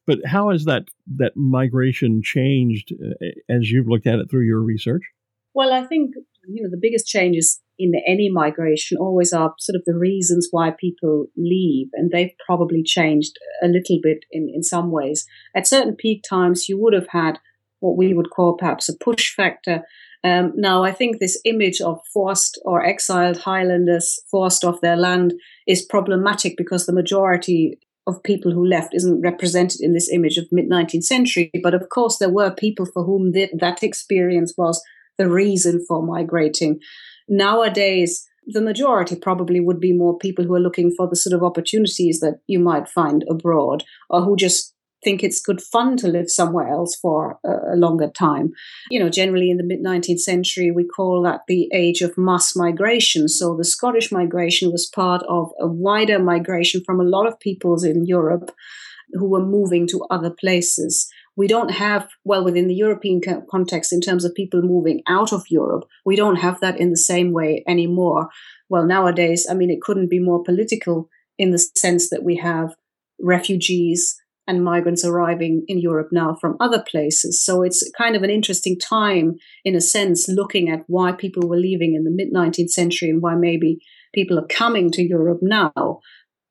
But 0.07 0.21
how 0.25 0.51
has 0.51 0.65
that 0.67 0.89
that 1.17 1.33
migration 1.37 2.23
changed 2.23 2.93
uh, 2.93 3.27
as 3.49 3.71
you've 3.71 3.89
looked 3.89 4.07
at 4.07 4.19
it 4.19 4.31
through 4.31 4.47
your 4.47 4.61
research? 4.61 5.03
Well, 5.55 5.73
I 5.73 5.85
think 5.85 6.15
you 6.47 6.63
know 6.63 6.71
the 6.71 6.81
biggest 6.81 7.07
changes 7.07 7.61
in 7.79 7.93
any 8.07 8.31
migration 8.31 8.99
always 8.99 9.33
are 9.33 9.55
sort 9.59 9.77
of 9.77 9.83
the 9.85 9.97
reasons 9.97 10.49
why 10.51 10.71
people 10.71 11.27
leave, 11.37 11.89
and 11.95 12.11
they've 12.11 12.35
probably 12.47 12.83
changed 12.83 13.33
a 13.63 13.67
little 13.67 13.99
bit 14.03 14.25
in 14.31 14.49
in 14.55 14.63
some 14.63 14.91
ways. 14.91 15.27
At 15.55 15.67
certain 15.67 15.97
peak 15.97 16.23
times, 16.29 16.69
you 16.69 16.81
would 16.81 16.95
have 16.95 17.09
had 17.11 17.39
what 17.81 17.97
we 17.97 18.15
would 18.15 18.31
call 18.31 18.57
perhaps 18.57 18.89
a 18.89 18.97
push 18.97 19.35
factor 19.35 19.83
um, 20.27 20.53
now, 20.57 20.83
I 20.83 20.91
think 20.91 21.21
this 21.21 21.41
image 21.45 21.81
of 21.81 22.01
forced 22.13 22.61
or 22.65 22.85
exiled 22.85 23.37
Highlanders 23.37 24.19
forced 24.29 24.65
off 24.65 24.81
their 24.81 24.97
land 24.97 25.35
is 25.69 25.87
problematic 25.87 26.57
because 26.57 26.85
the 26.85 26.93
majority 26.93 27.79
of 28.09 28.25
people 28.25 28.51
who 28.51 28.67
left 28.67 28.93
isn't 28.93 29.21
represented 29.21 29.81
in 29.81 29.93
this 29.93 30.11
image 30.13 30.37
of 30.37 30.49
mid 30.51 30.69
19th 30.69 31.05
century. 31.05 31.49
But 31.63 31.75
of 31.75 31.89
course, 31.95 32.19
there 32.19 32.29
were 32.29 32.51
people 32.51 32.87
for 32.87 33.05
whom 33.05 33.33
th- 33.33 33.51
that 33.61 33.85
experience 33.85 34.53
was 34.59 34.83
the 35.17 35.31
reason 35.31 35.85
for 35.87 36.03
migrating. 36.03 36.81
Nowadays, 37.29 38.27
the 38.47 38.61
majority 38.61 39.15
probably 39.15 39.61
would 39.61 39.79
be 39.79 39.93
more 39.93 40.19
people 40.19 40.45
who 40.45 40.55
are 40.55 40.61
looking 40.61 40.93
for 40.97 41.09
the 41.09 41.17
sort 41.17 41.35
of 41.35 41.45
opportunities 41.45 42.19
that 42.19 42.41
you 42.49 42.59
might 42.59 42.89
find 42.89 43.25
abroad 43.31 43.85
or 44.11 44.23
who 44.23 44.35
just 44.37 44.75
think 45.07 45.23
it's 45.23 45.41
good 45.41 45.63
fun 45.63 45.97
to 45.99 46.09
live 46.09 46.29
somewhere 46.29 46.67
else 46.67 46.97
for 46.97 47.39
a, 47.45 47.77
longer 47.77 48.09
time. 48.09 48.51
You 48.91 48.99
know, 48.99 49.09
generally 49.09 49.51
in 49.51 49.57
the 49.57 49.63
mid 49.63 49.81
19th 49.81 50.19
century, 50.19 50.73
we 50.73 50.85
call 50.85 51.23
that 51.23 51.43
the 51.47 51.71
age 51.73 52.01
of 52.01 52.19
mass 52.19 52.57
migration. 52.57 53.29
So 53.29 53.55
the 53.57 53.65
Scottish 53.65 54.11
migration 54.11 54.73
was 54.73 54.91
part 54.93 55.23
of 55.29 55.53
a 55.61 55.69
wider 55.69 56.19
migration 56.19 56.83
from 56.85 57.01
a 57.01 57.05
lot 57.05 57.29
of 57.29 57.39
peoples 57.39 57.85
in 57.85 58.05
Europe 58.05 58.51
who 59.13 59.29
were 59.29 59.47
moving 59.47 59.87
to 59.89 60.05
other 60.11 60.31
places. 60.31 61.09
We 61.37 61.47
don't 61.47 61.71
have, 61.71 62.09
well, 62.25 62.45
within 62.45 62.67
the 62.67 62.75
European 62.75 63.21
context, 63.49 63.93
in 63.93 64.01
terms 64.01 64.25
of 64.25 64.35
people 64.35 64.63
moving 64.63 65.03
out 65.07 65.33
of 65.33 65.45
Europe, 65.49 65.85
we 66.05 66.17
don't 66.17 66.41
have 66.47 66.59
that 66.61 66.81
in 66.81 66.91
the 66.91 67.05
same 67.13 67.31
way 67.31 67.63
anymore. 67.69 68.29
Well, 68.69 68.85
nowadays, 68.85 69.47
I 69.49 69.55
mean, 69.55 69.71
it 69.71 69.83
couldn't 69.83 70.11
be 70.11 70.19
more 70.19 70.43
political 70.43 71.09
in 71.39 71.53
the 71.53 71.59
sense 71.59 72.11
that 72.11 72.25
we 72.25 72.37
have 72.39 72.75
refugees 73.21 74.17
and 74.47 74.65
migrants 74.65 75.05
arriving 75.05 75.65
in 75.67 75.81
Europe 75.81 76.09
now 76.13 76.37
from 76.41 76.57
other 76.61 76.83
places. 76.83 77.45
So 77.45 77.63
it's 77.63 77.89
kind 77.97 78.15
of 78.15 78.23
an 78.23 78.31
interesting 78.31 78.79
time, 78.79 79.37
in 79.65 79.75
a 79.75 79.81
sense, 79.81 80.29
looking 80.29 80.69
at 80.69 80.85
why 80.87 81.13
people 81.13 81.49
were 81.49 81.57
leaving 81.57 81.95
in 81.95 82.05
the 82.05 82.11
mid 82.11 82.33
19th 82.33 82.71
century 82.71 83.11
and 83.11 83.23
why 83.23 83.35
maybe 83.35 83.79
people 84.15 84.39
are 84.39 84.47
coming 84.47 84.91
to 84.93 85.03
Europe 85.03 85.41
now. 85.43 86.01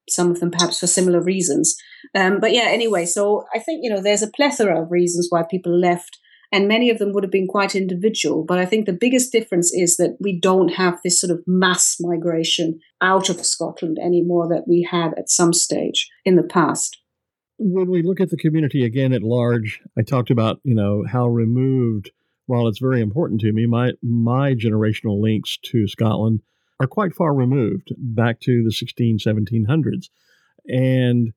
Some 0.09 0.29
of 0.29 0.39
them 0.39 0.51
perhaps 0.51 0.79
for 0.79 0.87
similar 0.87 1.21
reasons. 1.21 1.75
Um, 2.13 2.39
but 2.39 2.53
yeah, 2.53 2.67
anyway, 2.67 3.05
so 3.05 3.45
I 3.55 3.59
think, 3.59 3.79
you 3.81 3.89
know, 3.89 4.01
there's 4.01 4.21
a 4.21 4.31
plethora 4.31 4.81
of 4.81 4.91
reasons 4.91 5.27
why 5.29 5.43
people 5.49 5.75
left, 5.75 6.19
and 6.51 6.67
many 6.67 6.89
of 6.89 6.99
them 6.99 7.11
would 7.13 7.23
have 7.23 7.31
been 7.31 7.47
quite 7.47 7.75
individual. 7.75 8.45
But 8.45 8.59
I 8.59 8.65
think 8.65 8.85
the 8.85 8.93
biggest 8.93 9.31
difference 9.31 9.73
is 9.73 9.97
that 9.97 10.17
we 10.19 10.39
don't 10.39 10.73
have 10.73 10.99
this 11.03 11.19
sort 11.19 11.31
of 11.31 11.41
mass 11.47 11.95
migration 11.99 12.79
out 13.01 13.29
of 13.29 13.43
Scotland 13.45 13.97
anymore 13.99 14.47
that 14.49 14.67
we 14.67 14.87
had 14.89 15.13
at 15.17 15.29
some 15.29 15.53
stage 15.53 16.07
in 16.23 16.35
the 16.35 16.43
past 16.43 16.99
when 17.57 17.89
we 17.89 18.01
look 18.01 18.19
at 18.19 18.29
the 18.29 18.37
community 18.37 18.83
again 18.83 19.13
at 19.13 19.23
large, 19.23 19.81
I 19.97 20.01
talked 20.01 20.29
about 20.29 20.59
you 20.63 20.75
know 20.75 21.03
how 21.09 21.27
removed, 21.27 22.11
while 22.45 22.67
it's 22.67 22.79
very 22.79 23.01
important 23.01 23.41
to 23.41 23.51
me, 23.51 23.65
my 23.65 23.93
my 24.01 24.53
generational 24.53 25.21
links 25.21 25.57
to 25.65 25.87
Scotland 25.87 26.41
are 26.79 26.87
quite 26.87 27.15
far 27.15 27.33
removed, 27.33 27.93
back 27.97 28.41
to 28.41 28.63
the 28.63 28.71
16, 28.71 29.19
1700s, 29.19 30.09
and 30.67 31.33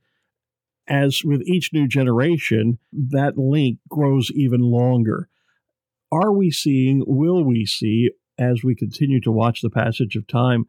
as 0.89 1.23
with 1.25 1.43
each 1.43 1.73
new 1.73 1.87
generation, 1.87 2.79
that 2.93 3.37
link 3.37 3.79
grows 3.89 4.31
even 4.35 4.61
longer. 4.61 5.29
Are 6.11 6.33
we 6.33 6.51
seeing, 6.51 7.05
will 7.07 7.45
we 7.45 7.67
see, 7.67 8.11
as 8.39 8.65
we 8.65 8.75
continue 8.75 9.21
to 9.21 9.31
watch 9.31 9.61
the 9.61 9.71
passage 9.71 10.17
of 10.17 10.27
time, 10.27 10.65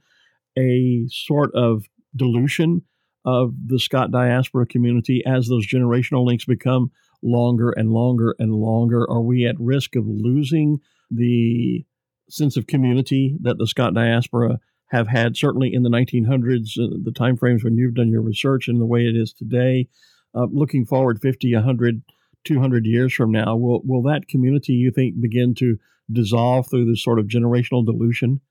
a 0.57 1.05
sort 1.09 1.51
of 1.55 1.85
dilution 2.15 2.81
of 3.25 3.53
the 3.67 3.79
Scot 3.79 4.11
diaspora 4.11 4.65
community 4.65 5.23
as 5.25 5.47
those 5.47 5.67
generational 5.67 6.25
links 6.25 6.45
become 6.45 6.91
longer 7.21 7.71
and 7.71 7.91
longer 7.91 8.35
and 8.39 8.53
longer? 8.53 9.09
Are 9.09 9.21
we 9.21 9.45
at 9.45 9.59
risk 9.59 9.95
of 9.95 10.05
losing 10.07 10.79
the 11.11 11.85
sense 12.29 12.57
of 12.57 12.67
community 12.67 13.35
that 13.41 13.57
the 13.57 13.67
Scot 13.67 13.93
diaspora 13.93 14.59
have 14.87 15.07
had, 15.07 15.37
certainly 15.37 15.73
in 15.73 15.83
the 15.83 15.89
1900s, 15.89 16.77
uh, 16.79 16.97
the 17.03 17.13
time 17.15 17.37
frames 17.37 17.63
when 17.63 17.77
you've 17.77 17.95
done 17.95 18.09
your 18.09 18.21
research 18.21 18.67
and 18.67 18.79
the 18.79 18.85
way 18.85 19.01
it 19.01 19.15
is 19.15 19.33
today? 19.33 19.87
Uh, 20.35 20.47
looking 20.51 20.85
forward 20.85 21.19
50, 21.21 21.53
100, 21.53 22.01
200 22.43 22.85
years 22.85 23.13
from 23.13 23.31
now, 23.31 23.55
will, 23.55 23.81
will 23.83 24.03
that 24.03 24.27
community, 24.27 24.73
you 24.73 24.91
think, 24.91 25.19
begin 25.19 25.53
to 25.55 25.77
dissolve 26.11 26.69
through 26.69 26.85
this 26.85 27.03
sort 27.03 27.19
of 27.19 27.25
generational 27.25 27.85
dilution? 27.85 28.41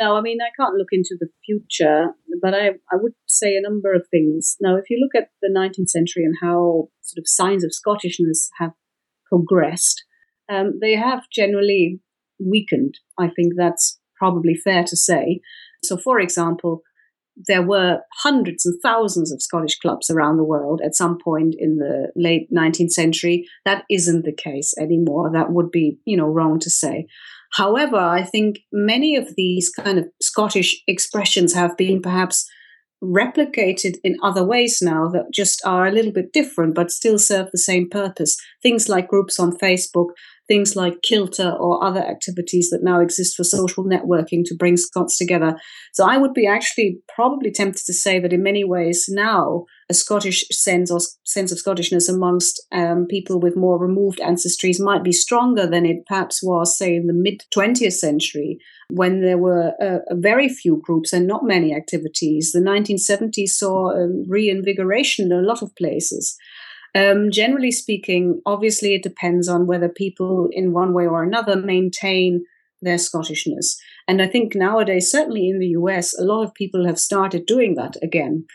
No, 0.00 0.16
I 0.16 0.22
mean, 0.22 0.38
I 0.40 0.48
can't 0.58 0.76
look 0.76 0.88
into 0.92 1.14
the 1.20 1.28
future, 1.44 2.14
but 2.40 2.54
I, 2.54 2.68
I 2.90 2.96
would 2.96 3.12
say 3.28 3.54
a 3.54 3.60
number 3.60 3.92
of 3.92 4.06
things. 4.10 4.56
Now, 4.58 4.76
if 4.76 4.88
you 4.88 4.98
look 4.98 5.14
at 5.14 5.28
the 5.42 5.52
19th 5.54 5.90
century 5.90 6.24
and 6.24 6.34
how 6.40 6.88
sort 7.02 7.18
of 7.18 7.28
signs 7.28 7.64
of 7.64 7.72
Scottishness 7.72 8.48
have 8.58 8.72
progressed, 9.28 10.02
um, 10.50 10.78
they 10.80 10.94
have 10.94 11.24
generally 11.30 12.00
weakened. 12.38 12.94
I 13.18 13.28
think 13.28 13.52
that's 13.56 14.00
probably 14.16 14.54
fair 14.54 14.84
to 14.84 14.96
say. 14.96 15.40
So, 15.84 15.98
for 15.98 16.18
example, 16.18 16.82
there 17.48 17.62
were 17.62 18.00
hundreds 18.22 18.64
and 18.66 18.78
thousands 18.82 19.32
of 19.32 19.42
Scottish 19.42 19.78
clubs 19.78 20.10
around 20.10 20.36
the 20.36 20.44
world 20.44 20.80
at 20.84 20.94
some 20.94 21.18
point 21.22 21.54
in 21.58 21.76
the 21.76 22.10
late 22.16 22.48
19th 22.50 22.90
century. 22.90 23.46
That 23.64 23.84
isn't 23.90 24.24
the 24.24 24.34
case 24.34 24.74
anymore. 24.78 25.30
That 25.32 25.52
would 25.52 25.70
be, 25.70 25.98
you 26.04 26.16
know, 26.16 26.26
wrong 26.26 26.58
to 26.60 26.70
say. 26.70 27.06
However, 27.54 27.96
I 27.96 28.22
think 28.22 28.60
many 28.72 29.16
of 29.16 29.34
these 29.36 29.70
kind 29.70 29.98
of 29.98 30.06
Scottish 30.22 30.82
expressions 30.86 31.52
have 31.54 31.76
been 31.76 32.00
perhaps 32.00 32.48
replicated 33.02 33.94
in 34.04 34.16
other 34.22 34.44
ways 34.44 34.80
now 34.82 35.08
that 35.08 35.32
just 35.32 35.62
are 35.64 35.86
a 35.86 35.92
little 35.92 36.12
bit 36.12 36.32
different 36.32 36.74
but 36.74 36.90
still 36.90 37.18
serve 37.18 37.48
the 37.50 37.58
same 37.58 37.88
purpose. 37.88 38.36
Things 38.62 38.88
like 38.88 39.08
groups 39.08 39.40
on 39.40 39.56
Facebook, 39.56 40.08
things 40.50 40.74
like 40.74 41.02
Kilter 41.02 41.52
or 41.60 41.84
other 41.84 42.00
activities 42.00 42.70
that 42.70 42.82
now 42.82 42.98
exist 43.00 43.36
for 43.36 43.44
social 43.44 43.84
networking 43.84 44.42
to 44.46 44.56
bring 44.58 44.76
Scots 44.76 45.16
together. 45.16 45.56
So 45.92 46.04
I 46.04 46.18
would 46.18 46.34
be 46.34 46.44
actually 46.44 46.98
probably 47.14 47.52
tempted 47.52 47.86
to 47.86 47.92
say 47.92 48.18
that 48.18 48.32
in 48.32 48.42
many 48.42 48.64
ways 48.64 49.06
now 49.08 49.66
a 49.88 49.94
Scottish 49.94 50.44
sense 50.50 50.90
or 50.90 50.98
sense 51.24 51.52
of 51.52 51.58
Scottishness 51.58 52.12
amongst 52.12 52.60
um, 52.72 53.06
people 53.08 53.38
with 53.38 53.56
more 53.56 53.78
removed 53.78 54.18
ancestries 54.18 54.80
might 54.80 55.04
be 55.04 55.12
stronger 55.12 55.68
than 55.68 55.86
it 55.86 56.04
perhaps 56.06 56.42
was, 56.42 56.76
say, 56.76 56.96
in 56.96 57.06
the 57.06 57.12
mid 57.12 57.44
20th 57.54 57.92
century 57.92 58.58
when 58.92 59.20
there 59.20 59.38
were 59.38 59.72
a 59.80 60.16
very 60.16 60.48
few 60.48 60.82
groups 60.84 61.12
and 61.12 61.28
not 61.28 61.44
many 61.44 61.72
activities. 61.72 62.50
The 62.52 62.60
1970s 62.60 63.50
saw 63.50 63.90
a 63.90 64.08
reinvigoration 64.26 65.26
in 65.26 65.38
a 65.38 65.46
lot 65.46 65.62
of 65.62 65.74
places. 65.76 66.36
Um, 66.94 67.30
generally 67.30 67.70
speaking, 67.70 68.40
obviously, 68.44 68.94
it 68.94 69.02
depends 69.02 69.48
on 69.48 69.66
whether 69.66 69.88
people, 69.88 70.48
in 70.52 70.72
one 70.72 70.92
way 70.92 71.06
or 71.06 71.22
another, 71.22 71.56
maintain 71.56 72.44
their 72.82 72.96
Scottishness. 72.96 73.76
And 74.08 74.20
I 74.20 74.26
think 74.26 74.54
nowadays, 74.54 75.10
certainly 75.10 75.48
in 75.48 75.58
the 75.58 75.68
US, 75.68 76.18
a 76.18 76.24
lot 76.24 76.42
of 76.42 76.54
people 76.54 76.86
have 76.86 76.98
started 76.98 77.46
doing 77.46 77.74
that 77.74 77.96
again. 78.02 78.46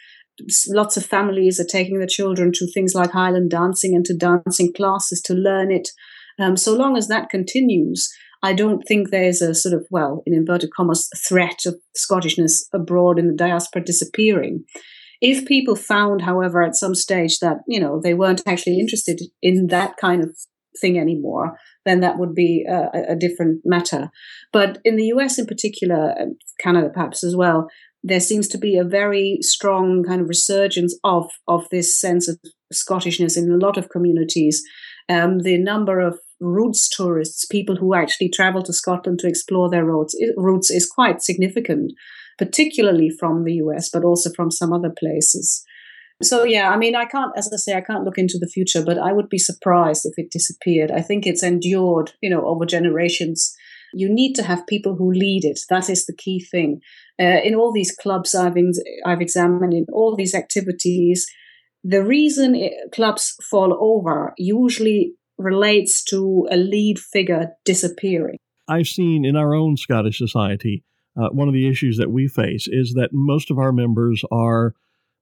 Lots 0.69 0.97
of 0.97 1.05
families 1.05 1.59
are 1.59 1.65
taking 1.65 1.99
their 1.99 2.07
children 2.07 2.51
to 2.55 2.67
things 2.73 2.93
like 2.93 3.11
Highland 3.11 3.51
dancing 3.51 3.95
and 3.95 4.03
to 4.05 4.17
dancing 4.17 4.73
classes 4.73 5.21
to 5.25 5.33
learn 5.33 5.71
it. 5.71 5.89
Um, 6.37 6.57
so 6.57 6.75
long 6.75 6.97
as 6.97 7.07
that 7.07 7.29
continues, 7.29 8.11
I 8.43 8.53
don't 8.53 8.81
think 8.85 9.09
there's 9.09 9.41
a 9.41 9.55
sort 9.55 9.73
of, 9.73 9.87
well, 9.89 10.23
in 10.25 10.33
inverted 10.33 10.71
commas, 10.75 11.09
threat 11.27 11.65
of 11.65 11.75
Scottishness 11.95 12.65
abroad 12.73 13.17
in 13.17 13.27
the 13.27 13.33
diaspora 13.33 13.83
disappearing. 13.83 14.65
If 15.21 15.45
people 15.45 15.75
found, 15.75 16.21
however, 16.21 16.61
at 16.61 16.75
some 16.75 16.95
stage 16.95 17.39
that, 17.39 17.57
you 17.67 17.79
know, 17.79 17.99
they 18.03 18.13
weren't 18.13 18.43
actually 18.45 18.79
interested 18.79 19.21
in 19.41 19.67
that 19.67 19.97
kind 19.97 20.23
of 20.23 20.37
thing 20.79 20.99
anymore, 20.99 21.57
then 21.85 22.01
that 22.01 22.17
would 22.17 22.33
be 22.33 22.65
a, 22.67 23.13
a 23.13 23.15
different 23.15 23.61
matter. 23.63 24.09
But 24.51 24.79
in 24.83 24.95
the 24.95 25.05
US 25.15 25.39
in 25.39 25.45
particular, 25.45 26.13
Canada 26.61 26.89
perhaps 26.93 27.23
as 27.23 27.35
well, 27.35 27.67
there 28.03 28.19
seems 28.19 28.47
to 28.49 28.57
be 28.57 28.77
a 28.77 28.83
very 28.83 29.39
strong 29.41 30.03
kind 30.07 30.21
of 30.21 30.29
resurgence 30.29 30.97
of 31.03 31.29
of 31.47 31.67
this 31.71 31.99
sense 31.99 32.27
of 32.27 32.39
Scottishness 32.73 33.37
in 33.37 33.51
a 33.51 33.57
lot 33.57 33.77
of 33.77 33.89
communities. 33.89 34.61
Um, 35.09 35.39
the 35.39 35.57
number 35.57 35.99
of 35.99 36.19
roots 36.39 36.89
tourists, 36.89 37.45
people 37.45 37.75
who 37.75 37.95
actually 37.95 38.29
travel 38.29 38.61
to 38.63 38.73
Scotland 38.73 39.19
to 39.19 39.27
explore 39.27 39.69
their 39.69 39.85
roots, 39.85 40.15
roots 40.35 40.69
is 40.69 40.89
quite 40.89 41.21
significant 41.21 41.93
particularly 42.37 43.09
from 43.09 43.43
the 43.43 43.53
US, 43.55 43.89
but 43.89 44.03
also 44.03 44.29
from 44.35 44.51
some 44.51 44.73
other 44.73 44.93
places. 44.97 45.63
So 46.23 46.43
yeah, 46.43 46.71
I 46.71 46.77
mean, 46.77 46.95
I 46.95 47.05
can't, 47.05 47.31
as 47.35 47.49
I 47.53 47.57
say, 47.57 47.73
I 47.75 47.81
can't 47.81 48.05
look 48.05 48.17
into 48.17 48.37
the 48.39 48.47
future, 48.47 48.83
but 48.83 48.97
I 48.97 49.11
would 49.11 49.29
be 49.29 49.37
surprised 49.37 50.05
if 50.05 50.13
it 50.17 50.31
disappeared. 50.31 50.91
I 50.91 51.01
think 51.01 51.27
it's 51.27 51.43
endured, 51.43 52.13
you 52.21 52.29
know, 52.29 52.45
over 52.45 52.65
generations. 52.65 53.53
You 53.93 54.09
need 54.09 54.33
to 54.35 54.43
have 54.43 54.67
people 54.67 54.95
who 54.95 55.11
lead 55.11 55.43
it. 55.43 55.59
That 55.69 55.89
is 55.89 56.05
the 56.05 56.15
key 56.15 56.39
thing. 56.39 56.79
Uh, 57.19 57.41
in 57.43 57.55
all 57.55 57.73
these 57.73 57.95
clubs 57.95 58.33
I've 58.33 58.57
in, 58.57 58.71
I've 59.05 59.21
examined, 59.21 59.73
in 59.73 59.85
all 59.91 60.15
these 60.15 60.33
activities, 60.33 61.27
the 61.83 62.03
reason 62.03 62.55
it, 62.55 62.73
clubs 62.93 63.35
fall 63.49 63.77
over 63.79 64.33
usually 64.37 65.13
relates 65.37 66.03
to 66.05 66.47
a 66.49 66.55
lead 66.55 66.97
figure 66.97 67.49
disappearing. 67.65 68.37
I've 68.67 68.87
seen 68.87 69.25
in 69.25 69.35
our 69.35 69.53
own 69.53 69.77
Scottish 69.77 70.17
society 70.17 70.83
uh, 71.17 71.29
one 71.29 71.47
of 71.47 71.53
the 71.53 71.67
issues 71.67 71.97
that 71.97 72.11
we 72.11 72.27
face 72.27 72.67
is 72.67 72.93
that 72.93 73.09
most 73.13 73.49
of 73.49 73.57
our 73.57 73.71
members 73.71 74.23
are 74.31 74.73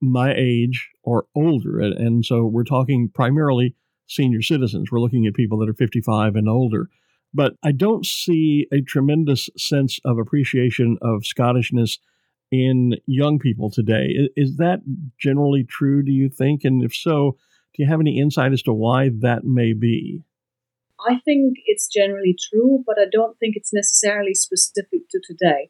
my 0.02 0.34
age 0.36 0.89
or 1.04 1.26
older. 1.36 1.80
And, 1.80 2.26
so 2.26 2.46
we're 2.46 2.64
talking 2.64 3.10
primarily 3.14 3.76
senior 4.08 4.41
citizens. 4.41 4.91
We're 4.91 5.00
looking 5.00 5.26
at 5.26 5.34
people 5.34 5.58
that 5.60 5.70
are 5.70 5.74
55 5.74 6.36
and 6.36 6.50
older. 6.50 6.89
But 7.34 7.54
I 7.64 7.72
don't 7.72 8.06
see 8.06 8.68
a 8.72 8.82
tremendous 8.82 9.50
sense 9.58 10.00
of 10.06 10.20
appreciation 10.20 10.98
of 11.02 11.24
Scottishness 11.24 11.98
in 12.52 12.96
young 13.08 13.39
people 13.39 13.72
today. 13.72 14.30
Is 14.36 14.58
that 14.58 14.82
generally 15.20 15.64
true, 15.64 16.04
do 16.04 16.12
you 16.12 16.30
think? 16.30 16.64
And 16.64 16.84
if 16.84 16.94
so, 16.94 17.38
do 17.74 17.82
you 17.82 17.89
have 17.89 18.00
any 18.00 18.20
insight 18.20 18.54
as 18.54 18.62
to 18.64 18.74
why 18.74 19.10
that 19.22 19.44
may 19.44 19.74
be? 19.74 20.22
I 21.00 21.20
think 21.26 21.58
it's 21.66 21.88
generally 21.88 22.36
true, 22.50 22.84
but 22.86 22.98
I 23.00 23.06
don't 23.12 23.38
think 23.39 23.56
it's 23.56 23.74
necessarily 23.74 24.36
specific 24.36 25.10
to 25.10 25.20
today. 25.26 25.70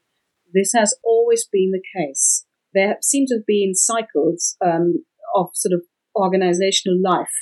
This 0.54 0.72
has 0.76 0.95
always 1.04 1.47
been 1.51 1.72
the 1.72 1.82
case. 1.97 2.45
There 2.74 2.97
seem 3.01 3.26
to 3.28 3.36
have 3.36 3.45
been 3.45 3.76
cycles 3.76 4.56
um, 4.66 5.06
of 5.36 5.49
sort 5.54 5.74
of 5.74 5.84
organizational 6.16 6.99
life. 7.01 7.34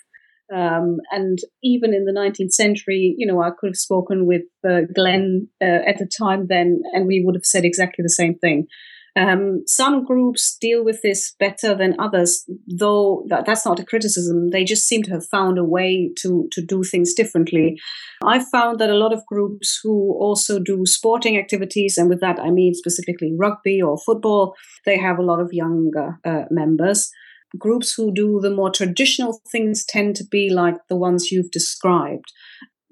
Um, 0.53 0.97
and 1.11 1.39
even 1.63 1.93
in 1.93 2.03
the 2.03 2.11
19th 2.11 2.51
century, 2.51 3.15
you 3.17 3.25
know, 3.25 3.41
I 3.41 3.51
could 3.57 3.69
have 3.69 3.77
spoken 3.77 4.27
with 4.27 4.41
uh, 4.67 4.81
Glenn 4.93 5.47
uh, 5.61 5.87
at 5.87 5.97
the 5.97 6.09
time 6.17 6.47
then, 6.47 6.81
and 6.93 7.07
we 7.07 7.23
would 7.23 7.35
have 7.35 7.45
said 7.45 7.63
exactly 7.63 8.03
the 8.03 8.09
same 8.09 8.37
thing. 8.37 8.67
Um, 9.17 9.63
some 9.67 10.05
groups 10.05 10.55
deal 10.59 10.85
with 10.85 11.01
this 11.01 11.35
better 11.37 11.75
than 11.75 11.99
others, 11.99 12.45
though 12.67 13.25
that, 13.27 13.45
that's 13.45 13.65
not 13.65 13.79
a 13.79 13.85
criticism. 13.85 14.51
They 14.51 14.63
just 14.63 14.87
seem 14.87 15.03
to 15.03 15.11
have 15.11 15.25
found 15.25 15.57
a 15.57 15.65
way 15.65 16.11
to, 16.19 16.47
to 16.53 16.61
do 16.65 16.83
things 16.83 17.13
differently. 17.13 17.77
I've 18.23 18.47
found 18.47 18.79
that 18.79 18.89
a 18.89 18.97
lot 18.97 19.11
of 19.11 19.25
groups 19.25 19.79
who 19.83 20.13
also 20.19 20.59
do 20.59 20.85
sporting 20.85 21.37
activities, 21.37 21.97
and 21.97 22.09
with 22.09 22.21
that 22.21 22.39
I 22.39 22.51
mean 22.51 22.73
specifically 22.73 23.33
rugby 23.37 23.81
or 23.81 23.97
football, 23.97 24.55
they 24.85 24.97
have 24.97 25.19
a 25.19 25.23
lot 25.23 25.41
of 25.41 25.51
younger 25.51 26.17
uh, 26.23 26.43
members. 26.49 27.11
Groups 27.57 27.93
who 27.93 28.13
do 28.13 28.39
the 28.41 28.49
more 28.49 28.69
traditional 28.69 29.41
things 29.51 29.83
tend 29.83 30.15
to 30.15 30.23
be 30.23 30.49
like 30.49 30.77
the 30.87 30.95
ones 30.95 31.31
you've 31.31 31.51
described 31.51 32.31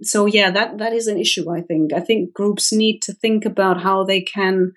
so 0.01 0.25
yeah 0.25 0.49
that 0.49 0.77
that 0.77 0.93
is 0.93 1.07
an 1.07 1.17
issue 1.17 1.51
i 1.51 1.59
think 1.61 1.91
i 1.91 1.99
think 1.99 2.33
groups 2.33 2.71
need 2.71 3.01
to 3.01 3.13
think 3.13 3.43
about 3.43 3.81
how 3.81 4.03
they 4.03 4.21
can 4.21 4.71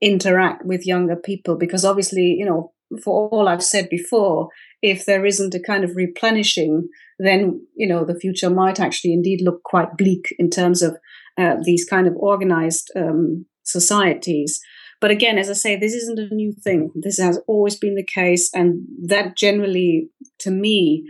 interact 0.00 0.64
with 0.64 0.86
younger 0.86 1.16
people 1.16 1.56
because 1.56 1.84
obviously 1.84 2.34
you 2.38 2.44
know 2.44 2.72
for 3.02 3.28
all 3.28 3.48
i've 3.48 3.62
said 3.62 3.88
before 3.88 4.48
if 4.80 5.04
there 5.04 5.26
isn't 5.26 5.54
a 5.54 5.60
kind 5.60 5.84
of 5.84 5.96
replenishing 5.96 6.88
then 7.18 7.66
you 7.74 7.86
know 7.86 8.04
the 8.04 8.18
future 8.18 8.50
might 8.50 8.78
actually 8.78 9.12
indeed 9.12 9.40
look 9.42 9.62
quite 9.64 9.96
bleak 9.96 10.34
in 10.38 10.50
terms 10.50 10.82
of 10.82 10.96
uh, 11.36 11.56
these 11.62 11.84
kind 11.84 12.08
of 12.08 12.16
organized 12.16 12.90
um, 12.96 13.46
societies. 13.64 14.60
But 15.00 15.10
again 15.10 15.38
as 15.38 15.50
i 15.50 15.52
say 15.52 15.76
this 15.76 15.94
isn't 15.94 16.18
a 16.18 16.34
new 16.34 16.52
thing. 16.52 16.90
This 16.94 17.18
has 17.18 17.40
always 17.46 17.76
been 17.76 17.94
the 17.94 18.04
case 18.04 18.50
and 18.52 18.82
that 19.06 19.36
generally 19.36 20.10
to 20.40 20.50
me 20.50 21.04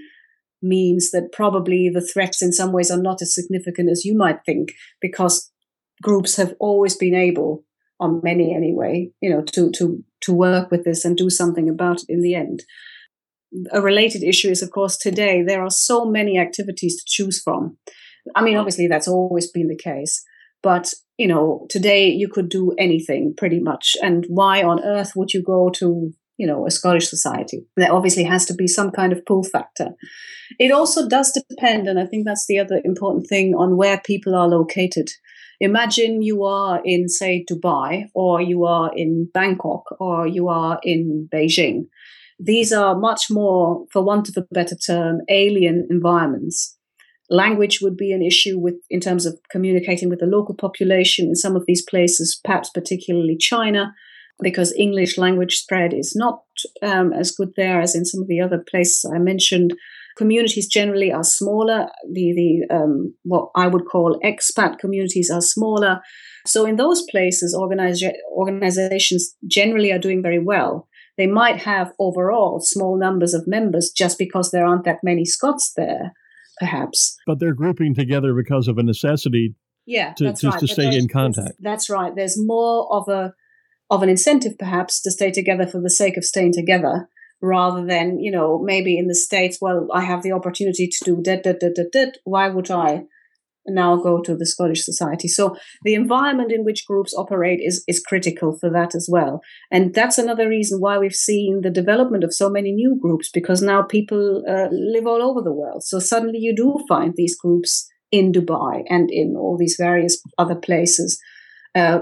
means 0.61 1.11
that 1.13 1.31
probably 1.33 1.89
the 1.93 2.07
threats 2.07 2.43
in 2.43 2.53
some 2.53 2.73
ways 2.73 2.91
are 2.91 3.01
not 3.01 3.23
as 3.23 3.35
significant 3.35 3.91
as 3.91 4.05
you 4.05 4.17
might 4.17 4.45
think 4.45 4.73
because 5.01 5.51
groups 6.03 6.37
have 6.37 6.55
always 6.59 6.97
been 6.97 7.15
able 7.15 7.65
on 8.01 8.21
many 8.23 8.55
anyway, 8.55 9.11
you 9.21 9.31
know, 9.31 9.43
to 9.43 9.71
to 9.73 10.05
to 10.23 10.33
work 10.33 10.71
with 10.71 10.85
this 10.85 11.05
and 11.05 11.17
do 11.17 11.31
something 11.31 11.69
about 11.69 11.99
it 12.03 12.07
in 12.09 12.23
the 12.23 12.35
end. 12.35 12.63
a 13.73 13.81
related 13.81 14.23
issue 14.23 14.49
is, 14.51 14.63
of 14.63 14.71
course, 14.71 14.97
today 14.97 15.43
there 15.43 15.63
are 15.63 15.71
so 15.71 16.05
many 16.05 16.39
activities 16.39 16.97
to 16.97 17.05
choose 17.07 17.41
from. 17.43 17.79
I 18.35 18.43
mean, 18.43 18.57
obviously, 18.57 18.89
that's 18.89 19.09
always 19.09 19.51
been 19.51 19.69
the 19.69 19.77
case. 19.77 20.23
But, 20.63 20.93
you 21.17 21.29
know, 21.29 21.67
today 21.71 22.09
you 22.09 22.29
could 22.29 22.49
do 22.49 22.75
anything 22.79 23.35
pretty 23.37 23.61
much. 23.61 23.97
And 24.03 24.27
why 24.29 24.63
on 24.63 24.83
earth 24.85 25.13
would 25.17 25.33
you 25.33 25.43
go 25.43 25.71
to, 25.77 26.13
you 26.37 26.47
know, 26.47 26.67
a 26.67 26.71
Scottish 26.71 27.09
society? 27.09 27.65
There 27.77 27.93
obviously 27.93 28.25
has 28.25 28.45
to 28.47 28.55
be 28.55 28.67
some 28.67 28.91
kind 28.91 29.13
of 29.13 29.25
pull 29.25 29.45
factor. 29.45 29.91
It 30.59 30.73
also 30.73 31.09
does 31.09 31.33
depend, 31.49 31.87
and 31.87 31.99
I 31.99 32.07
think 32.07 32.27
that's 32.27 32.47
the 32.47 32.59
other 32.59 32.81
important 32.85 33.29
thing, 33.29 33.55
on 33.55 33.77
where 33.77 34.01
people 34.05 34.35
are 34.35 34.49
located. 34.49 35.11
Imagine 35.61 36.23
you 36.23 36.45
are 36.45 36.81
in, 36.85 37.09
say, 37.09 37.45
Dubai, 37.51 38.07
or 38.15 38.41
you 38.41 38.65
are 38.65 38.93
in 38.95 39.29
Bangkok, 39.33 39.85
or 39.99 40.27
you 40.27 40.49
are 40.49 40.79
in 40.83 41.29
Beijing. 41.33 41.87
These 42.39 42.73
are 42.73 42.97
much 42.97 43.27
more, 43.31 43.85
for 43.93 44.03
want 44.03 44.29
of 44.29 44.37
a 44.37 44.47
better 44.55 44.77
term, 44.77 45.21
alien 45.29 45.89
environments 45.91 46.79
language 47.31 47.81
would 47.81 47.97
be 47.97 48.13
an 48.13 48.23
issue 48.23 48.59
with 48.59 48.75
in 48.91 49.01
terms 49.01 49.27
of 49.27 49.39
communicating 49.51 50.09
with 50.09 50.21
the 50.21 50.27
local 50.27 50.55
population 50.55 51.27
in 51.27 51.35
some 51.35 51.57
of 51.57 51.65
these 51.67 51.83
places, 51.83 52.41
perhaps 52.45 52.71
particularly 52.71 53.37
China, 53.37 53.95
because 54.41 54.73
English 54.77 55.19
language 55.19 55.57
spread 55.57 55.93
is 55.93 56.15
not 56.17 56.43
um, 56.83 57.13
as 57.13 57.31
good 57.31 57.51
there 57.57 57.81
as 57.81 57.95
in 57.95 58.05
some 58.05 58.23
of 58.23 58.29
the 58.29 58.41
other 58.41 58.63
places 58.71 59.05
I 59.13 59.19
mentioned. 59.19 59.75
Communities 60.19 60.67
generally 60.67 61.13
are 61.13 61.25
smaller. 61.25 61.87
The 62.13 62.33
the 62.35 62.75
um, 62.75 63.15
what 63.23 63.51
I 63.55 63.69
would 63.69 63.87
call 63.87 64.21
expat 64.25 64.79
communities 64.79 65.31
are 65.33 65.41
smaller. 65.41 66.01
So 66.47 66.67
in 66.67 66.77
those 66.77 67.03
places, 67.11 67.57
organiza- 67.57 68.13
organizations 68.33 69.35
generally 69.47 69.93
are 69.93 69.99
doing 69.99 70.23
very 70.23 70.39
well. 70.39 70.89
They 71.17 71.27
might 71.27 71.63
have 71.63 71.93
overall 71.99 72.61
small 72.61 72.99
numbers 72.99 73.35
of 73.35 73.47
members 73.47 73.91
just 73.95 74.19
because 74.19 74.51
there 74.51 74.67
aren't 74.67 74.85
that 74.85 74.99
many 75.03 75.25
Scots 75.25 75.73
there 75.77 76.13
perhaps. 76.59 77.17
But 77.27 77.39
they're 77.39 77.55
grouping 77.55 77.95
together 77.95 78.35
because 78.35 78.69
of 78.69 78.79
a 78.79 78.83
necessity. 78.83 79.55
Yeah, 79.87 80.13
to, 80.15 80.25
that's 80.25 80.43
just 80.43 80.55
right. 80.55 80.61
to 80.61 80.69
stay 80.69 80.97
in 80.97 81.09
contact. 81.09 81.55
That's 81.61 81.89
right. 81.89 82.15
There's 82.15 82.37
more 82.37 82.93
of 82.93 83.09
a 83.09 83.33
of 83.91 84.03
an 84.03 84.11
incentive, 84.11 84.59
perhaps, 84.59 85.01
to 85.03 85.11
stay 85.11 85.31
together 85.31 85.67
for 85.67 85.81
the 85.81 85.89
sake 85.89 86.19
of 86.19 86.25
staying 86.25 86.53
together, 86.53 87.09
rather 87.41 87.85
than 87.85 88.21
you 88.21 88.31
know 88.31 88.61
maybe 88.63 88.99
in 88.99 89.07
the 89.07 89.15
states. 89.15 89.59
Well, 89.61 89.89
I 89.93 90.03
have 90.03 90.23
the 90.23 90.33
opportunity 90.33 90.89
to 90.89 91.05
do 91.05 91.23
that, 91.25 91.45
that, 91.45 91.61
that, 91.61 91.75
that, 91.77 91.91
that. 91.93 92.19
Why 92.25 92.49
would 92.49 92.71
I? 92.71 93.05
now 93.71 93.97
go 93.97 94.21
to 94.21 94.37
the 94.37 94.47
Scottish 94.47 94.85
Society. 94.85 95.29
So 95.29 95.57
the 95.85 95.95
environment 95.95 96.53
in 96.53 96.65
which 96.65 96.87
groups 96.87 97.15
operate 97.15 97.61
is, 97.63 97.85
is 97.87 98.01
critical 98.01 98.57
for 98.59 98.71
that 98.71 98.95
as 98.95 99.09
well. 99.11 99.41
And 99.71 99.95
that's 99.95 100.19
another 100.19 100.49
reason 100.49 100.81
why 100.81 100.99
we've 100.99 101.15
seen 101.15 101.61
the 101.63 101.71
development 101.71 102.25
of 102.25 102.35
so 102.35 102.49
many 102.51 102.73
new 102.73 102.99
groups, 103.01 103.31
because 103.33 103.63
now 103.63 103.83
people 103.83 104.43
uh, 104.49 104.69
live 104.71 105.07
all 105.07 105.23
over 105.23 105.43
the 105.43 105.53
world. 105.53 105.85
So 105.85 105.99
suddenly 105.99 106.39
you 106.39 106.55
do 106.55 106.79
find 106.89 107.15
these 107.17 107.37
groups 107.39 107.87
in 108.11 108.33
Dubai 108.33 108.85
and 108.89 109.11
in 109.11 109.35
all 109.37 109.57
these 109.59 109.77
various 109.79 110.23
other 110.39 110.57
places. 110.57 111.21
Uh, 111.79 112.01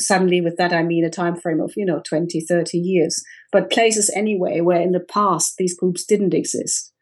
suddenly 0.00 0.40
with 0.40 0.56
that 0.56 0.72
i 0.72 0.82
mean 0.82 1.04
a 1.04 1.10
time 1.10 1.34
frame 1.34 1.60
of 1.60 1.72
you 1.76 1.84
know 1.84 2.00
20 2.08 2.40
30 2.40 2.78
years 2.78 3.24
but 3.50 3.68
places 3.68 4.12
anyway 4.14 4.60
where 4.60 4.80
in 4.80 4.92
the 4.92 5.00
past 5.00 5.56
these 5.58 5.76
groups 5.76 6.04
didn't 6.04 6.34
exist 6.34 6.92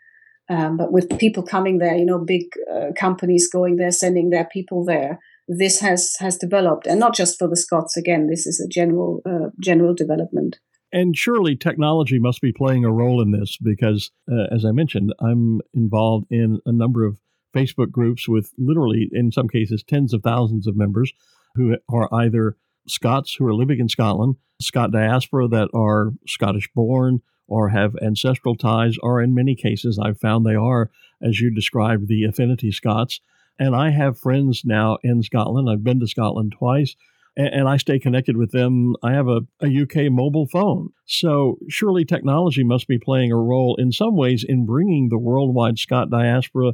um, 0.49 0.77
but 0.77 0.93
with 0.93 1.19
people 1.19 1.43
coming 1.43 1.79
there, 1.79 1.97
you 1.97 2.05
know, 2.05 2.19
big 2.19 2.45
uh, 2.73 2.93
companies 2.97 3.49
going 3.51 3.77
there, 3.77 3.91
sending 3.91 4.31
their 4.31 4.45
people 4.45 4.85
there, 4.85 5.19
this 5.49 5.81
has 5.81 6.15
has 6.21 6.37
developed, 6.37 6.87
and 6.87 7.01
not 7.01 7.15
just 7.15 7.39
for 7.39 7.49
the 7.49 7.57
Scots. 7.57 7.97
Again, 7.97 8.29
this 8.29 8.47
is 8.47 8.61
a 8.61 8.69
general 8.69 9.23
uh, 9.27 9.51
general 9.61 9.95
development. 9.95 10.59
And 10.93 11.17
surely 11.17 11.57
technology 11.57 12.19
must 12.19 12.41
be 12.41 12.53
playing 12.53 12.85
a 12.85 12.93
role 12.93 13.21
in 13.21 13.33
this 13.33 13.57
because, 13.61 14.11
uh, 14.31 14.55
as 14.55 14.65
I 14.65 14.71
mentioned, 14.71 15.13
I'm 15.21 15.61
involved 15.75 16.27
in 16.31 16.61
a 16.65 16.73
number 16.73 17.05
of 17.05 17.19
Facebook 17.55 17.91
groups 17.91 18.29
with 18.29 18.53
literally, 18.57 19.09
in 19.13 19.33
some 19.33 19.49
cases, 19.49 19.83
tens 19.83 20.15
of 20.15 20.23
thousands 20.23 20.67
of 20.67 20.77
members 20.77 21.13
who 21.57 21.77
are 21.89 22.13
either 22.15 22.57
Scots 22.89 23.35
who 23.35 23.47
are 23.47 23.55
living 23.55 23.81
in 23.81 23.89
Scotland, 23.89 24.37
Scot 24.61 24.93
diaspora 24.93 25.49
that 25.49 25.69
are 25.75 26.13
Scottish 26.27 26.69
born, 26.75 27.21
or 27.49 27.69
have 27.71 27.97
ancestral 28.03 28.57
ties, 28.57 28.97
or 29.03 29.21
in 29.21 29.35
many 29.35 29.55
cases, 29.55 29.99
I've 29.99 30.19
found 30.19 30.45
they 30.45 30.55
are, 30.55 30.91
as 31.23 31.41
you 31.41 31.55
described, 31.55 32.09
the 32.09 32.25
affinity 32.25 32.73
Scots. 32.73 33.21
And 33.59 33.75
I 33.75 33.91
have 33.91 34.19
friends 34.19 34.63
now 34.65 34.99
in 35.03 35.23
Scotland. 35.23 35.69
I've 35.71 35.85
been 35.85 36.01
to 36.01 36.07
Scotland 36.07 36.55
twice, 36.59 36.95
and, 37.37 37.69
I 37.69 37.77
stay 37.77 37.99
connected 37.99 38.37
with 38.37 38.53
them. 38.53 38.97
I 39.03 39.13
have 39.13 39.29
a, 39.29 39.41
a 39.61 39.83
UK 39.83 40.11
mobile 40.11 40.47
phone. 40.47 40.91
So 41.07 41.59
surely 41.69 42.05
technology 42.05 42.65
must 42.65 42.89
be 42.89 42.99
playing 42.99 43.33
a 43.33 43.37
role 43.37 43.77
in 43.79 43.93
some 43.93 44.17
ways 44.17 44.45
in 44.47 44.67
bringing 44.67 45.09
the 45.09 45.19
worldwide 45.19 45.79
Scot 45.79 46.11
diaspora, 46.11 46.73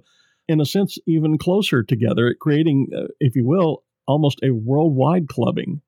in 0.49 0.61
a 0.61 0.67
sense, 0.67 0.99
even 1.07 1.39
closer 1.39 1.83
together, 1.83 2.35
creating, 2.41 2.89
uh, 2.97 3.09
if 3.21 3.37
you 3.37 3.47
will, 3.47 3.85
almost 4.13 4.41
a 4.43 4.51
worldwide 4.51 5.29
clubbing. 5.29 5.81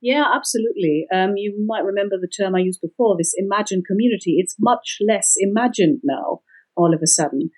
Yeah, 0.00 0.24
absolutely. 0.32 1.06
Um, 1.12 1.36
you 1.36 1.64
might 1.66 1.84
remember 1.84 2.16
the 2.20 2.28
term 2.28 2.54
I 2.54 2.60
used 2.60 2.80
before, 2.80 3.16
this 3.16 3.32
imagined 3.36 3.84
community. 3.86 4.36
It's 4.38 4.54
much 4.60 4.98
less 5.06 5.34
imagined 5.38 6.00
now, 6.04 6.40
all 6.76 6.94
of 6.94 7.00
a 7.02 7.06
sudden. 7.06 7.50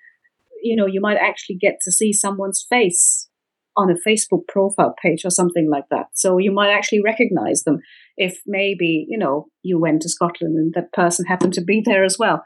You 0.63 0.75
know, 0.75 0.87
you 0.87 1.01
might 1.01 1.17
actually 1.17 1.57
get 1.57 1.75
to 1.83 1.91
see 1.91 2.13
someone's 2.13 2.65
face 2.67 3.29
on 3.77 3.89
a 3.89 4.09
Facebook 4.09 4.47
profile 4.47 4.93
page 5.01 5.23
or 5.23 5.29
something 5.29 5.69
like 5.71 5.85
that. 5.91 6.07
So 6.13 6.37
you 6.37 6.51
might 6.51 6.71
actually 6.71 7.01
recognize 7.03 7.63
them 7.63 7.79
if 8.17 8.41
maybe, 8.45 9.05
you 9.07 9.17
know, 9.17 9.47
you 9.63 9.79
went 9.79 10.01
to 10.01 10.09
Scotland 10.09 10.55
and 10.57 10.73
that 10.73 10.91
person 10.93 11.25
happened 11.25 11.53
to 11.53 11.63
be 11.63 11.81
there 11.83 12.03
as 12.03 12.17
well. 12.19 12.43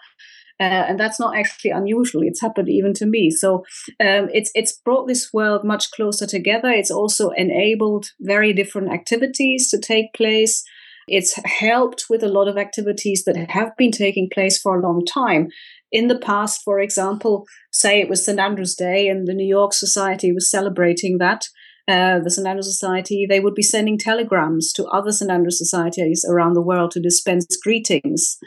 Uh, 0.59 0.87
and 0.87 0.99
that's 0.99 1.19
not 1.19 1.35
actually 1.35 1.71
unusual. 1.71 2.21
It's 2.23 2.41
happened 2.41 2.69
even 2.69 2.93
to 2.93 3.05
me. 3.05 3.29
So 3.29 3.65
um, 3.99 4.29
it's 4.33 4.51
it's 4.55 4.71
brought 4.71 5.07
this 5.07 5.33
world 5.33 5.65
much 5.65 5.91
closer 5.91 6.25
together. 6.25 6.69
It's 6.69 6.91
also 6.91 7.31
enabled 7.31 8.11
very 8.21 8.53
different 8.53 8.93
activities 8.93 9.69
to 9.71 9.79
take 9.79 10.13
place. 10.13 10.63
It's 11.07 11.39
helped 11.45 12.05
with 12.09 12.23
a 12.23 12.29
lot 12.29 12.47
of 12.47 12.57
activities 12.57 13.23
that 13.25 13.37
have 13.49 13.75
been 13.77 13.91
taking 13.91 14.29
place 14.33 14.59
for 14.59 14.77
a 14.77 14.81
long 14.81 15.05
time. 15.05 15.49
In 15.91 16.07
the 16.07 16.17
past, 16.17 16.61
for 16.63 16.79
example, 16.79 17.45
say 17.71 17.99
it 17.99 18.09
was 18.09 18.25
St. 18.25 18.39
Andrew's 18.39 18.75
Day 18.75 19.07
and 19.07 19.27
the 19.27 19.33
New 19.33 19.47
York 19.47 19.73
Society 19.73 20.31
was 20.31 20.49
celebrating 20.49 21.19
that. 21.19 21.45
Uh, 21.87 22.19
the 22.19 22.31
St. 22.31 22.47
Andrews 22.47 22.65
Society, 22.65 23.27
they 23.29 23.39
would 23.39 23.53
be 23.53 23.61
sending 23.61 23.99
telegrams 23.99 24.73
to 24.73 24.85
other 24.85 25.11
St. 25.11 25.29
Andrews 25.29 25.59
societies 25.59 26.25
around 26.27 26.53
the 26.53 26.61
world 26.61 26.89
to 26.91 26.99
dispense 26.99 27.45
greetings. 27.61 28.39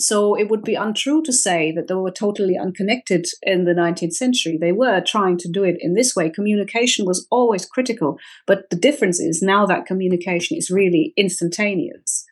So 0.00 0.34
it 0.34 0.48
would 0.48 0.64
be 0.64 0.74
untrue 0.74 1.22
to 1.22 1.32
say 1.32 1.72
that 1.72 1.88
they 1.88 1.94
were 1.94 2.10
totally 2.10 2.56
unconnected 2.56 3.26
in 3.42 3.64
the 3.64 3.72
19th 3.72 4.14
century. 4.14 4.58
They 4.58 4.72
were 4.72 5.00
trying 5.00 5.38
to 5.38 5.50
do 5.50 5.62
it 5.62 5.76
in 5.80 5.94
this 5.94 6.16
way. 6.16 6.30
Communication 6.30 7.04
was 7.06 7.26
always 7.30 7.66
critical, 7.66 8.18
but 8.46 8.70
the 8.70 8.76
difference 8.76 9.20
is 9.20 9.42
now 9.42 9.66
that 9.66 9.86
communication 9.86 10.56
is 10.56 10.70
really 10.70 11.12
instantaneous 11.16 12.26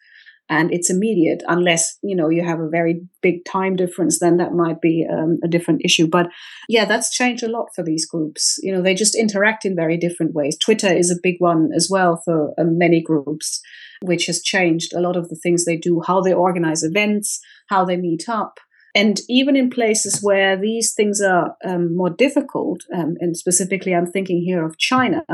and 0.49 0.73
it's 0.73 0.91
immediate 0.91 1.43
unless 1.47 1.99
you 2.03 2.17
know 2.17 2.29
you 2.29 2.45
have 2.45 2.61
a 2.61 2.69
very 2.69 3.03
big 3.23 3.45
time 3.45 3.77
difference 3.77 4.19
then 4.19 4.37
that 4.39 4.53
might 4.53 4.81
be 4.81 5.07
um, 5.11 5.39
a 5.45 5.49
different 5.49 5.83
issue. 5.85 6.07
But 6.07 6.29
yeah 6.69 6.85
that's 6.85 7.15
changed 7.15 7.43
a 7.43 7.49
lot 7.49 7.69
for 7.75 7.83
these 7.83 8.07
groups. 8.07 8.59
You 8.63 8.73
know 8.73 8.83
they 8.83 8.95
just 8.95 9.15
interact 9.15 9.65
in 9.65 9.77
very 9.77 9.97
different 9.97 10.35
ways. 10.35 10.57
Twitter 10.59 10.93
is 10.93 11.11
a 11.11 11.21
big 11.23 11.37
one 11.39 11.71
as 11.75 11.89
well 11.91 12.21
for 12.25 12.53
uh, 12.59 12.65
many 12.65 13.03
groups 13.03 13.61
which 14.01 14.27
has 14.27 14.43
changed 14.43 14.93
a 14.95 15.01
lot 15.01 15.17
of 15.17 15.29
the 15.29 15.37
things 15.37 15.65
they 15.65 15.77
do 15.77 16.01
how 16.07 16.21
they 16.21 16.33
organize 16.33 16.85
events 16.85 17.41
how 17.69 17.85
they 17.85 17.97
meet 17.97 18.29
up 18.29 18.61
and 18.95 19.20
even 19.28 19.57
in 19.57 19.70
places 19.70 20.20
where 20.22 20.57
these 20.57 20.95
things 20.95 21.20
are 21.20 21.57
um, 21.64 21.97
more 21.97 22.11
difficult, 22.11 22.80
um, 22.95 23.14
and 23.20 23.36
specifically 23.36 23.95
I'm 23.95 24.11
thinking 24.11 24.43
here 24.43 24.64
of 24.64 24.78
China, 24.78 25.24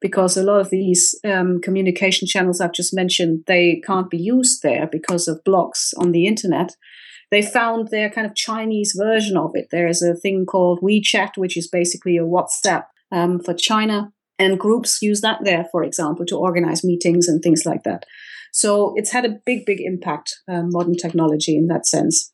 because 0.00 0.36
a 0.36 0.42
lot 0.42 0.60
of 0.60 0.70
these 0.70 1.18
um, 1.24 1.60
communication 1.60 2.26
channels 2.26 2.60
I've 2.60 2.72
just 2.72 2.94
mentioned, 2.94 3.44
they 3.46 3.80
can't 3.86 4.10
be 4.10 4.18
used 4.18 4.62
there 4.62 4.88
because 4.90 5.28
of 5.28 5.44
blocks 5.44 5.92
on 5.96 6.12
the 6.12 6.26
internet. 6.26 6.72
They 7.30 7.42
found 7.42 7.88
their 7.88 8.10
kind 8.10 8.26
of 8.26 8.34
Chinese 8.34 8.94
version 8.96 9.36
of 9.36 9.50
it. 9.54 9.68
There 9.70 9.88
is 9.88 10.02
a 10.02 10.14
thing 10.14 10.46
called 10.46 10.80
WeChat, 10.80 11.36
which 11.36 11.56
is 11.56 11.68
basically 11.68 12.16
a 12.16 12.22
WhatsApp 12.22 12.84
um, 13.10 13.40
for 13.40 13.54
China. 13.54 14.12
And 14.38 14.60
groups 14.60 15.00
use 15.00 15.22
that 15.22 15.38
there, 15.42 15.66
for 15.72 15.82
example, 15.82 16.26
to 16.26 16.36
organize 16.36 16.84
meetings 16.84 17.26
and 17.26 17.42
things 17.42 17.64
like 17.64 17.84
that. 17.84 18.04
So 18.52 18.92
it's 18.96 19.10
had 19.10 19.24
a 19.24 19.38
big, 19.44 19.64
big 19.66 19.80
impact, 19.80 20.34
uh, 20.48 20.62
modern 20.64 20.94
technology 20.94 21.56
in 21.56 21.66
that 21.68 21.86
sense. 21.86 22.32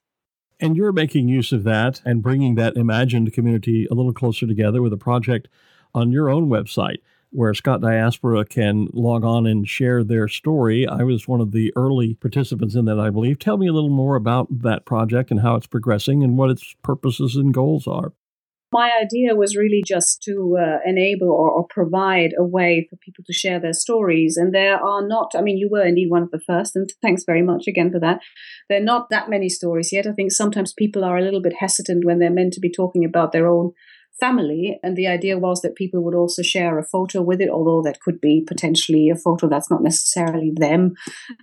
And 0.62 0.76
you're 0.76 0.92
making 0.92 1.28
use 1.28 1.50
of 1.50 1.64
that 1.64 2.00
and 2.04 2.22
bringing 2.22 2.54
that 2.54 2.76
imagined 2.76 3.32
community 3.32 3.88
a 3.90 3.94
little 3.94 4.12
closer 4.12 4.46
together 4.46 4.80
with 4.80 4.92
a 4.92 4.96
project 4.96 5.48
on 5.92 6.12
your 6.12 6.30
own 6.30 6.48
website 6.48 6.98
where 7.30 7.52
Scot 7.52 7.80
Diaspora 7.80 8.44
can 8.44 8.86
log 8.92 9.24
on 9.24 9.44
and 9.44 9.68
share 9.68 10.04
their 10.04 10.28
story. 10.28 10.86
I 10.86 11.02
was 11.02 11.26
one 11.26 11.40
of 11.40 11.50
the 11.50 11.72
early 11.74 12.14
participants 12.14 12.76
in 12.76 12.84
that, 12.84 13.00
I 13.00 13.10
believe. 13.10 13.40
Tell 13.40 13.56
me 13.56 13.66
a 13.66 13.72
little 13.72 13.90
more 13.90 14.14
about 14.14 14.60
that 14.60 14.84
project 14.84 15.32
and 15.32 15.40
how 15.40 15.56
it's 15.56 15.66
progressing 15.66 16.22
and 16.22 16.38
what 16.38 16.50
its 16.50 16.76
purposes 16.84 17.34
and 17.34 17.52
goals 17.52 17.88
are. 17.88 18.12
My 18.72 18.90
idea 19.02 19.34
was 19.34 19.54
really 19.54 19.82
just 19.86 20.22
to 20.22 20.56
uh, 20.58 20.78
enable 20.88 21.28
or, 21.28 21.50
or, 21.50 21.66
provide 21.68 22.30
a 22.38 22.44
way 22.44 22.86
for 22.88 22.96
people 22.96 23.22
to 23.26 23.32
share 23.32 23.60
their 23.60 23.74
stories. 23.74 24.38
And 24.38 24.54
there 24.54 24.82
are 24.82 25.06
not, 25.06 25.32
I 25.36 25.42
mean, 25.42 25.58
you 25.58 25.68
were 25.70 25.84
indeed 25.84 26.10
one 26.10 26.22
of 26.22 26.30
the 26.30 26.40
first, 26.40 26.74
and 26.74 26.90
thanks 27.02 27.24
very 27.24 27.42
much 27.42 27.64
again 27.68 27.92
for 27.92 28.00
that. 28.00 28.20
There 28.68 28.78
are 28.80 28.84
not 28.84 29.10
that 29.10 29.28
many 29.28 29.50
stories 29.50 29.92
yet. 29.92 30.06
I 30.06 30.12
think 30.12 30.32
sometimes 30.32 30.72
people 30.72 31.04
are 31.04 31.18
a 31.18 31.22
little 31.22 31.42
bit 31.42 31.56
hesitant 31.58 32.06
when 32.06 32.18
they're 32.18 32.30
meant 32.30 32.54
to 32.54 32.60
be 32.60 32.72
talking 32.72 33.04
about 33.04 33.32
their 33.32 33.46
own 33.46 33.72
family. 34.20 34.78
And 34.82 34.96
the 34.96 35.06
idea 35.06 35.38
was 35.38 35.60
that 35.62 35.74
people 35.74 36.02
would 36.02 36.14
also 36.14 36.42
share 36.42 36.78
a 36.78 36.84
photo 36.84 37.22
with 37.22 37.40
it, 37.40 37.48
although 37.48 37.82
that 37.82 38.00
could 38.00 38.20
be 38.20 38.44
potentially 38.46 39.10
a 39.10 39.16
photo 39.16 39.48
that's 39.48 39.70
not 39.70 39.82
necessarily 39.82 40.52
them. 40.54 40.94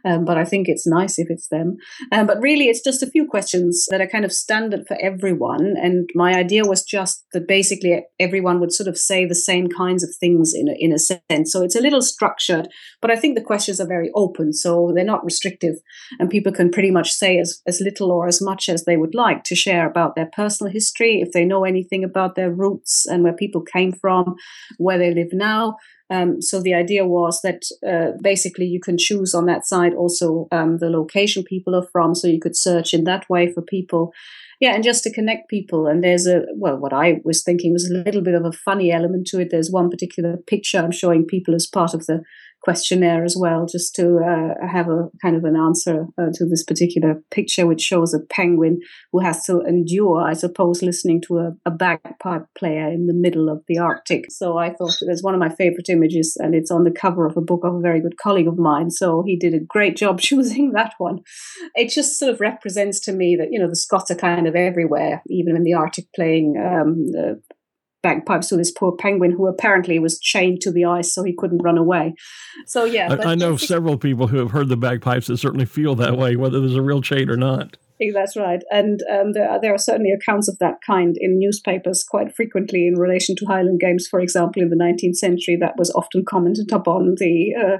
Um, 0.06 0.26
but 0.26 0.38
I 0.38 0.46
think 0.46 0.68
it's 0.68 0.88
nice 0.88 1.20
if 1.20 1.28
it's 1.30 1.48
them. 1.50 1.78
Um, 2.12 2.28
but 2.28 2.40
really, 2.42 2.66
it's 2.66 2.84
just 2.84 3.04
a 3.04 3.10
few 3.10 3.28
questions 3.28 3.88
that 3.90 4.02
are 4.02 4.08
kind 4.08 4.26
of 4.26 4.32
standard 4.32 4.88
for 4.88 4.98
everyone. 5.02 5.76
And 5.82 6.10
my 6.16 6.34
idea 6.34 6.64
was 6.64 6.84
just 6.84 7.26
that 7.34 7.48
basically 7.48 8.06
everyone 8.20 8.60
would 8.60 8.72
sort 8.72 8.88
of 8.88 8.98
say 8.98 9.26
the 9.26 9.36
same 9.36 9.68
kinds 9.68 10.04
of 10.04 10.12
things 10.20 10.54
in 10.54 10.70
a, 10.70 10.76
in 10.78 10.94
a 10.94 11.00
sense. 11.00 11.52
So 11.52 11.64
it's 11.64 11.76
a 11.76 11.82
little 11.82 12.02
structured, 12.02 12.68
but 13.02 13.12
I 13.12 13.16
think 13.16 13.36
the 13.36 13.44
questions 13.44 13.80
are 13.80 13.88
very 13.88 14.12
open. 14.16 14.54
So 14.54 14.92
they're 14.96 15.04
not 15.04 15.26
restrictive. 15.26 15.76
And 16.20 16.30
people 16.30 16.52
can 16.52 16.72
pretty 16.72 16.92
much 16.92 17.12
say 17.12 17.40
as, 17.40 17.62
as 17.68 17.82
little 17.82 18.12
or 18.12 18.28
as 18.28 18.42
much 18.42 18.70
as 18.70 18.86
they 18.86 18.98
would 18.98 19.16
like 19.16 19.44
to 19.46 19.56
share 19.56 19.90
about 19.90 20.16
their 20.16 20.30
personal 20.34 20.72
history, 20.72 21.22
if 21.22 21.32
they 21.32 21.46
know 21.46 21.64
anything 21.66 22.04
about 22.04 22.36
their 22.36 22.52
roots 22.60 23.06
and 23.06 23.24
where 23.24 23.34
people 23.34 23.62
came 23.62 23.92
from, 23.92 24.36
where 24.78 24.98
they 24.98 25.14
live 25.14 25.34
now. 25.34 25.78
Um, 26.12 26.42
so 26.42 26.62
the 26.62 26.74
idea 26.74 27.06
was 27.06 27.42
that 27.42 27.62
uh, 27.88 28.18
basically 28.22 28.66
you 28.66 28.80
can 28.80 28.98
choose 28.98 29.36
on 29.36 29.46
that 29.46 29.68
side 29.68 29.94
also 29.94 30.48
um, 30.52 30.80
the 30.80 30.90
location 30.90 31.44
people 31.44 31.76
are 31.76 31.88
from, 31.92 32.16
so 32.16 32.28
you 32.28 32.40
could 32.40 32.58
search 32.58 32.94
in 32.94 33.04
that 33.04 33.30
way 33.30 33.52
for 33.52 33.62
people. 33.62 34.12
Yeah, 34.60 34.74
and 34.74 34.84
just 34.84 35.04
to 35.04 35.14
connect 35.14 35.50
people. 35.50 35.88
And 35.88 36.04
there's 36.04 36.28
a 36.28 36.42
well, 36.56 36.78
what 36.78 36.94
I 36.94 37.22
was 37.24 37.44
thinking 37.44 37.72
was 37.72 37.90
a 37.90 37.94
little 37.94 38.22
bit 38.22 38.34
of 38.34 38.44
a 38.44 38.52
funny 38.52 38.92
element 38.92 39.28
to 39.28 39.40
it. 39.40 39.50
There's 39.52 39.72
one 39.72 39.90
particular 39.90 40.36
picture 40.36 40.80
I'm 40.80 40.92
showing 40.92 41.26
people 41.26 41.56
as 41.56 41.68
part 41.68 41.94
of 41.94 42.08
the 42.08 42.24
questionnaire 42.62 43.24
as 43.24 43.36
well, 43.38 43.66
just 43.66 43.96
to 43.96 44.18
uh, 44.18 44.68
have 44.68 44.90
a 44.90 45.10
kind 45.22 45.36
of 45.36 45.44
an 45.44 45.56
answer 45.56 46.06
uh, 46.18 46.28
to 46.34 46.46
this 46.46 46.64
particular 46.64 47.22
picture, 47.32 47.66
which 47.66 47.82
shows 47.82 48.14
a 48.14 48.20
penguin 48.20 48.80
who 49.12 49.20
has 49.20 49.46
to 49.46 49.62
endure, 49.62 50.22
I 50.22 50.34
suppose, 50.34 50.82
listening 50.82 51.22
to 51.28 51.38
a, 51.38 51.52
a 51.66 51.72
bagpipe 51.72 52.46
player 52.58 52.88
in 52.90 53.08
the 53.08 53.14
middle 53.14 53.50
of 53.50 53.64
the 53.68 53.78
Arctic. 53.78 54.26
So 54.30 54.58
I 54.58 54.74
thought 54.74 55.02
it 55.02 55.10
was 55.10 55.24
one 55.24 55.34
of 55.34 55.40
my 55.40 55.50
favorite 55.50 55.90
images, 55.90 56.38
and 56.40 56.54
it's 56.54 56.72
on 56.72 56.84
the 56.84 56.92
cover 56.92 57.26
of 57.26 57.38
a 57.38 57.42
book 57.42 57.64
of 57.64 57.76
a 57.76 57.82
very 57.82 58.02
good 58.02 58.18
colleague 58.18 58.48
of 58.48 58.58
mine. 58.58 58.92
So 58.92 59.24
he 59.26 59.38
did 59.38 59.54
a 59.54 59.60
great 59.60 59.96
job 59.96 60.20
choosing 60.22 60.72
that 60.74 60.94
one. 60.98 61.20
It 61.76 61.90
just 61.90 62.20
sort 62.20 62.34
of 62.34 62.42
represents 62.42 63.00
to 63.02 63.14
me 63.14 63.36
that, 63.40 63.50
you 63.52 63.60
know, 63.60 63.70
the 63.70 63.76
Scots 63.76 64.12
are 64.12 64.16
kind 64.16 64.48
of 64.48 64.56
everywhere, 64.56 65.22
even 65.28 65.56
in 65.56 65.64
the 65.64 65.74
Arctic 65.74 66.06
playing 66.14 66.56
um, 66.58 67.06
bagpipes 68.02 68.48
to 68.50 68.58
this 68.58 68.72
poor 68.72 68.92
penguin 68.92 69.32
who 69.32 69.48
apparently 69.48 70.00
was 70.00 70.20
chained 70.20 70.62
to 70.62 70.72
the 70.72 70.86
ice 70.86 71.14
so 71.14 71.24
he 71.24 71.36
couldn't 71.36 71.64
run 71.64 71.78
away. 71.78 72.14
So 72.66 72.86
yeah, 72.86 73.14
I, 73.14 73.32
I 73.32 73.36
know 73.36 73.58
several 73.58 73.98
people 73.98 74.28
who 74.28 74.38
have 74.38 74.52
heard 74.52 74.70
the 74.70 74.78
bagpipes 74.78 75.28
that 75.28 75.38
certainly 75.38 75.66
feel 75.66 75.96
that 75.96 76.18
way, 76.18 76.36
whether 76.36 76.60
there's 76.60 76.76
a 76.76 76.82
real 76.82 77.02
chain 77.02 77.30
or 77.30 77.38
not. 77.38 77.78
That's 78.14 78.38
right, 78.38 78.64
and 78.72 79.02
um, 79.12 79.34
there, 79.34 79.50
are, 79.50 79.60
there 79.60 79.74
are 79.74 79.78
certainly 79.78 80.12
accounts 80.12 80.48
of 80.48 80.58
that 80.60 80.76
kind 80.88 81.18
in 81.20 81.38
newspapers 81.38 82.06
quite 82.10 82.34
frequently 82.34 82.88
in 82.88 82.98
relation 82.98 83.36
to 83.36 83.46
Highland 83.46 83.82
Games, 83.82 84.08
for 84.10 84.22
example, 84.22 84.62
in 84.62 84.70
the 84.70 84.78
19th 84.78 85.18
century. 85.18 85.58
That 85.60 85.78
was 85.78 85.92
often 85.92 86.24
commented 86.24 86.72
upon. 86.72 87.16
The 87.18 87.54
uh, 87.62 87.78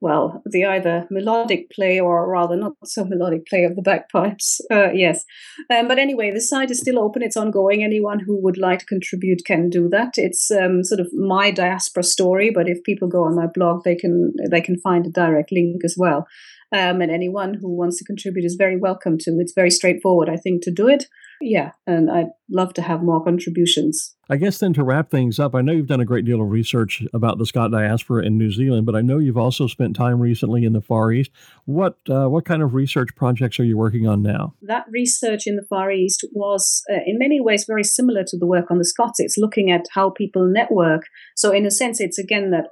well, 0.00 0.42
the 0.44 0.64
either 0.64 1.06
melodic 1.10 1.70
play 1.70 1.98
or 1.98 2.30
rather 2.30 2.56
not 2.56 2.72
so 2.84 3.04
melodic 3.04 3.46
play 3.46 3.64
of 3.64 3.76
the 3.76 3.82
bagpipes. 3.82 4.60
Uh, 4.76 4.90
yes. 4.92 5.24
Um, 5.70 5.86
but 5.88 5.98
anyway, 5.98 6.30
the 6.30 6.40
site 6.40 6.70
is 6.70 6.80
still 6.80 6.98
open. 6.98 7.22
It's 7.22 7.36
ongoing. 7.36 7.82
Anyone 7.82 8.18
who 8.18 8.42
would 8.42 8.58
like 8.58 8.80
to 8.80 8.86
contribute 8.86 9.42
can 9.46 9.70
do 9.70 9.88
that. 9.90 10.14
It's 10.16 10.50
um, 10.50 10.82
sort 10.82 11.00
of 11.00 11.08
my 11.14 11.50
diaspora 11.50 12.02
story, 12.02 12.50
but 12.52 12.68
if 12.68 12.82
people 12.82 13.08
go 13.08 13.22
on 13.22 13.36
my 13.36 13.46
blog, 13.46 13.84
they 13.84 13.94
can 13.94 14.32
they 14.50 14.60
can 14.60 14.78
find 14.80 15.06
a 15.06 15.10
direct 15.10 15.52
link 15.52 15.82
as 15.84 15.94
well. 15.96 16.26
Um, 16.72 17.00
and 17.00 17.10
anyone 17.10 17.54
who 17.54 17.74
wants 17.74 17.98
to 17.98 18.04
contribute 18.04 18.44
is 18.44 18.56
very 18.56 18.76
welcome 18.76 19.16
to. 19.18 19.36
It's 19.38 19.54
very 19.54 19.70
straightforward, 19.70 20.28
I 20.28 20.36
think, 20.36 20.62
to 20.64 20.72
do 20.72 20.88
it. 20.88 21.04
Yeah, 21.40 21.72
and 21.86 22.10
I'd 22.10 22.30
love 22.50 22.74
to 22.74 22.82
have 22.82 23.02
more 23.02 23.22
contributions. 23.22 24.14
I 24.28 24.36
guess 24.36 24.58
then 24.58 24.72
to 24.74 24.82
wrap 24.82 25.10
things 25.10 25.38
up, 25.38 25.54
I 25.54 25.60
know 25.60 25.72
you've 25.72 25.86
done 25.86 26.00
a 26.00 26.06
great 26.06 26.24
deal 26.24 26.40
of 26.40 26.50
research 26.50 27.04
about 27.14 27.38
the 27.38 27.46
Scot 27.46 27.70
diaspora 27.70 28.24
in 28.24 28.38
New 28.38 28.50
Zealand, 28.50 28.86
but 28.86 28.96
I 28.96 29.02
know 29.02 29.18
you've 29.18 29.36
also 29.36 29.66
spent 29.66 29.94
time 29.94 30.18
recently 30.18 30.64
in 30.64 30.72
the 30.72 30.80
Far 30.80 31.12
East. 31.12 31.30
What 31.64 31.96
uh, 32.08 32.28
what 32.28 32.44
kind 32.44 32.62
of 32.62 32.74
research 32.74 33.14
projects 33.14 33.60
are 33.60 33.64
you 33.64 33.76
working 33.76 34.06
on 34.06 34.22
now? 34.22 34.54
That 34.62 34.86
research 34.90 35.46
in 35.46 35.56
the 35.56 35.66
Far 35.68 35.92
East 35.92 36.24
was, 36.32 36.82
uh, 36.90 37.00
in 37.06 37.18
many 37.18 37.40
ways, 37.40 37.64
very 37.66 37.84
similar 37.84 38.24
to 38.24 38.36
the 38.36 38.46
work 38.46 38.70
on 38.70 38.78
the 38.78 38.84
Scots. 38.84 39.20
It's 39.20 39.38
looking 39.38 39.70
at 39.70 39.84
how 39.92 40.10
people 40.10 40.46
network. 40.46 41.02
So, 41.36 41.52
in 41.52 41.66
a 41.66 41.70
sense, 41.70 42.00
it's 42.00 42.18
again 42.18 42.50
that 42.50 42.66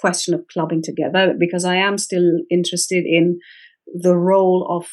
question 0.00 0.34
of 0.34 0.46
clubbing 0.52 0.82
together 0.82 1.34
because 1.38 1.64
I 1.64 1.76
am 1.76 1.98
still 1.98 2.40
interested 2.50 3.04
in 3.06 3.40
the 3.92 4.16
role 4.16 4.66
of 4.68 4.88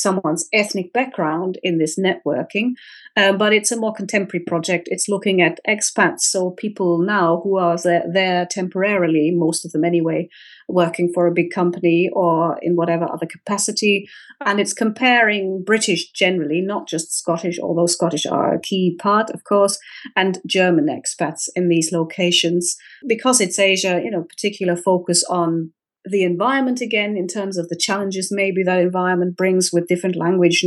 someone's 0.00 0.48
ethnic 0.52 0.92
background 0.92 1.58
in 1.62 1.78
this 1.78 1.98
networking, 1.98 2.72
uh, 3.16 3.32
but 3.32 3.52
it's 3.52 3.72
a 3.72 3.76
more 3.78 3.92
contemporary 3.92 4.44
project. 4.44 4.88
It's 4.90 5.08
looking 5.08 5.40
at 5.40 5.60
expats, 5.68 6.20
so 6.20 6.50
people 6.50 6.98
now 6.98 7.40
who 7.42 7.58
are 7.58 7.76
there, 7.76 8.04
there, 8.12 8.46
temporarily, 8.50 9.30
most 9.32 9.64
of 9.64 9.72
them 9.72 9.84
anyway, 9.84 10.28
working 10.68 11.10
for 11.12 11.26
a 11.26 11.32
big 11.32 11.50
company 11.50 12.08
or 12.12 12.58
in 12.62 12.76
whatever 12.76 13.10
other 13.10 13.26
capacity. 13.26 14.08
And 14.44 14.60
it's 14.60 14.72
comparing 14.72 15.62
British 15.64 16.10
generally, 16.12 16.60
not 16.60 16.88
just 16.88 17.16
Scottish, 17.16 17.58
although 17.58 17.86
Scottish 17.86 18.26
are 18.26 18.54
a 18.54 18.60
key 18.60 18.96
part, 19.00 19.30
of 19.30 19.44
course, 19.44 19.78
and 20.16 20.38
German 20.46 20.86
expats 20.86 21.48
in 21.54 21.68
these 21.68 21.92
locations. 21.92 22.76
Because 23.06 23.40
it's 23.40 23.58
Asia, 23.58 24.00
you 24.02 24.10
know, 24.10 24.22
particular 24.22 24.76
focus 24.76 25.24
on 25.28 25.72
the 26.04 26.22
environment 26.22 26.80
again 26.80 27.16
in 27.16 27.26
terms 27.26 27.58
of 27.58 27.68
the 27.68 27.76
challenges 27.76 28.28
maybe 28.30 28.62
that 28.62 28.78
environment 28.78 29.36
brings 29.36 29.70
with 29.72 29.86
different 29.86 30.16
language 30.16 30.64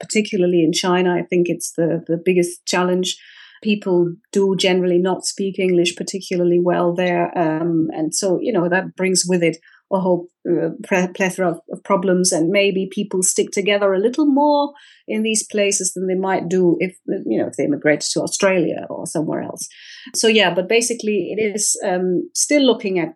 particularly 0.00 0.62
in 0.62 0.72
china. 0.72 1.14
I 1.14 1.22
think 1.22 1.46
it's 1.48 1.72
the, 1.72 2.04
the 2.06 2.20
biggest 2.22 2.66
challenge. 2.66 3.16
People 3.62 4.14
do 4.30 4.54
generally 4.56 4.98
not 4.98 5.24
speak 5.24 5.58
english 5.58 5.96
particularly 5.96 6.60
well 6.60 6.94
there 6.94 7.36
um, 7.38 7.88
and 7.92 8.14
so 8.14 8.38
you 8.42 8.52
know 8.52 8.68
that 8.68 8.94
brings 8.94 9.24
with 9.26 9.42
it 9.42 9.56
a 9.92 10.00
whole 10.00 10.28
uh, 10.50 10.70
plethora 10.84 11.50
of, 11.50 11.60
of, 11.70 11.82
problems 11.84 12.32
and 12.32 12.50
maybe 12.50 12.88
people 12.90 13.22
stick 13.22 13.50
together 13.52 13.92
a 13.92 14.00
little 14.00 14.26
more 14.26 14.72
in 15.06 15.22
these 15.22 15.46
places 15.46 15.92
than 15.92 16.06
they 16.06 16.14
might 16.14 16.48
do 16.48 16.76
if 16.80 16.96
you 17.06 17.38
know 17.38 17.46
if 17.46 17.54
they 17.54 17.64
immigrated 17.64 18.08
to 18.10 18.20
australia 18.20 18.86
or 18.90 19.06
somewhere 19.06 19.42
else. 19.42 19.68
So 20.14 20.28
yeah 20.28 20.52
but 20.52 20.68
basically 20.68 21.34
it 21.36 21.54
is 21.54 21.80
um, 21.84 22.28
still 22.34 22.62
looking 22.62 22.98
at 22.98 23.14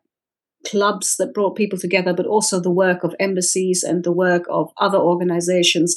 clubs 0.67 1.17
that 1.19 1.35
brought 1.35 1.57
people 1.57 1.79
together, 1.79 2.13
but 2.13 2.27
also 2.27 2.61
the 2.61 2.71
work 2.71 3.05
of 3.05 3.15
embassies 3.21 3.83
and 3.83 4.05
the 4.05 4.13
work 4.13 4.45
of 4.51 4.71
other 4.81 4.99
organizations 4.99 5.97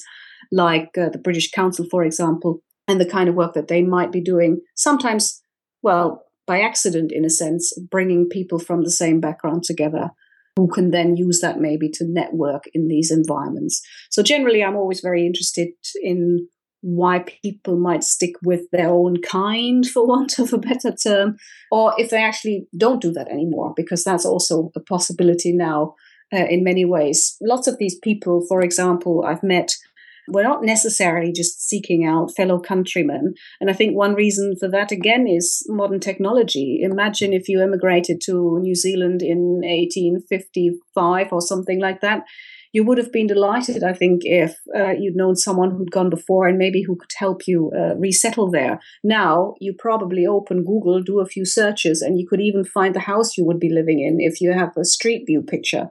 like 0.52 0.98
uh, 0.98 1.10
the 1.10 1.18
British 1.18 1.52
Council, 1.52 1.86
for 1.90 2.04
example, 2.04 2.62
and 2.88 3.00
the 3.00 3.06
kind 3.06 3.30
of 3.30 3.36
work 3.36 3.54
that 3.54 3.68
they 3.68 3.82
might 3.82 4.12
be 4.12 4.22
doing. 4.22 4.60
Sometimes, 4.76 5.42
well, 5.82 6.26
by 6.46 6.62
accident, 6.62 7.12
in 7.12 7.24
a 7.24 7.30
sense, 7.30 7.74
bringing 7.90 8.28
people 8.30 8.60
from 8.60 8.84
the 8.84 8.92
same 8.92 9.20
background 9.20 9.64
together 9.64 10.10
who 10.58 10.68
can 10.68 10.92
then 10.92 11.16
use 11.16 11.40
that 11.40 11.60
maybe 11.60 11.90
to 11.90 12.06
network 12.06 12.64
in 12.74 12.88
these 12.88 13.12
environments. 13.12 13.82
So, 14.10 14.22
generally, 14.22 14.64
I'm 14.64 14.76
always 14.76 15.00
very 15.00 15.26
interested 15.26 15.70
in 16.02 16.48
why 16.82 17.24
people 17.44 17.78
might 17.78 18.04
stick 18.04 18.34
with 18.44 18.62
their 18.72 18.90
own 18.90 19.22
kind, 19.22 19.86
for 19.86 20.06
want 20.12 20.40
of 20.40 20.54
a 20.54 20.58
better 20.58 20.92
term, 20.92 21.38
or 21.72 21.94
if 21.98 22.10
they 22.10 22.24
actually 22.24 22.68
don't 22.78 23.02
do 23.02 23.12
that 23.14 23.30
anymore, 23.30 23.74
because 23.76 24.04
that's 24.04 24.26
also 24.26 24.72
a 24.76 24.80
possibility 24.80 25.54
now 25.54 25.96
uh, 26.34 26.46
in 26.50 26.64
many 26.64 26.86
ways. 26.86 27.38
Lots 27.42 27.68
of 27.68 27.78
these 27.78 27.98
people, 28.00 28.46
for 28.48 28.62
example, 28.62 29.24
I've 29.26 29.44
met 29.44 29.72
were 30.28 30.44
not 30.44 30.64
necessarily 30.64 31.32
just 31.32 31.68
seeking 31.68 32.06
out 32.06 32.34
fellow 32.36 32.60
countrymen. 32.60 33.34
And 33.60 33.70
I 33.70 33.74
think 33.74 33.96
one 33.96 34.14
reason 34.14 34.56
for 34.60 34.70
that, 34.70 34.92
again, 34.92 35.28
is 35.28 35.66
modern 35.68 36.00
technology. 36.00 36.80
Imagine 36.82 37.34
if 37.34 37.50
you 37.50 37.62
immigrated 37.62 38.22
to 38.26 38.60
New 38.62 38.76
Zealand 38.76 39.22
in 39.22 39.62
1855 39.64 41.28
or 41.32 41.42
something 41.42 41.80
like 41.80 42.02
that 42.02 42.24
you 42.74 42.84
would 42.86 42.98
have 42.98 43.12
been 43.12 43.28
delighted, 43.28 43.84
I 43.84 43.94
think, 43.94 44.22
if 44.24 44.58
uh, 44.76 44.92
you'd 44.92 45.16
known 45.16 45.36
someone 45.36 45.72
who'd 45.72 45.92
gone 45.92 46.10
before 46.10 46.48
and 46.48 46.58
maybe 46.58 46.84
who 46.84 46.96
could 46.96 47.12
help 47.18 47.48
you 47.48 47.72
uh, 47.76 47.96
resettle 47.96 48.50
there. 48.50 48.80
Now, 49.04 49.56
you 49.60 49.74
probably 49.78 50.26
open 50.26 50.64
Google, 50.64 51.02
do 51.02 51.20
a 51.20 51.26
few 51.26 51.46
searches, 51.46 52.02
and 52.02 52.20
you 52.20 52.28
could 52.28 52.42
even 52.42 52.64
find 52.64 52.96
the 52.96 53.02
house 53.02 53.38
you 53.38 53.46
would 53.46 53.60
be 53.60 53.70
living 53.70 54.00
in 54.00 54.18
if 54.20 54.40
you 54.40 54.54
have 54.54 54.76
a 54.78 54.86
street 54.86 55.24
view 55.26 55.42
picture. 55.42 55.90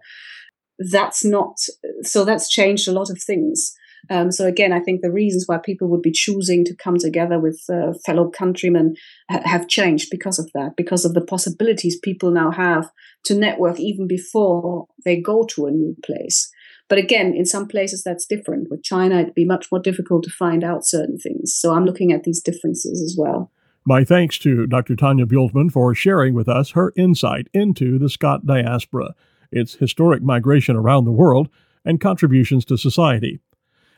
That's 0.78 1.24
not, 1.24 1.58
so 2.02 2.24
that's 2.24 2.48
changed 2.48 2.88
a 2.88 2.92
lot 2.92 3.10
of 3.10 3.22
things. 3.22 3.74
Um, 4.08 4.32
so 4.32 4.46
again, 4.46 4.72
I 4.72 4.80
think 4.80 5.02
the 5.02 5.12
reasons 5.12 5.44
why 5.46 5.58
people 5.58 5.88
would 5.88 6.00
be 6.00 6.10
choosing 6.10 6.64
to 6.64 6.74
come 6.74 6.96
together 6.96 7.38
with 7.38 7.62
uh, 7.70 7.92
fellow 8.06 8.30
countrymen 8.30 8.94
ha- 9.30 9.42
have 9.44 9.68
changed 9.68 10.08
because 10.10 10.38
of 10.38 10.50
that, 10.54 10.70
because 10.76 11.04
of 11.04 11.12
the 11.12 11.20
possibilities 11.20 11.98
people 12.02 12.30
now 12.30 12.50
have 12.50 12.90
to 13.24 13.34
network 13.34 13.78
even 13.78 14.06
before 14.06 14.86
they 15.04 15.20
go 15.20 15.44
to 15.50 15.66
a 15.66 15.70
new 15.70 15.94
place. 16.02 16.50
But 16.90 16.98
again, 16.98 17.34
in 17.34 17.46
some 17.46 17.68
places 17.68 18.02
that's 18.02 18.26
different. 18.26 18.68
With 18.68 18.82
China, 18.82 19.20
it'd 19.20 19.34
be 19.34 19.44
much 19.44 19.68
more 19.70 19.80
difficult 19.80 20.24
to 20.24 20.30
find 20.30 20.64
out 20.64 20.84
certain 20.84 21.18
things. 21.18 21.54
So 21.54 21.72
I'm 21.72 21.84
looking 21.84 22.12
at 22.12 22.24
these 22.24 22.42
differences 22.42 23.00
as 23.00 23.14
well. 23.16 23.52
My 23.86 24.04
thanks 24.04 24.36
to 24.38 24.66
Dr. 24.66 24.96
Tanja 24.96 25.24
Bueltmann 25.24 25.70
for 25.70 25.94
sharing 25.94 26.34
with 26.34 26.48
us 26.48 26.72
her 26.72 26.92
insight 26.96 27.46
into 27.54 27.96
the 27.96 28.10
Scot 28.10 28.44
diaspora, 28.44 29.14
its 29.52 29.74
historic 29.74 30.22
migration 30.22 30.74
around 30.74 31.04
the 31.04 31.12
world, 31.12 31.48
and 31.84 32.00
contributions 32.00 32.64
to 32.66 32.76
society. 32.76 33.38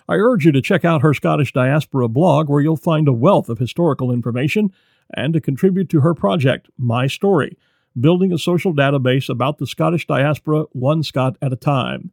I 0.07 0.17
urge 0.17 0.45
you 0.45 0.53
to 0.53 0.61
check 0.61 0.85
out 0.85 1.01
her 1.01 1.15
Scottish 1.15 1.53
Diaspora 1.53 2.09
blog, 2.09 2.51
where 2.51 2.61
you'll 2.61 2.77
find 2.77 3.09
a 3.09 3.13
wealth 3.13 3.49
of 3.49 3.59
historical 3.59 4.13
information, 4.13 4.71
and 5.15 5.33
to 5.33 5.41
contribute 5.41 5.89
to 5.91 6.01
her 6.01 6.15
project, 6.15 6.69
My 6.77 7.07
Story, 7.07 7.57
building 7.99 8.33
a 8.33 8.39
social 8.39 8.75
database 8.75 9.31
about 9.31 9.57
the 9.59 9.67
Scottish 9.67 10.07
diaspora 10.07 10.65
one 10.73 11.03
Scot 11.03 11.37
at 11.41 11.53
a 11.53 11.57
time. 11.57 12.11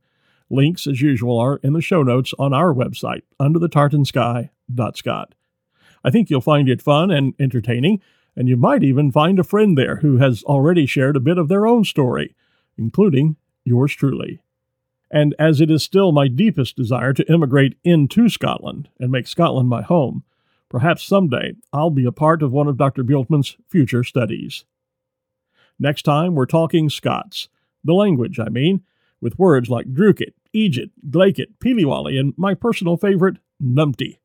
Links, 0.50 0.88
as 0.88 1.02
usual, 1.02 1.38
are 1.38 1.58
in 1.64 1.74
the 1.74 1.82
show 1.82 2.02
notes 2.02 2.34
on 2.40 2.54
our 2.54 2.74
website, 2.74 3.22
under 3.40 3.60
the 3.60 3.70
underthetartansky.scot. 3.70 5.36
I 6.04 6.10
think 6.10 6.30
you'll 6.30 6.42
find 6.42 6.70
it 6.70 6.82
fun 6.82 7.12
and 7.12 7.34
entertaining, 7.40 8.02
and 8.36 8.48
you 8.48 8.58
might 8.58 8.84
even 8.84 9.12
find 9.12 9.38
a 9.38 9.44
friend 9.44 9.78
there 9.78 9.98
who 9.98 10.18
has 10.18 10.44
already 10.44 10.86
shared 10.86 11.16
a 11.16 11.22
bit 11.22 11.38
of 11.38 11.50
their 11.50 11.68
own 11.68 11.84
story, 11.84 12.36
including 12.78 13.36
yours 13.64 13.94
truly. 13.94 14.40
And 15.12 15.36
as 15.38 15.60
it 15.60 15.72
is 15.72 15.84
still 15.84 16.12
my 16.12 16.28
deepest 16.28 16.76
desire 16.76 17.14
to 17.14 17.32
immigrate 17.32 17.78
into 17.84 18.30
Scotland 18.30 18.90
and 19.00 19.12
make 19.12 19.28
Scotland 19.28 19.68
my 19.68 19.82
home, 19.82 20.24
perhaps 20.70 21.04
someday 21.04 21.54
I'll 21.74 21.90
be 21.90 22.06
a 22.06 22.12
part 22.12 22.42
of 22.42 22.52
one 22.52 22.68
of 22.68 22.78
Dr. 22.78 23.04
Bueltmann's 23.04 23.58
future 23.68 24.04
studies. 24.04 24.66
Next 25.80 26.04
time, 26.04 26.36
we're 26.36 26.46
talking 26.46 26.90
Scots, 26.90 27.50
the 27.84 27.94
language, 27.94 28.40
I 28.40 28.50
mean, 28.50 28.84
with 29.22 29.40
words 29.40 29.70
like 29.70 29.94
Drookit, 29.94 30.34
Eejit, 30.56 30.92
Glaikit, 31.10 31.60
Peelie-wally, 31.60 32.18
and 32.18 32.34
my 32.38 32.54
personal 32.54 32.98
favorite, 32.98 33.38
Numpty. 33.62 34.18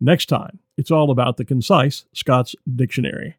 Next 0.00 0.26
time, 0.26 0.58
it's 0.76 0.90
all 0.90 1.10
about 1.10 1.36
the 1.36 1.44
concise 1.44 2.06
Scots 2.12 2.56
Dictionary. 2.74 3.36